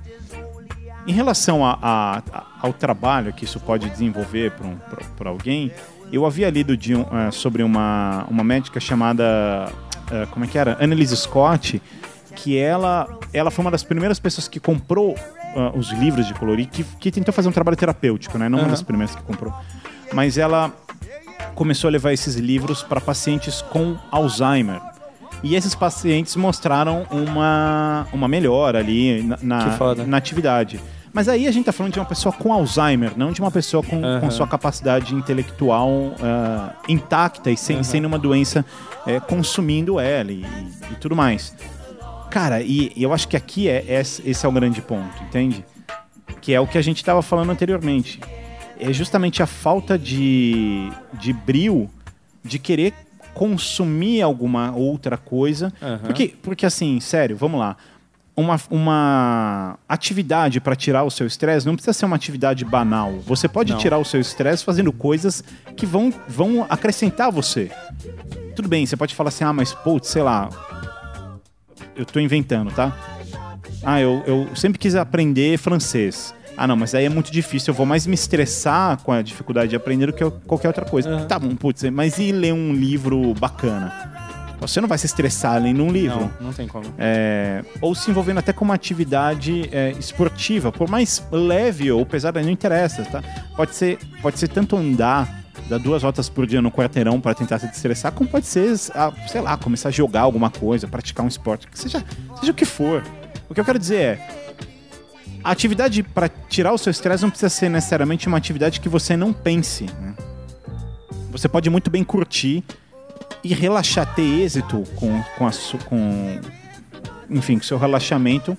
Em 1.07 1.13
relação 1.13 1.65
a- 1.67 1.77
a- 1.83 2.23
a- 2.33 2.45
ao 2.63 2.73
trabalho 2.73 3.33
que 3.33 3.45
isso 3.45 3.59
pode 3.59 3.91
desenvolver 3.91 4.53
para 5.19 5.29
alguém, 5.29 5.71
eu 6.15 6.27
havia 6.27 6.49
lido 6.51 6.77
de 6.77 6.95
eh, 6.95 7.31
sobre 7.31 7.63
uma, 7.63 8.25
uma 8.29 8.45
médica 8.45 8.79
chamada. 8.81 9.73
eh, 10.11 10.27
como 10.31 10.45
é 10.45 10.49
que 10.49 10.59
era? 10.59 10.77
Annelise 10.83 11.17
Scott, 11.17 11.81
que 12.37 12.57
ela, 12.59 13.09
ela 13.33 13.51
foi 13.51 13.65
uma 13.65 13.71
das 13.71 13.83
primeiras 13.83 14.19
pessoas 14.19 14.49
que 14.49 14.59
comprou 14.61 15.15
ah, 15.57 15.73
os 15.75 15.91
livros 15.93 16.27
de 16.27 16.35
colorir, 16.35 16.67
que, 16.69 16.83
que 16.99 17.11
tentou 17.11 17.33
fazer 17.33 17.49
um 17.49 17.53
trabalho 17.53 17.77
terapêutico, 17.77 18.37
né? 18.39 18.49
Não 18.49 18.59
uma 18.59 18.65
Aham. 18.65 18.71
das 18.73 18.83
primeiras 18.83 19.15
que 19.15 19.23
comprou. 19.23 19.55
Mas 20.13 20.37
ela 20.37 20.73
começou 21.55 21.89
a 21.89 21.91
levar 21.93 22.13
esses 22.13 22.35
livros 22.35 22.83
para 22.83 23.01
pacientes 23.01 23.63
com 23.63 23.97
Alzheimer. 24.11 24.81
E 25.43 25.55
esses 25.55 25.75
pacientes 25.75 26.35
mostraram 26.37 27.07
uma, 27.11 28.07
uma 28.13 28.27
melhora 28.27 28.79
ali 28.79 29.23
na, 29.23 29.39
na, 29.43 29.95
na 30.07 30.17
atividade. 30.17 30.81
Mas 31.15 31.29
aí 31.29 31.47
a 31.47 31.53
gente 31.53 31.65
tá 31.65 31.73
falando 31.73 31.93
de 31.93 31.99
uma 32.01 32.05
pessoa 32.05 32.33
com 32.33 32.53
Alzheimer, 32.53 33.13
não 33.17 33.31
de 33.31 33.41
uma 33.41 33.51
pessoa 33.51 33.85
com, 33.85 34.05
Aham. 34.05 34.21
com 34.21 34.31
sua 34.33 34.49
capacidade 34.49 35.15
intelectual 35.15 36.13
ah, 36.21 36.75
intacta 36.89 37.53
e 37.53 37.57
sem, 37.57 37.85
sem 37.85 38.01
nenhuma 38.01 38.19
doença 38.19 38.65
eh, 39.07 39.21
consumindo 39.21 40.01
ela 40.01 40.33
e, 40.33 40.45
e 40.91 40.95
tudo 41.01 41.15
mais. 41.15 41.55
Cara, 42.31 42.61
e, 42.61 42.93
e 42.97 43.03
eu 43.05 43.13
acho 43.15 43.29
que 43.29 43.37
aqui 43.37 43.69
é, 43.69 43.85
esse 44.01 44.29
esse 44.29 44.45
é 44.45 44.49
o 44.49 44.53
grande 44.53 44.83
ponto, 44.83 45.23
entende? 45.23 45.65
Que 46.41 46.53
é 46.53 46.59
o 46.61 46.67
que 46.67 46.77
a 46.77 46.83
gente 46.83 46.97
estava 46.97 47.23
falando 47.23 47.51
anteriormente. 47.51 48.19
é 48.81 48.93
justamente 48.93 49.41
a 49.41 49.47
falta 49.47 49.97
de, 49.97 50.91
de 51.13 51.33
brio 51.33 51.89
de 52.43 52.59
querer 52.59 52.93
consumir 53.35 54.21
alguma 54.21 54.73
outra 54.75 55.17
coisa. 55.17 55.73
Aham. 55.81 55.99
Porque, 55.99 56.35
porque, 56.43 56.67
assim, 56.67 56.99
sério, 57.01 57.37
vamos 57.37 57.61
lá. 57.61 57.77
Uma, 58.37 58.61
uma 58.69 59.79
atividade 59.89 60.61
para 60.61 60.75
tirar 60.75 61.05
o 61.05 61.11
seu 61.11 61.25
estresse 61.25 61.65
não 61.67 61.75
precisa 61.77 61.93
ser 61.93 62.05
uma 62.05 62.17
atividade 62.17 62.65
banal. 62.65 63.13
Você 63.27 63.47
pode 63.47 63.71
Não. 63.73 63.79
tirar 63.79 63.99
o 63.99 64.05
seu 64.05 64.21
estresse 64.21 64.65
fazendo 64.65 64.93
coisas 64.93 65.45
que 65.77 65.87
vão, 65.87 66.13
vão 66.27 66.67
acrescentar 66.69 67.31
você. 67.31 67.71
Tudo 68.57 68.69
bem, 68.69 68.85
você 68.87 68.97
pode 68.97 69.15
falar 69.15 69.29
assim, 69.29 69.45
ah, 69.45 69.53
mas, 69.53 69.73
putz, 69.73 70.09
sei 70.09 70.23
lá, 70.23 70.49
eu 71.95 72.05
tô 72.05 72.19
inventando, 72.19 72.73
tá? 72.73 72.93
Ah, 73.85 74.01
eu, 74.01 74.23
eu 74.27 74.57
sempre 74.57 74.79
quis 74.81 74.97
aprender 74.97 75.57
francês. 75.57 76.35
Ah, 76.57 76.67
não, 76.67 76.75
mas 76.77 76.93
aí 76.95 77.05
é 77.05 77.09
muito 77.09 77.31
difícil. 77.33 77.71
Eu 77.73 77.77
vou 77.77 77.87
mais 77.87 78.05
me 78.07 78.15
estressar 78.15 78.97
com 79.03 79.13
a 79.13 79.23
dificuldade 79.23 79.71
de 79.71 79.77
aprender 79.77 80.07
do 80.07 80.13
que 80.13 80.25
eu- 80.25 80.31
qualquer 80.47 80.69
outra 80.69 80.85
coisa. 80.85 81.25
Tá 81.27 81.39
bom, 81.39 81.55
putz, 81.55 81.85
mas 81.91 82.19
e 82.19 82.33
ler 82.33 82.53
um 82.53 82.73
livro 82.73 83.33
bacana? 83.35 84.14
Você 84.67 84.81
não 84.81 84.89
vai 84.89 84.99
se 84.99 85.07
estressar 85.07 85.61
lendo 85.63 85.83
um 85.83 85.91
livro. 85.91 86.31
Não, 86.41 86.49
não 86.49 86.53
tem 86.53 86.67
como. 86.67 86.85
É, 86.99 87.65
ou 87.81 87.95
se 87.95 88.11
envolvendo 88.11 88.39
até 88.39 88.53
com 88.53 88.65
uma 88.65 88.75
atividade 88.75 89.69
é, 89.73 89.91
esportiva, 89.93 90.73
por 90.73 90.89
mais 90.89 91.23
leve 91.31 91.91
ou 91.91 92.05
pesada, 92.05 92.43
não 92.43 92.51
interessa, 92.51 93.05
tá? 93.05 93.23
Pode 93.57 93.75
ser, 93.75 93.99
pode 94.23 94.39
ser 94.39 94.49
tanto 94.49 94.77
andar, 94.77 95.45
dar 95.69 95.79
duas 95.79 96.03
voltas 96.03 96.29
por 96.29 96.47
dia 96.47 96.61
no 96.63 96.71
quarteirão 96.71 97.21
para 97.21 97.35
tentar 97.35 97.59
se 97.59 97.67
estressar, 97.67 98.13
como 98.13 98.29
pode 98.29 98.47
ser, 98.47 98.77
sei 98.77 99.41
lá, 99.41 99.57
começar 99.57 99.89
a 99.89 99.93
jogar 99.93 100.23
alguma 100.23 100.51
coisa, 100.51 100.87
praticar 100.89 101.25
um 101.25 101.29
esporte, 101.29 101.69
seja, 101.73 102.05
seja 102.41 102.53
o 102.53 102.55
que 102.55 102.65
for. 102.65 103.03
O 103.49 103.55
que 103.55 103.61
eu 103.61 103.65
quero 103.65 103.79
dizer 103.79 103.97
é, 103.97 104.29
a 105.43 105.51
atividade 105.51 106.03
para 106.03 106.29
tirar 106.49 106.73
o 106.73 106.79
seu 106.79 106.91
estresse 106.91 107.23
não 107.23 107.29
precisa 107.31 107.51
ser 107.51 107.69
necessariamente 107.69 108.27
uma 108.27 108.39
atividade 108.39 108.81
que 108.81 108.89
você 108.89 109.15
não 109.15 109.33
pense. 109.33 109.85
né? 109.85 110.15
Você 111.31 111.49
pode 111.49 111.69
muito 111.69 111.91
bem 111.91 112.03
curtir 112.03 112.65
e 113.43 113.53
relaxar, 113.55 114.15
ter 114.15 114.23
êxito 114.23 114.85
com, 114.97 115.23
com, 115.37 115.47
a, 115.47 115.51
com 115.87 116.41
enfim, 117.29 117.59
com 117.59 117.65
seu 117.65 117.79
relaxamento, 117.79 118.57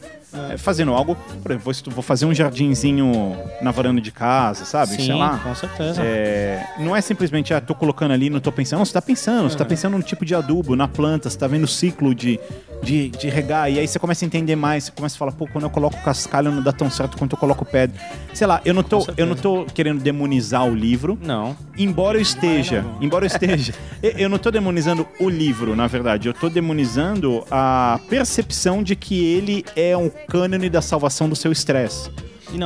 é, 0.52 0.58
fazendo 0.58 0.94
algo, 0.94 1.16
por 1.42 1.52
exemplo, 1.52 1.74
vou 1.92 2.04
fazer 2.04 2.26
um 2.26 2.34
jardinzinho 2.34 3.38
na 3.62 3.72
varanda 3.72 4.02
de 4.02 4.12
casa, 4.12 4.66
sabe? 4.66 4.94
Sim, 4.96 5.06
Sei 5.08 5.16
lá. 5.16 5.40
com 5.44 5.54
certeza. 5.56 6.02
É, 6.04 6.64
não 6.80 6.96
é 6.96 7.02
simplesmente, 7.02 7.54
ah, 7.54 7.62
tô 7.62 7.74
colocando 7.76 8.12
ali, 8.12 8.30
não 8.30 8.40
tô 8.40 8.52
pensando. 8.52 8.80
Não, 8.80 8.86
você 8.86 8.94
tá 8.94 9.02
pensando, 9.02 9.50
você 9.50 9.58
tá 9.58 9.66
pensando 9.66 9.98
no 9.98 10.04
tipo 10.04 10.26
de 10.26 10.36
adubo, 10.36 10.76
na 10.76 10.88
planta, 10.88 11.30
você 11.30 11.38
tá 11.38 11.48
vendo 11.48 11.64
o 11.64 11.68
ciclo 11.68 12.14
de, 12.14 12.40
de, 12.84 13.10
de 13.10 13.30
regar, 13.30 13.72
e 13.72 13.80
aí 13.80 13.88
você 13.88 13.98
começa 14.00 14.26
a 14.26 14.28
entender 14.28 14.56
mais, 14.56 14.86
você 14.86 14.92
começa 14.92 15.16
a 15.16 15.20
falar, 15.20 15.32
pô, 15.32 15.48
quando 15.48 15.64
eu 15.64 15.70
coloco 15.70 15.96
cascalho 16.04 16.52
não 16.52 16.62
dá 16.62 16.72
tão 16.72 16.90
certo 16.90 17.18
quanto 17.18 17.34
eu 17.34 17.38
coloco 17.38 17.64
pedra. 17.66 18.00
Sei 18.34 18.46
lá, 18.46 18.62
eu 18.66 18.74
não 18.74 18.84
tô, 18.84 19.06
eu 19.18 19.26
não 19.26 19.36
tô 19.36 19.66
querendo 19.74 20.02
demonizar 20.02 20.66
o 20.68 20.76
livro, 20.76 21.18
Não. 21.22 21.56
embora 21.78 22.18
eu 22.18 22.22
esteja, 22.22 22.84
embora 23.00 23.26
eu 23.26 23.28
esteja, 23.28 23.74
eu- 24.04 24.12
eu 24.26 24.30
não 24.30 24.38
tô 24.38 24.52
demonizando 24.52 25.08
o 25.20 25.30
livro, 25.30 25.76
na 25.76 25.88
verdade, 25.88 26.28
eu 26.28 26.34
tô 26.34 26.50
demonizando 26.50 27.44
a 27.50 28.00
percepção 28.10 28.84
de 28.84 28.96
que 28.96 29.24
ele 29.26 29.66
é 29.76 29.96
um 29.96 30.10
cânone 30.28 30.70
da 30.70 30.82
salvação 30.82 31.28
do 31.30 31.36
seu 31.36 31.52
estresse. 31.52 32.10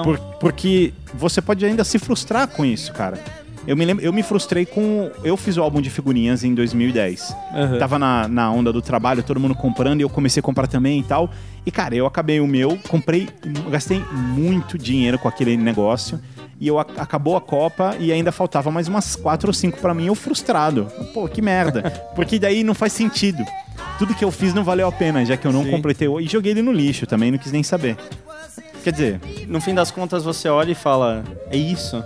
Por- 0.04 0.20
porque 0.40 0.94
você 1.14 1.42
pode 1.42 1.66
ainda 1.66 1.84
se 1.84 1.98
frustrar 1.98 2.48
com 2.48 2.66
isso, 2.66 2.92
cara. 2.94 3.18
Eu 3.68 3.76
me, 3.76 3.86
lembro, 3.86 4.04
eu 4.04 4.12
me 4.14 4.24
frustrei 4.24 4.66
com. 4.66 5.12
Eu 5.24 5.36
fiz 5.38 5.58
o 5.58 5.62
álbum 5.62 5.82
de 5.82 5.90
figurinhas 5.90 6.44
em 6.44 6.56
2010. 6.56 7.36
Aham. 7.54 7.78
Tava 7.78 8.00
na, 8.00 8.28
na 8.28 8.50
onda 8.52 8.72
do 8.74 8.82
trabalho, 8.82 9.22
todo 9.22 9.40
mundo 9.40 9.54
comprando, 9.54 10.00
e 10.00 10.04
eu 10.04 10.10
comecei 10.10 10.40
a 10.40 10.44
comprar 10.44 10.66
também 10.68 11.00
e 11.02 11.04
tal. 11.04 11.30
E, 11.66 11.70
cara, 11.72 11.94
eu 11.94 12.06
acabei 12.06 12.40
o 12.40 12.48
meu, 12.48 12.80
comprei, 12.88 13.28
gastei 13.70 14.02
muito 14.12 14.78
dinheiro 14.78 15.20
com 15.20 15.28
aquele 15.28 15.56
negócio. 15.58 16.20
E 16.60 16.68
eu 16.68 16.78
ac- 16.78 16.92
acabou 17.00 17.38
a 17.38 17.42
Copa 17.42 17.96
e 18.00 18.12
ainda 18.12 18.32
faltava 18.32 18.70
mais 18.70 18.88
umas 18.88 19.16
quatro 19.16 19.48
ou 19.50 19.54
cinco 19.54 19.80
pra 19.80 19.94
mim, 19.94 20.08
eu 20.08 20.16
frustrado. 20.16 20.86
Pô, 21.14 21.28
que 21.28 21.42
merda. 21.42 21.84
Porque 22.16 22.38
daí 22.38 22.64
não 22.64 22.74
faz 22.76 22.92
sentido. 22.94 23.44
Tudo 23.98 24.14
que 24.14 24.24
eu 24.26 24.32
fiz 24.32 24.54
não 24.54 24.64
valeu 24.64 24.88
a 24.88 24.92
pena, 24.92 25.26
já 25.26 25.38
que 25.38 25.48
eu 25.48 25.54
não 25.54 25.64
Sim. 25.64 25.72
completei. 25.72 26.08
E 26.20 26.28
joguei 26.28 26.52
ele 26.52 26.62
no 26.62 26.72
lixo 26.72 27.06
também, 27.08 27.32
não 27.32 27.38
quis 27.38 27.52
nem 27.52 27.64
saber. 27.64 27.98
Quer 28.84 28.92
dizer, 28.92 29.22
No 29.48 29.60
fim 29.62 29.74
das 29.74 29.92
contas, 29.92 30.24
você 30.24 30.48
olha 30.50 30.72
e 30.72 30.76
fala, 30.76 31.24
é 31.50 31.58
isso. 31.58 31.98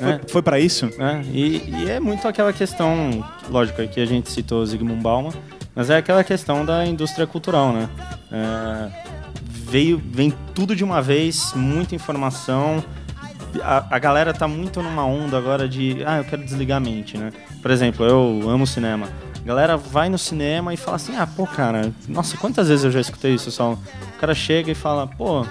Né? 0.00 0.18
foi, 0.20 0.28
foi 0.28 0.42
para 0.42 0.58
isso? 0.58 0.90
né? 0.98 1.22
E, 1.32 1.62
e 1.68 1.90
é 1.90 2.00
muito 2.00 2.26
aquela 2.26 2.52
questão, 2.52 3.24
lógico, 3.50 3.80
aqui 3.80 4.00
a 4.00 4.06
gente 4.06 4.30
citou 4.30 4.64
Zygmunt 4.66 5.00
Bauman, 5.00 5.32
mas 5.74 5.90
é 5.90 5.96
aquela 5.96 6.24
questão 6.24 6.64
da 6.64 6.84
indústria 6.86 7.26
cultural, 7.26 7.72
né? 7.72 7.88
É, 8.32 8.88
veio, 9.44 10.02
vem 10.04 10.32
tudo 10.54 10.74
de 10.74 10.82
uma 10.84 11.00
vez, 11.00 11.52
muita 11.54 11.94
informação. 11.94 12.82
A, 13.60 13.96
a 13.96 13.98
galera 13.98 14.32
tá 14.32 14.48
muito 14.48 14.82
numa 14.82 15.04
onda 15.04 15.36
agora 15.36 15.68
de, 15.68 16.02
ah, 16.06 16.18
eu 16.18 16.24
quero 16.24 16.42
desligar 16.44 16.78
a 16.78 16.80
mente, 16.80 17.18
né? 17.18 17.32
Por 17.60 17.70
exemplo, 17.70 18.06
eu 18.06 18.48
amo 18.48 18.66
cinema. 18.66 19.08
A 19.42 19.46
galera 19.46 19.76
vai 19.76 20.08
no 20.08 20.18
cinema 20.18 20.72
e 20.72 20.76
fala 20.76 20.96
assim, 20.96 21.16
ah, 21.16 21.26
pô, 21.26 21.46
cara, 21.46 21.92
nossa, 22.08 22.36
quantas 22.36 22.68
vezes 22.68 22.84
eu 22.84 22.90
já 22.90 23.00
escutei 23.00 23.34
isso, 23.34 23.50
só 23.50 23.72
O 23.72 24.18
cara 24.20 24.34
chega 24.34 24.70
e 24.70 24.74
fala, 24.74 25.06
pô, 25.06 25.44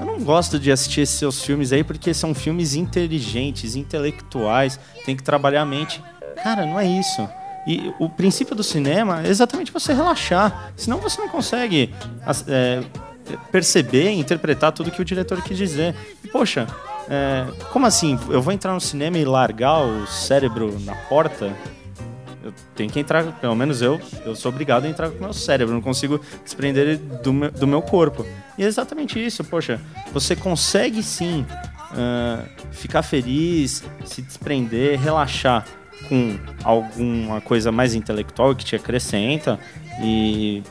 eu 0.00 0.06
não 0.06 0.18
gosto 0.20 0.58
de 0.58 0.72
assistir 0.72 1.02
esses 1.02 1.18
seus 1.18 1.44
filmes 1.44 1.72
aí 1.72 1.84
porque 1.84 2.14
são 2.14 2.34
filmes 2.34 2.74
inteligentes, 2.74 3.76
intelectuais, 3.76 4.80
tem 5.04 5.14
que 5.14 5.22
trabalhar 5.22 5.62
a 5.62 5.66
mente. 5.66 6.02
Cara, 6.42 6.64
não 6.64 6.80
é 6.80 6.86
isso. 6.86 7.28
E 7.66 7.92
o 7.98 8.08
princípio 8.08 8.56
do 8.56 8.62
cinema 8.64 9.22
é 9.24 9.28
exatamente 9.28 9.70
você 9.70 9.92
relaxar. 9.92 10.72
Senão 10.76 10.98
você 10.98 11.20
não 11.20 11.28
consegue 11.28 11.94
é, 12.48 12.82
perceber, 13.52 14.10
interpretar 14.10 14.72
tudo 14.72 14.90
que 14.90 15.00
o 15.00 15.04
diretor 15.04 15.40
quis 15.42 15.56
dizer. 15.56 15.94
E, 16.24 16.28
poxa, 16.28 16.66
é, 17.14 17.46
como 17.70 17.84
assim? 17.84 18.18
Eu 18.30 18.40
vou 18.40 18.54
entrar 18.54 18.72
no 18.72 18.80
cinema 18.80 19.18
e 19.18 19.24
largar 19.26 19.82
o 19.82 20.06
cérebro 20.06 20.80
na 20.80 20.94
porta? 20.94 21.54
Eu 22.42 22.54
tenho 22.74 22.90
que 22.90 22.98
entrar, 22.98 23.22
pelo 23.38 23.54
menos 23.54 23.82
eu, 23.82 24.00
eu 24.24 24.34
sou 24.34 24.50
obrigado 24.50 24.86
a 24.86 24.88
entrar 24.88 25.10
com 25.10 25.18
o 25.18 25.20
meu 25.20 25.32
cérebro, 25.34 25.74
não 25.74 25.82
consigo 25.82 26.18
desprender 26.42 26.88
ele 26.88 26.96
do 26.96 27.30
meu, 27.30 27.50
do 27.52 27.66
meu 27.66 27.82
corpo. 27.82 28.24
E 28.56 28.64
é 28.64 28.66
exatamente 28.66 29.22
isso, 29.22 29.44
poxa, 29.44 29.78
você 30.10 30.34
consegue 30.34 31.02
sim 31.02 31.44
ah, 31.94 32.44
ficar 32.70 33.02
feliz, 33.02 33.84
se 34.06 34.22
desprender, 34.22 34.98
relaxar 34.98 35.66
com 36.08 36.38
alguma 36.64 37.42
coisa 37.42 37.70
mais 37.70 37.94
intelectual 37.94 38.54
que 38.56 38.64
te 38.64 38.74
acrescenta 38.74 39.60
e 40.02 40.62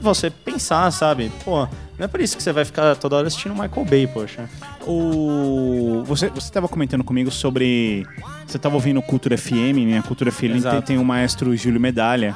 você 0.00 0.28
pensar, 0.28 0.90
sabe? 0.90 1.32
Pô, 1.42 1.66
não 2.02 2.06
é 2.06 2.08
por 2.08 2.20
isso 2.20 2.36
que 2.36 2.42
você 2.42 2.52
vai 2.52 2.64
ficar 2.64 2.96
toda 2.96 3.14
hora 3.14 3.28
assistindo 3.28 3.54
Michael 3.54 3.86
Bay, 3.88 4.08
poxa. 4.08 4.50
O... 4.84 6.02
Você 6.04 6.26
estava 6.36 6.66
comentando 6.66 7.04
comigo 7.04 7.30
sobre. 7.30 8.04
Você 8.44 8.56
estava 8.56 8.74
ouvindo 8.74 9.00
Cultura 9.00 9.38
FM, 9.38 9.86
né? 9.86 9.98
A 9.98 10.02
Cultura 10.02 10.32
FM 10.32 10.60
tem, 10.68 10.82
tem 10.82 10.98
o 10.98 11.04
maestro 11.04 11.56
Júlio 11.56 11.80
Medalha. 11.80 12.34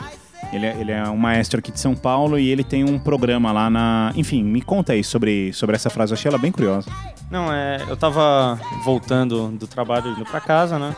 Ele 0.52 0.66
é, 0.66 0.76
ele 0.78 0.92
é 0.92 1.02
um 1.08 1.16
maestro 1.16 1.58
aqui 1.58 1.72
de 1.72 1.80
São 1.80 1.96
Paulo 1.96 2.38
e 2.38 2.48
ele 2.48 2.62
tem 2.62 2.84
um 2.84 2.96
programa 2.96 3.50
lá 3.50 3.68
na. 3.68 4.12
Enfim, 4.14 4.44
me 4.44 4.62
conta 4.62 4.92
aí 4.92 5.02
sobre, 5.02 5.52
sobre 5.52 5.74
essa 5.74 5.90
frase, 5.90 6.12
eu 6.12 6.16
achei 6.16 6.28
ela 6.28 6.38
bem 6.38 6.52
curiosa. 6.52 6.88
Não, 7.28 7.52
é, 7.52 7.84
eu 7.88 7.96
tava 7.96 8.60
voltando 8.84 9.48
do 9.48 9.66
trabalho 9.66 10.12
indo 10.12 10.24
pra 10.24 10.40
casa, 10.40 10.78
né? 10.78 10.94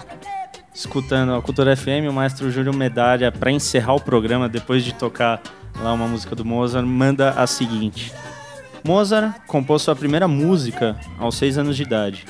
Escutando 0.74 1.34
a 1.34 1.40
Cultura 1.40 1.74
FM, 1.74 2.06
o 2.10 2.12
maestro 2.12 2.50
Júlio 2.50 2.74
Medalha, 2.74 3.32
pra 3.32 3.50
encerrar 3.50 3.94
o 3.94 4.00
programa, 4.00 4.46
depois 4.46 4.84
de 4.84 4.92
tocar 4.92 5.40
lá 5.80 5.90
uma 5.90 6.06
música 6.06 6.36
do 6.36 6.44
Mozart, 6.44 6.86
manda 6.86 7.30
a 7.30 7.46
seguinte: 7.46 8.12
Mozart 8.84 9.40
compôs 9.46 9.82
sua 9.82 9.96
primeira 9.96 10.28
música 10.28 10.98
aos 11.18 11.36
seis 11.36 11.58
anos 11.58 11.76
de 11.76 11.82
idade, 11.82 12.24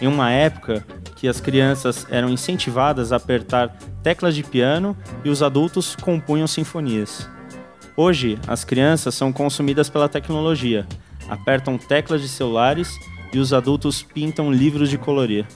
em 0.00 0.06
uma 0.06 0.30
época 0.30 0.84
que 1.16 1.28
as 1.28 1.40
crianças 1.40 2.06
eram 2.10 2.28
incentivadas 2.28 3.12
a 3.12 3.16
apertar 3.16 3.76
teclas 4.02 4.34
de 4.34 4.42
piano 4.42 4.96
e 5.24 5.30
os 5.30 5.42
adultos 5.42 5.94
compunham 5.94 6.46
sinfonias. 6.46 7.28
Hoje, 7.96 8.38
as 8.48 8.64
crianças 8.64 9.14
são 9.14 9.32
consumidas 9.32 9.88
pela 9.88 10.08
tecnologia, 10.08 10.86
apertam 11.28 11.78
teclas 11.78 12.20
de 12.20 12.28
celulares 12.28 12.90
e 13.32 13.38
os 13.38 13.52
adultos 13.52 14.02
pintam 14.02 14.52
livros 14.52 14.90
de 14.90 14.98
colorir. 14.98 15.46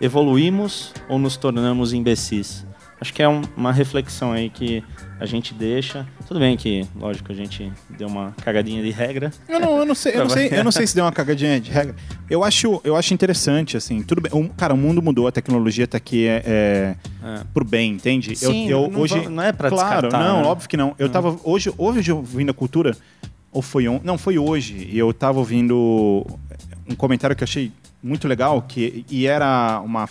Evoluímos 0.00 0.92
ou 1.08 1.18
nos 1.18 1.36
tornamos 1.36 1.92
imbecis? 1.92 2.66
Acho 3.02 3.12
que 3.12 3.20
é 3.20 3.28
um- 3.28 3.42
uma 3.56 3.72
reflexão 3.72 4.30
aí 4.32 4.48
que 4.48 4.80
a 5.18 5.26
gente 5.26 5.52
deixa. 5.52 6.06
Tudo 6.28 6.38
bem 6.38 6.56
que, 6.56 6.86
lógico, 6.94 7.32
a 7.32 7.34
gente 7.34 7.72
deu 7.90 8.06
uma 8.06 8.32
cagadinha 8.44 8.80
de 8.80 8.90
regra. 8.90 9.32
Eu 9.48 9.58
não, 9.58 9.76
eu 9.78 9.84
não 9.84 9.94
sei, 9.94 10.14
eu 10.14 10.20
não 10.20 10.28
sei, 10.30 10.48
eu 10.52 10.62
não 10.62 10.70
sei 10.70 10.86
se 10.86 10.94
deu 10.94 11.04
uma 11.04 11.10
cagadinha 11.10 11.60
de 11.60 11.68
regra. 11.72 11.96
Eu 12.30 12.44
acho, 12.44 12.80
eu 12.84 12.94
acho 12.94 13.12
interessante, 13.12 13.76
assim, 13.76 14.04
tudo 14.04 14.20
bem. 14.20 14.30
o- 14.32 14.48
cara, 14.50 14.72
o 14.72 14.76
mundo 14.76 15.02
mudou, 15.02 15.26
a 15.26 15.32
tecnologia 15.32 15.84
tá 15.84 15.96
aqui 15.96 16.28
é, 16.28 16.42
é, 16.46 16.94
É. 17.24 17.40
pro 17.52 17.64
bem, 17.64 17.90
entende? 17.94 18.36
Sim, 18.36 18.68
eu, 18.68 18.82
eu 18.84 18.88
não 18.90 19.00
hoje 19.00 19.28
não 19.28 19.42
é 19.42 19.50
pra 19.52 19.68
Claro, 19.68 20.08
não, 20.12 20.42
né? 20.42 20.46
óbvio 20.46 20.68
que 20.68 20.76
não. 20.76 20.94
Eu 20.96 21.08
tava 21.08 21.36
hoje, 21.42 21.72
hoje 21.76 22.12
ouvindo 22.12 22.50
a 22.50 22.54
cultura 22.54 22.96
ou 23.50 23.60
foi 23.62 23.88
on, 23.88 24.00
não, 24.04 24.16
foi 24.16 24.38
hoje, 24.38 24.88
e 24.90 24.96
eu 24.96 25.12
tava 25.12 25.40
ouvindo 25.40 26.24
um 26.88 26.94
comentário 26.94 27.34
que 27.34 27.42
eu 27.42 27.46
achei 27.46 27.72
muito 28.00 28.28
legal, 28.28 28.62
que 28.62 29.04
e 29.10 29.26
era 29.26 29.80
uma 29.84 30.08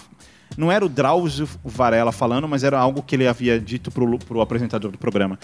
não 0.57 0.71
era 0.71 0.85
o 0.85 0.89
Drauzio 0.89 1.47
Varela 1.63 2.11
falando, 2.11 2.47
mas 2.47 2.63
era 2.63 2.79
algo 2.79 3.01
que 3.01 3.15
ele 3.15 3.27
havia 3.27 3.59
dito 3.59 3.91
pro, 3.91 4.17
pro 4.19 4.41
apresentador 4.41 4.91
do 4.91 4.97
programa 4.97 5.37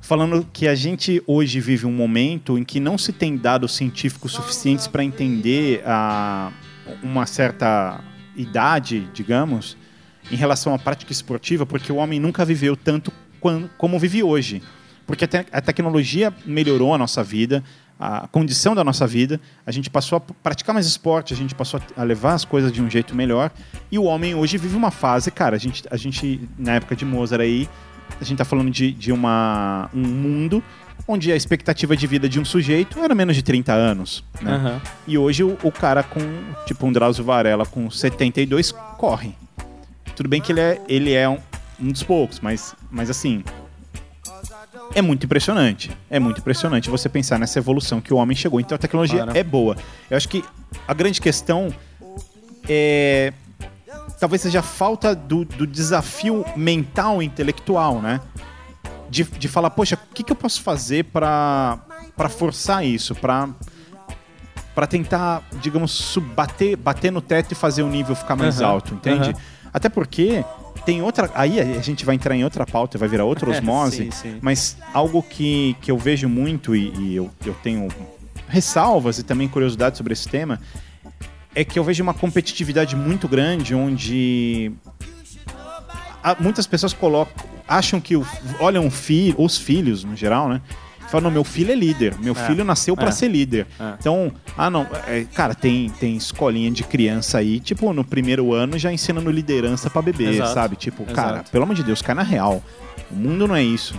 falando 0.00 0.46
que 0.52 0.68
a 0.68 0.74
gente 0.76 1.20
hoje 1.26 1.58
vive 1.58 1.84
um 1.84 1.90
momento 1.90 2.56
em 2.56 2.62
que 2.62 2.78
não 2.78 2.96
se 2.96 3.12
tem 3.12 3.36
dados 3.36 3.74
científicos 3.74 4.30
suficientes 4.32 4.86
para 4.86 5.02
entender 5.02 5.82
a, 5.84 6.52
uma 7.02 7.26
certa 7.26 8.00
idade, 8.36 9.08
digamos, 9.12 9.76
em 10.30 10.36
relação 10.36 10.72
à 10.72 10.78
prática 10.78 11.10
esportiva, 11.10 11.66
porque 11.66 11.90
o 11.90 11.96
homem 11.96 12.20
nunca 12.20 12.44
viveu 12.44 12.76
tanto 12.76 13.12
como 13.76 13.98
vive 13.98 14.22
hoje. 14.22 14.62
Porque 15.04 15.24
a, 15.24 15.28
te- 15.28 15.46
a 15.50 15.60
tecnologia 15.60 16.32
melhorou 16.44 16.94
a 16.94 16.98
nossa 16.98 17.24
vida, 17.24 17.64
a 17.98 18.28
condição 18.28 18.74
da 18.74 18.84
nossa 18.84 19.06
vida, 19.06 19.40
a 19.64 19.70
gente 19.70 19.88
passou 19.88 20.16
a 20.18 20.20
praticar 20.20 20.74
mais 20.74 20.86
esporte, 20.86 21.32
a 21.32 21.36
gente 21.36 21.54
passou 21.54 21.80
a 21.96 22.02
levar 22.02 22.34
as 22.34 22.44
coisas 22.44 22.70
de 22.70 22.82
um 22.82 22.90
jeito 22.90 23.14
melhor, 23.14 23.50
e 23.90 23.98
o 23.98 24.04
homem 24.04 24.34
hoje 24.34 24.58
vive 24.58 24.76
uma 24.76 24.90
fase, 24.90 25.30
cara, 25.30 25.56
a 25.56 25.58
gente, 25.58 25.84
a 25.90 25.96
gente 25.96 26.48
na 26.58 26.74
época 26.74 26.94
de 26.94 27.04
Mozart 27.04 27.40
aí, 27.40 27.68
a 28.20 28.24
gente 28.24 28.38
tá 28.38 28.44
falando 28.44 28.70
de, 28.70 28.92
de 28.92 29.12
uma, 29.12 29.90
um 29.94 30.02
mundo 30.02 30.62
onde 31.08 31.30
a 31.30 31.36
expectativa 31.36 31.96
de 31.96 32.06
vida 32.06 32.28
de 32.28 32.40
um 32.40 32.44
sujeito 32.44 32.98
era 32.98 33.14
menos 33.14 33.36
de 33.36 33.42
30 33.42 33.72
anos, 33.72 34.24
né? 34.40 34.52
Aham. 34.52 34.80
E 35.06 35.16
hoje 35.18 35.44
o, 35.44 35.56
o 35.62 35.70
cara 35.70 36.02
com, 36.02 36.20
tipo, 36.66 36.86
um 36.86 36.92
Drauzio 36.92 37.24
Varela 37.24 37.64
com 37.64 37.90
72 37.90 38.72
corre. 38.96 39.34
Tudo 40.14 40.28
bem 40.28 40.40
que 40.40 40.52
ele 40.52 40.60
é, 40.60 40.80
ele 40.88 41.12
é 41.12 41.28
um, 41.28 41.38
um 41.80 41.92
dos 41.92 42.02
poucos, 42.02 42.40
mas, 42.40 42.74
mas 42.90 43.10
assim. 43.10 43.44
É 44.96 45.02
muito 45.02 45.26
impressionante. 45.26 45.90
É 46.08 46.18
muito 46.18 46.38
impressionante 46.40 46.88
você 46.88 47.06
pensar 47.08 47.38
nessa 47.38 47.58
evolução 47.58 48.00
que 48.00 48.14
o 48.14 48.16
homem 48.16 48.34
chegou. 48.34 48.58
Então 48.58 48.74
a 48.74 48.78
tecnologia 48.78 49.22
Claro. 49.24 49.38
é 49.38 49.42
boa. 49.44 49.76
Eu 50.10 50.16
acho 50.16 50.26
que 50.26 50.42
a 50.88 50.94
grande 50.94 51.20
questão 51.20 51.68
é. 52.68 53.32
Talvez 54.18 54.40
seja 54.40 54.60
a 54.60 54.62
falta 54.62 55.14
do, 55.14 55.44
do 55.44 55.66
desafio 55.66 56.44
mental 56.56 57.22
e 57.22 57.26
intelectual, 57.26 58.00
né? 58.00 58.20
De, 59.10 59.22
de 59.24 59.48
falar, 59.48 59.68
poxa, 59.68 59.96
o 60.10 60.14
que, 60.14 60.22
que 60.22 60.32
eu 60.32 60.36
posso 60.36 60.62
fazer 60.62 61.04
para 61.04 61.78
para 62.16 62.30
forçar 62.30 62.82
isso? 62.84 63.14
Para 63.14 63.50
para 64.74 64.86
tentar, 64.86 65.42
digamos, 65.62 66.18
bater, 66.34 66.76
bater 66.76 67.10
no 67.10 67.20
teto 67.22 67.52
e 67.52 67.54
fazer 67.54 67.82
o 67.82 67.88
nível 67.88 68.14
ficar 68.14 68.36
mais 68.36 68.60
Aham, 68.60 68.70
alto, 68.70 68.94
entende? 68.94 69.30
aham. 69.30 69.40
Até 69.76 69.90
porque 69.90 70.42
tem 70.86 71.02
outra. 71.02 71.30
Aí 71.34 71.60
a 71.60 71.82
gente 71.82 72.02
vai 72.06 72.14
entrar 72.14 72.34
em 72.34 72.42
outra 72.42 72.64
pauta, 72.64 72.96
vai 72.96 73.06
virar 73.08 73.24
outra 73.26 73.50
osmose. 73.52 74.04
Sim, 74.04 74.10
sim. 74.10 74.38
Mas 74.40 74.78
algo 74.94 75.22
que, 75.22 75.76
que 75.82 75.90
eu 75.90 75.98
vejo 75.98 76.30
muito 76.30 76.74
e, 76.74 76.90
e 76.98 77.14
eu, 77.16 77.30
eu 77.44 77.52
tenho 77.62 77.88
ressalvas 78.48 79.18
e 79.18 79.22
também 79.22 79.46
curiosidade 79.48 79.98
sobre 79.98 80.14
esse 80.14 80.26
tema 80.28 80.58
é 81.54 81.62
que 81.62 81.78
eu 81.78 81.84
vejo 81.84 82.02
uma 82.02 82.14
competitividade 82.14 82.96
muito 82.96 83.28
grande 83.28 83.74
onde 83.74 84.72
muitas 86.40 86.66
pessoas 86.66 86.92
colocam, 86.92 87.44
acham 87.68 88.00
que 88.00 88.16
o- 88.16 88.26
olham 88.60 88.88
os 89.38 89.58
filhos 89.58 90.04
no 90.04 90.16
geral, 90.16 90.48
né? 90.48 90.60
Falam, 91.08 91.24
não, 91.24 91.30
meu 91.30 91.44
filho 91.44 91.70
é 91.72 91.74
líder, 91.74 92.14
meu 92.18 92.32
É, 92.34 92.46
filho 92.46 92.64
nasceu 92.64 92.96
pra 92.96 93.08
é, 93.08 93.12
ser 93.12 93.28
líder. 93.28 93.66
é. 93.78 93.94
Então, 93.98 94.32
ah 94.56 94.68
não, 94.68 94.86
é, 95.06 95.24
cara, 95.34 95.54
tem, 95.54 95.88
tem 95.90 96.16
escolinha 96.16 96.70
de 96.70 96.82
criança 96.82 97.38
aí, 97.38 97.60
tipo, 97.60 97.92
no 97.92 98.04
primeiro 98.04 98.52
ano 98.52 98.78
já 98.78 98.92
ensinando 98.92 99.30
liderança 99.30 99.88
pra 99.88 100.02
bebê, 100.02 100.30
Exato, 100.30 100.54
sabe? 100.54 100.76
Tipo, 100.76 101.02
exato. 101.04 101.14
cara, 101.14 101.44
pelo 101.50 101.64
amor 101.64 101.74
de 101.76 101.82
Deus, 101.84 102.02
cai 102.02 102.14
na 102.14 102.22
real. 102.22 102.62
O 103.10 103.14
mundo 103.14 103.46
não 103.46 103.54
é 103.54 103.62
isso. 103.62 103.94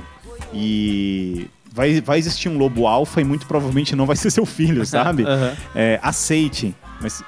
E 0.54 1.48
vai, 1.74 2.02
vai 2.02 2.18
existir 2.20 2.50
um 2.50 2.58
lobo 2.58 2.88
alfa 2.88 3.22
e 3.22 3.24
muito 3.24 3.46
provavelmente 3.46 3.96
não 3.96 4.06
vai 4.06 4.16
ser 4.16 4.32
seu 4.32 4.46
filho, 4.46 4.86
sabe? 4.86 5.24
É, 5.76 6.00
aceite. 6.02 6.76
Mas 7.02 7.24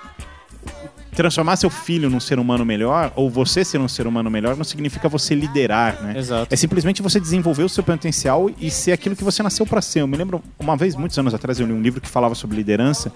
transformar 1.20 1.58
seu 1.58 1.70
filho 1.70 2.10
num 2.10 2.20
ser 2.22 2.40
humano 2.40 2.64
melhor, 2.66 3.12
ou 3.14 3.30
você 3.30 3.66
ser 3.66 3.78
um 3.78 3.90
ser 3.90 4.08
humano 4.08 4.32
melhor, 4.32 4.56
não 4.56 4.64
significa 4.64 5.10
você 5.10 5.36
liderar, 5.36 6.02
né? 6.02 6.18
Exato. 6.18 6.48
É 6.50 6.56
simplesmente 6.56 7.02
você 7.02 7.20
desenvolver 7.20 7.64
o 7.64 7.68
seu 7.68 7.84
potencial 7.84 8.50
e 8.58 8.72
ser 8.72 8.94
aquilo 8.94 9.18
que 9.18 9.24
você 9.24 9.44
nasceu 9.44 9.66
para 9.66 9.82
ser. 9.82 10.00
Eu 10.00 10.08
me 10.08 10.16
lembro, 10.16 10.42
uma 10.58 10.78
vez, 10.78 10.96
muitos 10.96 11.20
anos 11.20 11.34
atrás, 11.34 11.60
eu 11.60 11.68
li 11.68 11.74
um 11.74 11.82
livro 11.82 12.00
que 12.00 12.08
falava 12.08 12.36
sobre 12.36 12.56
liderança. 12.56 13.12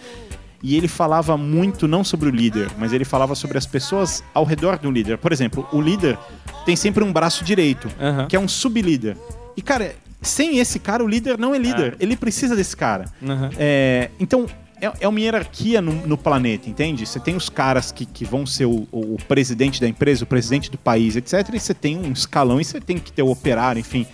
E 0.62 0.76
ele 0.76 0.90
falava 0.90 1.38
muito 1.38 1.88
não 1.88 2.04
sobre 2.04 2.28
o 2.28 2.32
líder, 2.32 2.70
mas 2.78 2.92
ele 2.92 3.06
falava 3.06 3.36
sobre 3.36 3.58
as 3.58 3.66
pessoas 3.66 4.22
ao 4.34 4.44
redor 4.44 4.78
do 4.78 4.92
líder. 4.92 5.18
Por 5.18 5.32
exemplo, 5.32 5.66
o 5.72 5.80
líder 5.80 6.18
tem 6.66 6.76
sempre 6.76 7.06
um 7.06 7.14
braço 7.14 7.46
direito, 7.46 7.88
Aham. 8.02 8.28
que 8.28 8.36
é 8.36 8.40
um 8.40 8.50
sublíder. 8.50 9.16
E, 9.56 9.62
cara, 9.62 9.96
sem 10.22 10.60
esse 10.60 10.78
cara, 10.78 11.02
o 11.02 11.08
líder 11.08 11.38
não 11.38 11.56
é 11.56 11.58
líder. 11.58 11.96
Ele 12.02 12.18
precisa 12.18 12.54
desse 12.54 12.76
cara. 12.76 13.06
Aham. 13.26 13.50
É, 13.58 14.10
então, 14.20 14.46
é, 14.86 14.92
é 15.02 15.08
uma 15.08 15.20
hierarquia 15.20 15.82
no, 15.82 15.94
no 16.08 16.18
planeta, 16.18 16.70
entende? 16.70 17.06
Você 17.06 17.20
tem 17.20 17.36
os 17.36 17.50
caras 17.50 17.92
que, 17.92 18.06
que 18.06 18.26
vão 18.26 18.46
ser 18.46 18.66
o, 18.66 18.88
o- 18.92 19.18
presidente 19.28 19.80
da 19.80 19.88
empresa, 19.88 20.24
o 20.24 20.28
presidente 20.28 20.70
do 20.70 20.78
país, 20.78 21.16
etc. 21.16 21.50
E 21.54 21.60
você 21.60 21.74
tem 21.74 21.98
um 21.98 22.12
escalão 22.12 22.60
e 22.60 22.66
você 22.66 22.80
tem 22.82 22.98
que 22.98 23.12
ter 23.12 23.24
o 23.24 23.30
operário, 23.32 23.80
enfim. 23.80 24.06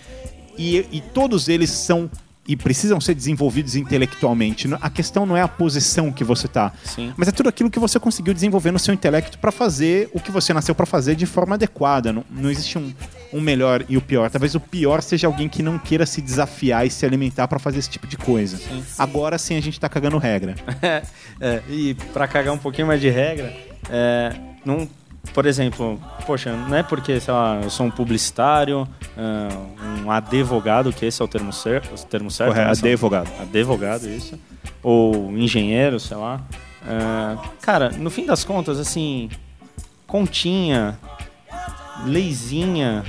E, 0.56 0.86
e 0.92 1.00
todos 1.00 1.48
eles 1.48 1.70
são 1.70 2.10
e 2.50 2.56
precisam 2.56 3.00
ser 3.00 3.14
desenvolvidos 3.14 3.76
intelectualmente. 3.76 4.68
A 4.80 4.90
questão 4.90 5.24
não 5.24 5.36
é 5.36 5.40
a 5.40 5.46
posição 5.46 6.10
que 6.10 6.24
você 6.24 6.48
tá, 6.48 6.72
Sim. 6.82 7.14
mas 7.16 7.28
é 7.28 7.30
tudo 7.30 7.48
aquilo 7.48 7.70
que 7.70 7.78
você 7.78 8.00
conseguiu 8.00 8.34
desenvolver 8.34 8.72
no 8.72 8.78
seu 8.78 8.92
intelecto 8.92 9.38
para 9.38 9.52
fazer 9.52 10.10
o 10.12 10.18
que 10.18 10.32
você 10.32 10.52
nasceu 10.52 10.74
para 10.74 10.84
fazer 10.84 11.14
de 11.14 11.26
forma 11.26 11.54
adequada. 11.54 12.12
Não, 12.12 12.24
não 12.28 12.50
existe 12.50 12.76
um, 12.76 12.92
um 13.32 13.40
melhor 13.40 13.84
e 13.88 13.96
o 13.96 14.02
pior. 14.02 14.28
Talvez 14.30 14.56
o 14.56 14.60
pior 14.60 15.00
seja 15.00 15.28
alguém 15.28 15.48
que 15.48 15.62
não 15.62 15.78
queira 15.78 16.04
se 16.04 16.20
desafiar 16.20 16.84
e 16.84 16.90
se 16.90 17.06
alimentar 17.06 17.46
para 17.46 17.60
fazer 17.60 17.78
esse 17.78 17.90
tipo 17.90 18.08
de 18.08 18.16
coisa. 18.16 18.58
Agora 18.98 19.38
sim 19.38 19.56
a 19.56 19.60
gente 19.62 19.78
tá 19.78 19.88
cagando 19.88 20.18
regra. 20.18 20.56
É, 21.42 21.62
e 21.70 21.94
pra 22.12 22.28
cagar 22.28 22.52
um 22.52 22.58
pouquinho 22.58 22.86
mais 22.86 23.00
de 23.00 23.08
regra, 23.08 23.50
é, 23.88 24.34
não, 24.62 24.86
por 25.32 25.46
exemplo, 25.46 26.00
poxa, 26.26 26.52
não 26.52 26.76
é 26.76 26.82
porque, 26.82 27.20
sei 27.20 27.32
lá, 27.32 27.60
eu 27.62 27.70
sou 27.70 27.86
um 27.86 27.90
publicitário, 27.90 28.86
é, 29.16 30.02
um 30.04 30.10
advogado, 30.10 30.92
que 30.92 31.06
esse 31.06 31.20
é 31.20 31.24
o 31.24 31.28
termo, 31.28 31.52
cer 31.52 31.82
o 31.92 32.06
termo 32.06 32.30
certo. 32.30 32.52
Correto, 32.52 32.82
né? 32.82 32.90
Advogado. 32.90 33.30
Advogado, 33.40 34.08
isso. 34.08 34.38
Ou 34.82 35.30
engenheiro, 35.36 36.00
sei 36.00 36.16
lá. 36.16 36.40
É, 36.86 37.38
cara, 37.60 37.90
no 37.90 38.10
fim 38.10 38.26
das 38.26 38.44
contas, 38.44 38.78
assim, 38.78 39.30
continha, 40.06 40.98
leizinha, 42.04 43.04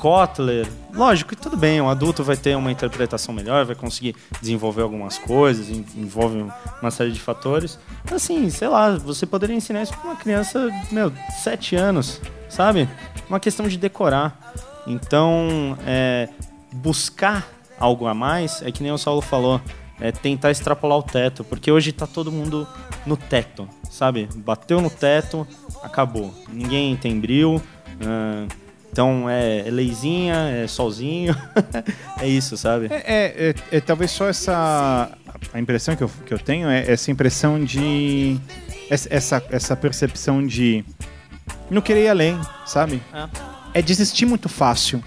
Kotler. 0.00 0.66
Lógico 0.94 1.30
que 1.30 1.36
tudo 1.36 1.56
bem, 1.56 1.80
um 1.80 1.88
adulto 1.90 2.22
vai 2.22 2.36
ter 2.36 2.56
uma 2.56 2.70
interpretação 2.70 3.34
melhor, 3.34 3.64
vai 3.64 3.74
conseguir 3.74 4.14
desenvolver 4.40 4.82
algumas 4.82 5.18
coisas, 5.18 5.68
en- 5.68 5.84
envolve 5.96 6.46
uma 6.80 6.90
série 6.92 7.10
de 7.10 7.20
fatores. 7.20 7.78
Assim, 8.10 8.48
sei 8.48 8.68
lá, 8.68 8.90
você 8.96 9.26
poderia 9.26 9.56
ensinar 9.56 9.82
isso 9.82 9.92
pra 9.94 10.04
uma 10.10 10.16
criança, 10.16 10.70
meu, 10.92 11.12
7 11.42 11.74
anos, 11.74 12.20
sabe? 12.48 12.88
Uma 13.28 13.40
questão 13.40 13.66
de 13.66 13.76
decorar. 13.76 14.54
Então, 14.86 15.76
é, 15.84 16.28
buscar 16.72 17.46
algo 17.78 18.06
a 18.06 18.14
mais, 18.14 18.62
é 18.62 18.70
que 18.70 18.82
nem 18.82 18.92
o 18.92 18.98
Saulo 18.98 19.20
falou, 19.20 19.60
é 20.00 20.12
tentar 20.12 20.50
extrapolar 20.52 20.98
o 20.98 21.02
teto, 21.02 21.42
porque 21.42 21.70
hoje 21.72 21.90
tá 21.92 22.06
todo 22.06 22.30
mundo 22.30 22.66
no 23.04 23.16
teto, 23.16 23.68
sabe? 23.90 24.28
Bateu 24.36 24.80
no 24.80 24.90
teto, 24.90 25.46
acabou. 25.82 26.32
Ninguém 26.52 26.96
tem 26.96 27.18
bril. 27.18 27.60
ah, 28.00 28.46
então 28.98 29.30
é, 29.30 29.60
é 29.60 29.70
leizinha, 29.70 30.34
é 30.34 30.66
solzinho. 30.66 31.36
é 32.20 32.26
isso, 32.26 32.56
sabe? 32.56 32.88
É, 32.90 32.96
é- 32.96 33.50
é- 33.50 33.76
é 33.76 33.80
talvez 33.80 34.10
só 34.10 34.28
essa. 34.28 35.08
A 35.54 35.60
impressão 35.60 35.94
que 35.94 36.02
eu, 36.02 36.10
que 36.26 36.34
eu 36.34 36.38
tenho 36.38 36.68
é 36.68 36.90
essa 36.90 37.08
impressão 37.08 37.62
de. 37.64 38.36
Essa, 38.90 39.08
essa, 39.08 39.44
essa 39.50 39.76
percepção 39.76 40.44
de. 40.44 40.84
Não 41.70 41.80
querer 41.80 42.06
ir 42.06 42.08
além, 42.08 42.40
sabe? 42.66 43.00
É 43.72 43.80
desistir 43.80 44.26
muito 44.26 44.48
fácil. 44.48 45.00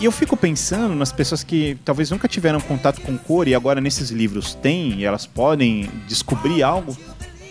E 0.00 0.04
eu 0.04 0.10
fico 0.10 0.36
pensando 0.36 0.94
nas 0.96 1.12
pessoas 1.12 1.44
que 1.44 1.78
talvez 1.84 2.10
nunca 2.10 2.26
tiveram 2.26 2.60
contato 2.60 3.00
com 3.00 3.16
cor 3.16 3.46
e 3.46 3.54
agora 3.54 3.80
nesses 3.80 4.10
livros 4.10 4.54
têm, 4.54 4.94
e 4.94 5.04
elas 5.04 5.24
podem 5.24 5.88
descobrir 6.08 6.64
algo. 6.64 6.96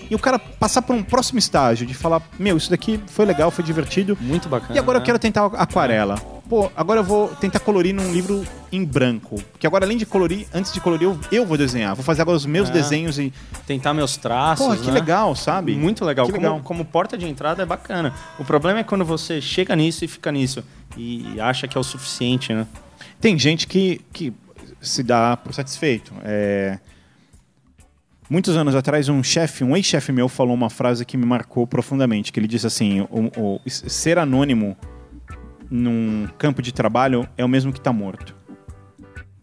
E 0.10 0.16
o 0.16 0.20
cara 0.20 0.38
passar 0.38 0.82
por 0.82 0.96
um 0.96 1.04
próximo 1.04 1.40
estágio 1.40 1.86
de 1.86 1.94
falar: 1.94 2.22
Meu, 2.38 2.58
isso 2.58 2.70
daqui 2.70 3.00
foi 3.08 3.26
legal, 3.26 3.50
foi 3.52 3.64
divertido. 3.64 4.18
Muito 4.22 4.48
bacana. 4.48 4.76
E 4.76 4.80
agora 4.80 4.98
eu 4.98 5.02
né? 5.02 5.06
quero 5.06 5.20
tentar 5.20 5.46
aquarela. 5.46 6.16
Pô, 6.48 6.72
agora 6.76 7.00
eu 7.00 7.04
vou 7.04 7.30
tentar 7.30 7.60
colorir 7.60 7.94
num 7.94 8.12
livro 8.14 8.46
em 8.72 8.86
branco. 8.86 9.42
Porque 9.52 9.66
agora, 9.66 9.84
além 9.84 9.98
de 9.98 10.06
colorir, 10.06 10.46
antes 10.54 10.72
de 10.72 10.80
colorir, 10.80 11.08
eu, 11.08 11.20
eu 11.32 11.46
vou 11.46 11.58
desenhar. 11.58 11.96
Vou 11.96 12.04
fazer 12.06 12.22
agora 12.22 12.38
os 12.38 12.46
meus 12.46 12.70
É. 12.70 12.72
desenhos 12.72 13.18
e. 13.18 13.34
tentar 13.66 13.94
meus 13.96 14.16
traços. 14.16 14.64
Porra, 14.64 14.78
que 14.78 14.88
né? 14.88 14.94
legal, 14.94 15.36
sabe? 15.36 15.76
Muito 15.76 16.06
legal. 16.06 16.28
Que 16.28 16.32
Como, 16.34 16.44
legal. 16.44 16.62
como 16.64 16.86
porta 16.86 17.18
de 17.18 17.28
entrada 17.28 17.64
é 17.64 17.66
bacana. 17.66 18.14
O 18.38 18.46
problema 18.46 18.80
é 18.80 18.84
quando 18.84 19.04
você 19.04 19.42
chega 19.42 19.76
nisso 19.76 20.06
e 20.06 20.08
fica 20.08 20.32
nisso. 20.32 20.64
E 20.96 21.40
acha 21.42 21.68
que 21.68 21.76
é 21.78 21.82
o 21.82 21.84
suficiente, 21.84 22.54
né? 22.54 22.68
Tem 23.20 23.38
gente 23.40 23.66
que, 23.66 24.02
que 24.14 24.32
se 24.80 25.02
dá 25.02 25.36
por 25.36 25.52
satisfeito. 25.52 26.14
É... 26.24 26.78
Muitos 28.30 28.58
anos 28.58 28.74
atrás, 28.76 29.08
um 29.08 29.22
chefe, 29.22 29.64
um 29.64 29.76
ex-chefe 29.78 30.12
meu, 30.12 30.28
falou 30.28 30.54
uma 30.56 30.70
frase 30.70 31.06
que 31.06 31.16
me 31.16 31.26
marcou 31.26 31.68
profundamente. 31.68 32.32
Que 32.32 32.40
ele 32.40 32.48
disse 32.48 32.66
assim: 32.66 33.02
o, 33.02 33.32
o- 33.38 33.62
ser 33.70 34.18
anônimo 34.18 34.76
num 35.70 36.28
campo 36.38 36.62
de 36.62 36.72
trabalho 36.74 37.28
é 37.38 37.46
o 37.46 37.48
mesmo 37.48 37.72
que 37.72 37.80
estar 37.80 37.94
morto. 37.94 38.36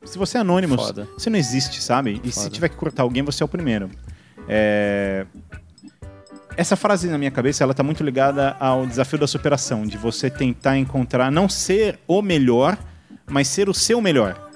Se 0.05 0.19
você 0.19 0.37
é 0.37 0.41
anônimo, 0.41 0.75
Foda. 0.77 1.09
você 1.17 1.31
não 1.31 1.39
existe, 1.39 1.81
sabe? 1.83 2.21
E 2.25 2.33
se 2.33 2.41
Foda. 2.41 2.51
tiver 2.51 2.69
que 2.71 2.77
cortar 2.77 3.05
alguém, 3.05 3.23
você 3.23 3.43
é 3.43 3.47
o 3.47 3.49
primeiro. 3.49 3.89
É... 4.49 5.25
Essa 6.57 6.77
frase 6.77 7.09
na 7.09 7.17
minha 7.17 7.31
cabeça, 7.31 7.63
ela 7.65 7.73
tá 7.73 7.83
muito 7.83 8.03
ligada 8.05 8.57
ao 8.61 8.85
desafio 8.85 9.19
da 9.19 9.27
superação, 9.27 9.87
de 9.87 9.97
você 9.97 10.29
tentar 10.29 10.77
encontrar, 10.77 11.31
não 11.31 11.49
ser 11.49 11.99
o 12.07 12.21
melhor, 12.21 12.77
mas 13.31 13.49
ser 13.49 13.69
o 13.71 13.75
seu 13.75 14.01
melhor. 14.03 14.51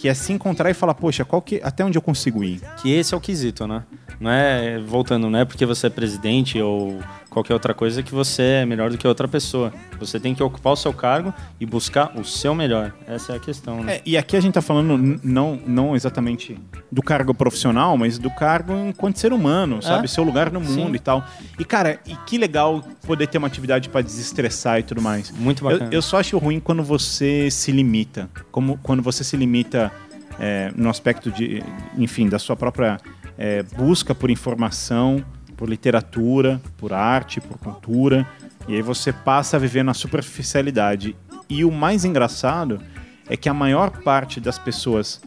Que 0.00 0.08
é 0.08 0.14
se 0.14 0.32
encontrar 0.32 0.70
e 0.70 0.74
falar, 0.74 0.94
poxa, 0.94 1.26
qual 1.26 1.42
que, 1.42 1.60
até 1.62 1.84
onde 1.84 1.98
eu 1.98 2.02
consigo 2.02 2.42
ir? 2.42 2.60
Que 2.80 2.90
esse 2.90 3.12
é 3.12 3.16
o 3.16 3.20
quesito, 3.20 3.66
né? 3.66 3.84
Não 4.20 4.30
é, 4.30 4.78
voltando, 4.78 5.30
não 5.30 5.38
é 5.38 5.46
porque 5.46 5.64
você 5.64 5.86
é 5.86 5.90
presidente 5.90 6.60
ou 6.60 7.00
qualquer 7.30 7.54
outra 7.54 7.72
coisa 7.72 8.02
que 8.02 8.12
você 8.12 8.42
é 8.42 8.66
melhor 8.66 8.90
do 8.90 8.98
que 8.98 9.08
outra 9.08 9.26
pessoa. 9.26 9.72
Você 9.98 10.20
tem 10.20 10.34
que 10.34 10.42
ocupar 10.42 10.74
o 10.74 10.76
seu 10.76 10.92
cargo 10.92 11.32
e 11.58 11.64
buscar 11.64 12.12
o 12.18 12.22
seu 12.22 12.54
melhor. 12.54 12.92
Essa 13.06 13.32
é 13.32 13.36
a 13.36 13.38
questão, 13.38 13.82
né? 13.82 13.96
É, 13.96 14.02
e 14.04 14.18
aqui 14.18 14.36
a 14.36 14.40
gente 14.40 14.52
tá 14.52 14.60
falando 14.60 15.18
não, 15.22 15.58
não 15.66 15.96
exatamente 15.96 16.58
do 16.92 17.02
cargo 17.02 17.32
profissional, 17.32 17.96
mas 17.96 18.18
do 18.18 18.30
cargo 18.30 18.74
enquanto 18.74 19.18
ser 19.18 19.32
humano, 19.32 19.80
sabe? 19.80 20.06
Seu 20.06 20.22
lugar 20.22 20.52
no 20.52 20.60
mundo 20.60 20.90
Sim. 20.90 20.96
e 20.96 20.98
tal. 20.98 21.24
E, 21.58 21.64
cara, 21.64 21.98
e 22.06 22.14
que 22.26 22.36
legal 22.36 22.84
poder 23.06 23.26
ter 23.26 23.38
uma 23.38 23.46
atividade 23.46 23.88
pra 23.88 24.02
desestressar 24.02 24.80
e 24.80 24.82
tudo 24.82 25.00
mais. 25.00 25.30
Muito 25.30 25.64
Eu, 25.64 25.70
bacana. 25.70 25.90
eu 25.94 26.02
só 26.02 26.18
acho 26.18 26.36
ruim 26.36 26.60
quando 26.60 26.82
você 26.82 27.50
se 27.50 27.72
limita. 27.72 28.28
Como 28.50 28.78
quando 28.82 29.02
você 29.02 29.24
se 29.24 29.34
limita 29.34 29.90
é, 30.38 30.70
no 30.76 30.90
aspecto 30.90 31.30
de, 31.30 31.62
enfim, 31.96 32.28
da 32.28 32.38
sua 32.38 32.56
própria 32.56 32.98
é, 33.42 33.62
busca 33.62 34.14
por 34.14 34.30
informação, 34.30 35.24
por 35.56 35.66
literatura, 35.66 36.60
por 36.76 36.92
arte, 36.92 37.40
por 37.40 37.56
cultura. 37.56 38.28
E 38.68 38.74
aí 38.74 38.82
você 38.82 39.14
passa 39.14 39.56
a 39.56 39.60
viver 39.60 39.82
na 39.82 39.94
superficialidade. 39.94 41.16
E 41.48 41.64
o 41.64 41.72
mais 41.72 42.04
engraçado 42.04 42.82
é 43.26 43.38
que 43.38 43.48
a 43.48 43.54
maior 43.54 43.90
parte 44.02 44.40
das 44.40 44.58
pessoas, 44.58 45.22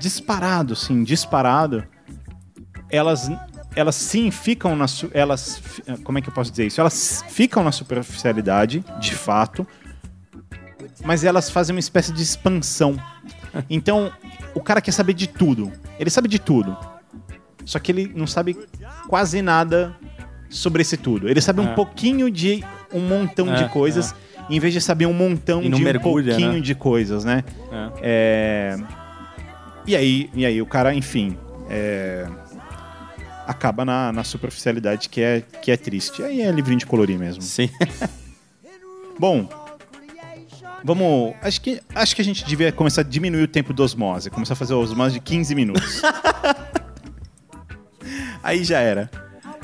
disparado, 0.00 0.74
sim, 0.74 1.04
disparado, 1.04 1.84
elas 2.90 3.30
elas 3.74 3.94
sim 3.96 4.30
ficam 4.30 4.74
na 4.74 4.86
elas 5.12 5.58
fi- 5.58 5.82
como 6.02 6.16
é 6.16 6.22
que 6.22 6.30
eu 6.30 6.32
posso 6.32 6.50
dizer 6.50 6.66
isso 6.66 6.80
elas 6.80 7.22
ficam 7.28 7.62
na 7.62 7.70
superficialidade 7.70 8.82
de 8.98 9.14
fato 9.14 9.66
mas 11.04 11.24
elas 11.24 11.50
fazem 11.50 11.74
uma 11.76 11.80
espécie 11.80 12.10
de 12.10 12.22
expansão 12.22 12.96
então 13.68 14.10
o 14.54 14.60
cara 14.62 14.80
quer 14.80 14.92
saber 14.92 15.12
de 15.12 15.26
tudo 15.26 15.70
ele 15.98 16.08
sabe 16.08 16.26
de 16.26 16.38
tudo 16.38 16.74
só 17.66 17.78
que 17.78 17.92
ele 17.92 18.10
não 18.16 18.26
sabe 18.26 18.56
quase 19.08 19.42
nada 19.42 19.94
sobre 20.48 20.80
esse 20.80 20.96
tudo 20.96 21.28
ele 21.28 21.40
sabe 21.42 21.60
um 21.60 21.68
É. 21.72 21.74
pouquinho 21.74 22.30
de 22.30 22.64
um 22.90 23.00
montão 23.00 23.52
É, 23.52 23.62
de 23.64 23.68
coisas 23.68 24.14
em 24.48 24.58
vez 24.58 24.72
de 24.72 24.80
saber 24.80 25.04
um 25.06 25.12
montão 25.12 25.60
de 25.60 25.74
um 25.74 25.78
mergulha, 25.78 26.32
pouquinho 26.32 26.52
né? 26.54 26.60
de 26.60 26.74
coisas 26.74 27.24
né 27.24 27.44
É. 28.00 28.76
é, 28.80 29.06
E 29.86 29.94
aí, 29.94 30.30
e 30.34 30.46
aí 30.46 30.62
o 30.62 30.66
cara, 30.66 30.94
enfim, 30.94 31.36
é, 31.68 32.26
acaba 33.46 33.84
na, 33.84 34.12
na 34.12 34.24
superficialidade 34.24 35.08
que 35.08 35.20
é, 35.20 35.40
que 35.62 35.70
é 35.70 35.76
triste. 35.76 36.22
Aí 36.24 36.40
é 36.40 36.50
livrinho 36.50 36.78
de 36.80 36.86
colorir 36.86 37.16
mesmo. 37.18 37.40
Sim. 37.42 37.70
Bom, 39.18 39.48
vamos. 40.84 41.34
Acho 41.40 41.60
que, 41.60 41.80
acho 41.94 42.16
que 42.16 42.20
a 42.22 42.24
gente 42.24 42.44
devia 42.44 42.72
começar 42.72 43.02
a 43.02 43.04
diminuir 43.04 43.42
o 43.44 43.48
tempo 43.48 43.72
do 43.72 43.82
osmose. 43.84 44.28
Começar 44.30 44.54
a 44.54 44.56
fazer 44.56 44.74
osmose 44.74 45.14
de 45.14 45.20
15 45.20 45.54
minutos. 45.54 46.02
aí 48.46 48.64
já 48.64 48.78
era. 48.78 49.10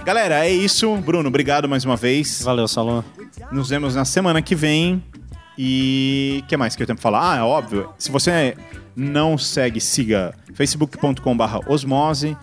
Galera, 0.05 0.45
é 0.45 0.51
isso. 0.51 0.95
Bruno, 0.97 1.29
obrigado 1.29 1.69
mais 1.69 1.85
uma 1.85 1.97
vez. 1.97 2.43
Valeu, 2.43 2.67
Salão. 2.67 3.05
Nos 3.53 3.69
vemos 3.69 3.95
na 3.95 4.05
semana 4.05 4.43
que 4.43 4.55
vem. 4.55 5.03
E 5.57 6.41
o 6.43 6.47
que 6.49 6.57
mais 6.57 6.75
que 6.75 6.83
eu 6.83 6.87
tenho 6.87 6.97
pra 6.97 7.03
falar? 7.03 7.35
Ah, 7.35 7.37
é 7.39 7.43
óbvio. 7.43 7.91
Se 7.99 8.11
você 8.11 8.57
não 8.97 9.39
segue, 9.39 9.81
siga 9.81 10.35
facebook.com/barra 10.55 11.61
osmose. 11.69 12.37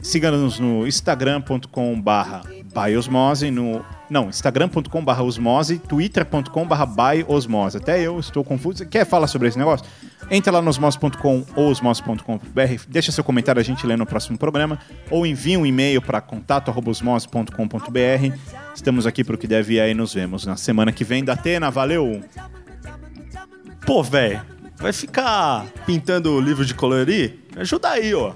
Siga-nos 0.00 0.58
no 0.58 0.86
instagram.com/barra 0.86 2.42
byosmose. 2.72 3.50
No, 3.50 3.84
não, 4.14 4.28
instagram.com/barra 4.28 5.24
osmose. 5.24 5.78
twitter.com/barra 5.78 6.86
byosmose. 6.86 7.78
Até 7.78 8.00
eu 8.00 8.20
estou 8.20 8.44
confuso. 8.44 8.86
Quer 8.86 9.04
falar 9.04 9.26
sobre 9.26 9.48
esse 9.48 9.58
negócio? 9.58 9.84
Entra 10.30 10.52
lá 10.52 10.62
no 10.62 10.70
osmose.com 10.70 11.44
ou 11.56 11.68
osmose.com.br. 11.68 12.84
Deixa 12.88 13.10
seu 13.10 13.24
comentário, 13.24 13.60
a 13.60 13.64
gente 13.64 13.84
lê 13.84 13.96
no 13.96 14.06
próximo 14.06 14.38
programa. 14.38 14.78
Ou 15.10 15.26
envia 15.26 15.58
um 15.58 15.66
e-mail 15.66 16.00
para 16.00 16.20
contato.osmose.com.br. 16.20 18.36
Estamos 18.74 19.06
aqui 19.06 19.24
pro 19.24 19.36
que 19.36 19.48
deve 19.48 19.74
e 19.74 19.80
aí 19.80 19.94
nos 19.94 20.14
vemos 20.14 20.46
na 20.46 20.56
semana 20.56 20.92
que 20.92 21.02
vem. 21.02 21.24
Da 21.24 21.32
Atena, 21.32 21.68
valeu! 21.70 22.22
Pô, 23.84 24.02
velho, 24.02 24.40
vai 24.76 24.92
ficar 24.92 25.66
pintando 25.84 26.32
o 26.32 26.40
livro 26.40 26.64
de 26.64 26.72
colorir? 26.72 27.40
Me 27.54 27.62
Ajuda 27.62 27.90
aí, 27.90 28.14
ó. 28.14 28.32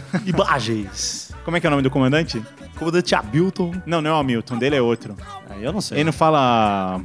Imagens. 0.26 1.32
Como 1.44 1.56
é 1.56 1.60
que 1.60 1.66
é 1.66 1.68
o 1.68 1.70
nome 1.70 1.82
do 1.82 1.90
comandante? 1.90 2.42
Comandante 2.78 3.14
Hamilton. 3.14 3.72
Não, 3.86 4.00
não 4.00 4.10
é 4.10 4.12
o 4.12 4.16
Hamilton, 4.16 4.58
dele 4.58 4.76
é 4.76 4.82
outro. 4.82 5.16
Aí 5.50 5.62
eu 5.62 5.72
não 5.72 5.80
sei. 5.80 5.98
Ele 5.98 6.04
não 6.04 6.12
fala 6.12 7.00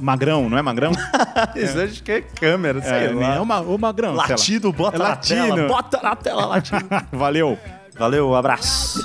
magrão, 0.00 0.48
não 0.48 0.56
é 0.58 0.62
magrão? 0.62 0.92
Isso 1.54 1.78
acho 1.80 2.02
que 2.02 2.12
é 2.12 2.20
câmera, 2.20 2.80
sei 2.82 3.06
é, 3.06 3.12
lá. 3.12 3.34
é 3.36 3.40
o, 3.40 3.46
ma- 3.46 3.60
o 3.60 3.78
magrão. 3.78 4.10
sei 4.10 4.16
lá. 4.18 4.26
Latido, 4.28 4.72
bota 4.72 4.96
É 4.96 4.98
na 4.98 5.08
latino. 5.08 5.54
tela. 5.54 5.68
Bota 5.68 6.00
na 6.02 6.16
tela, 6.16 6.46
latido. 6.46 6.86
Valeu! 7.12 7.58
Valeu, 7.98 8.34
abraço. 8.34 9.04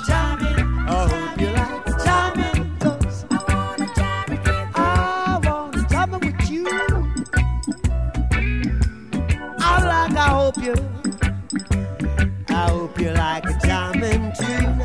you 13.00 13.10
like 13.10 13.44
a 13.44 13.58
diamond 13.60 14.34
tune. 14.36 14.80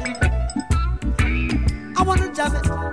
I 1.97 2.03
wanna 2.03 2.33
jam 2.33 2.55
it. 2.55 2.90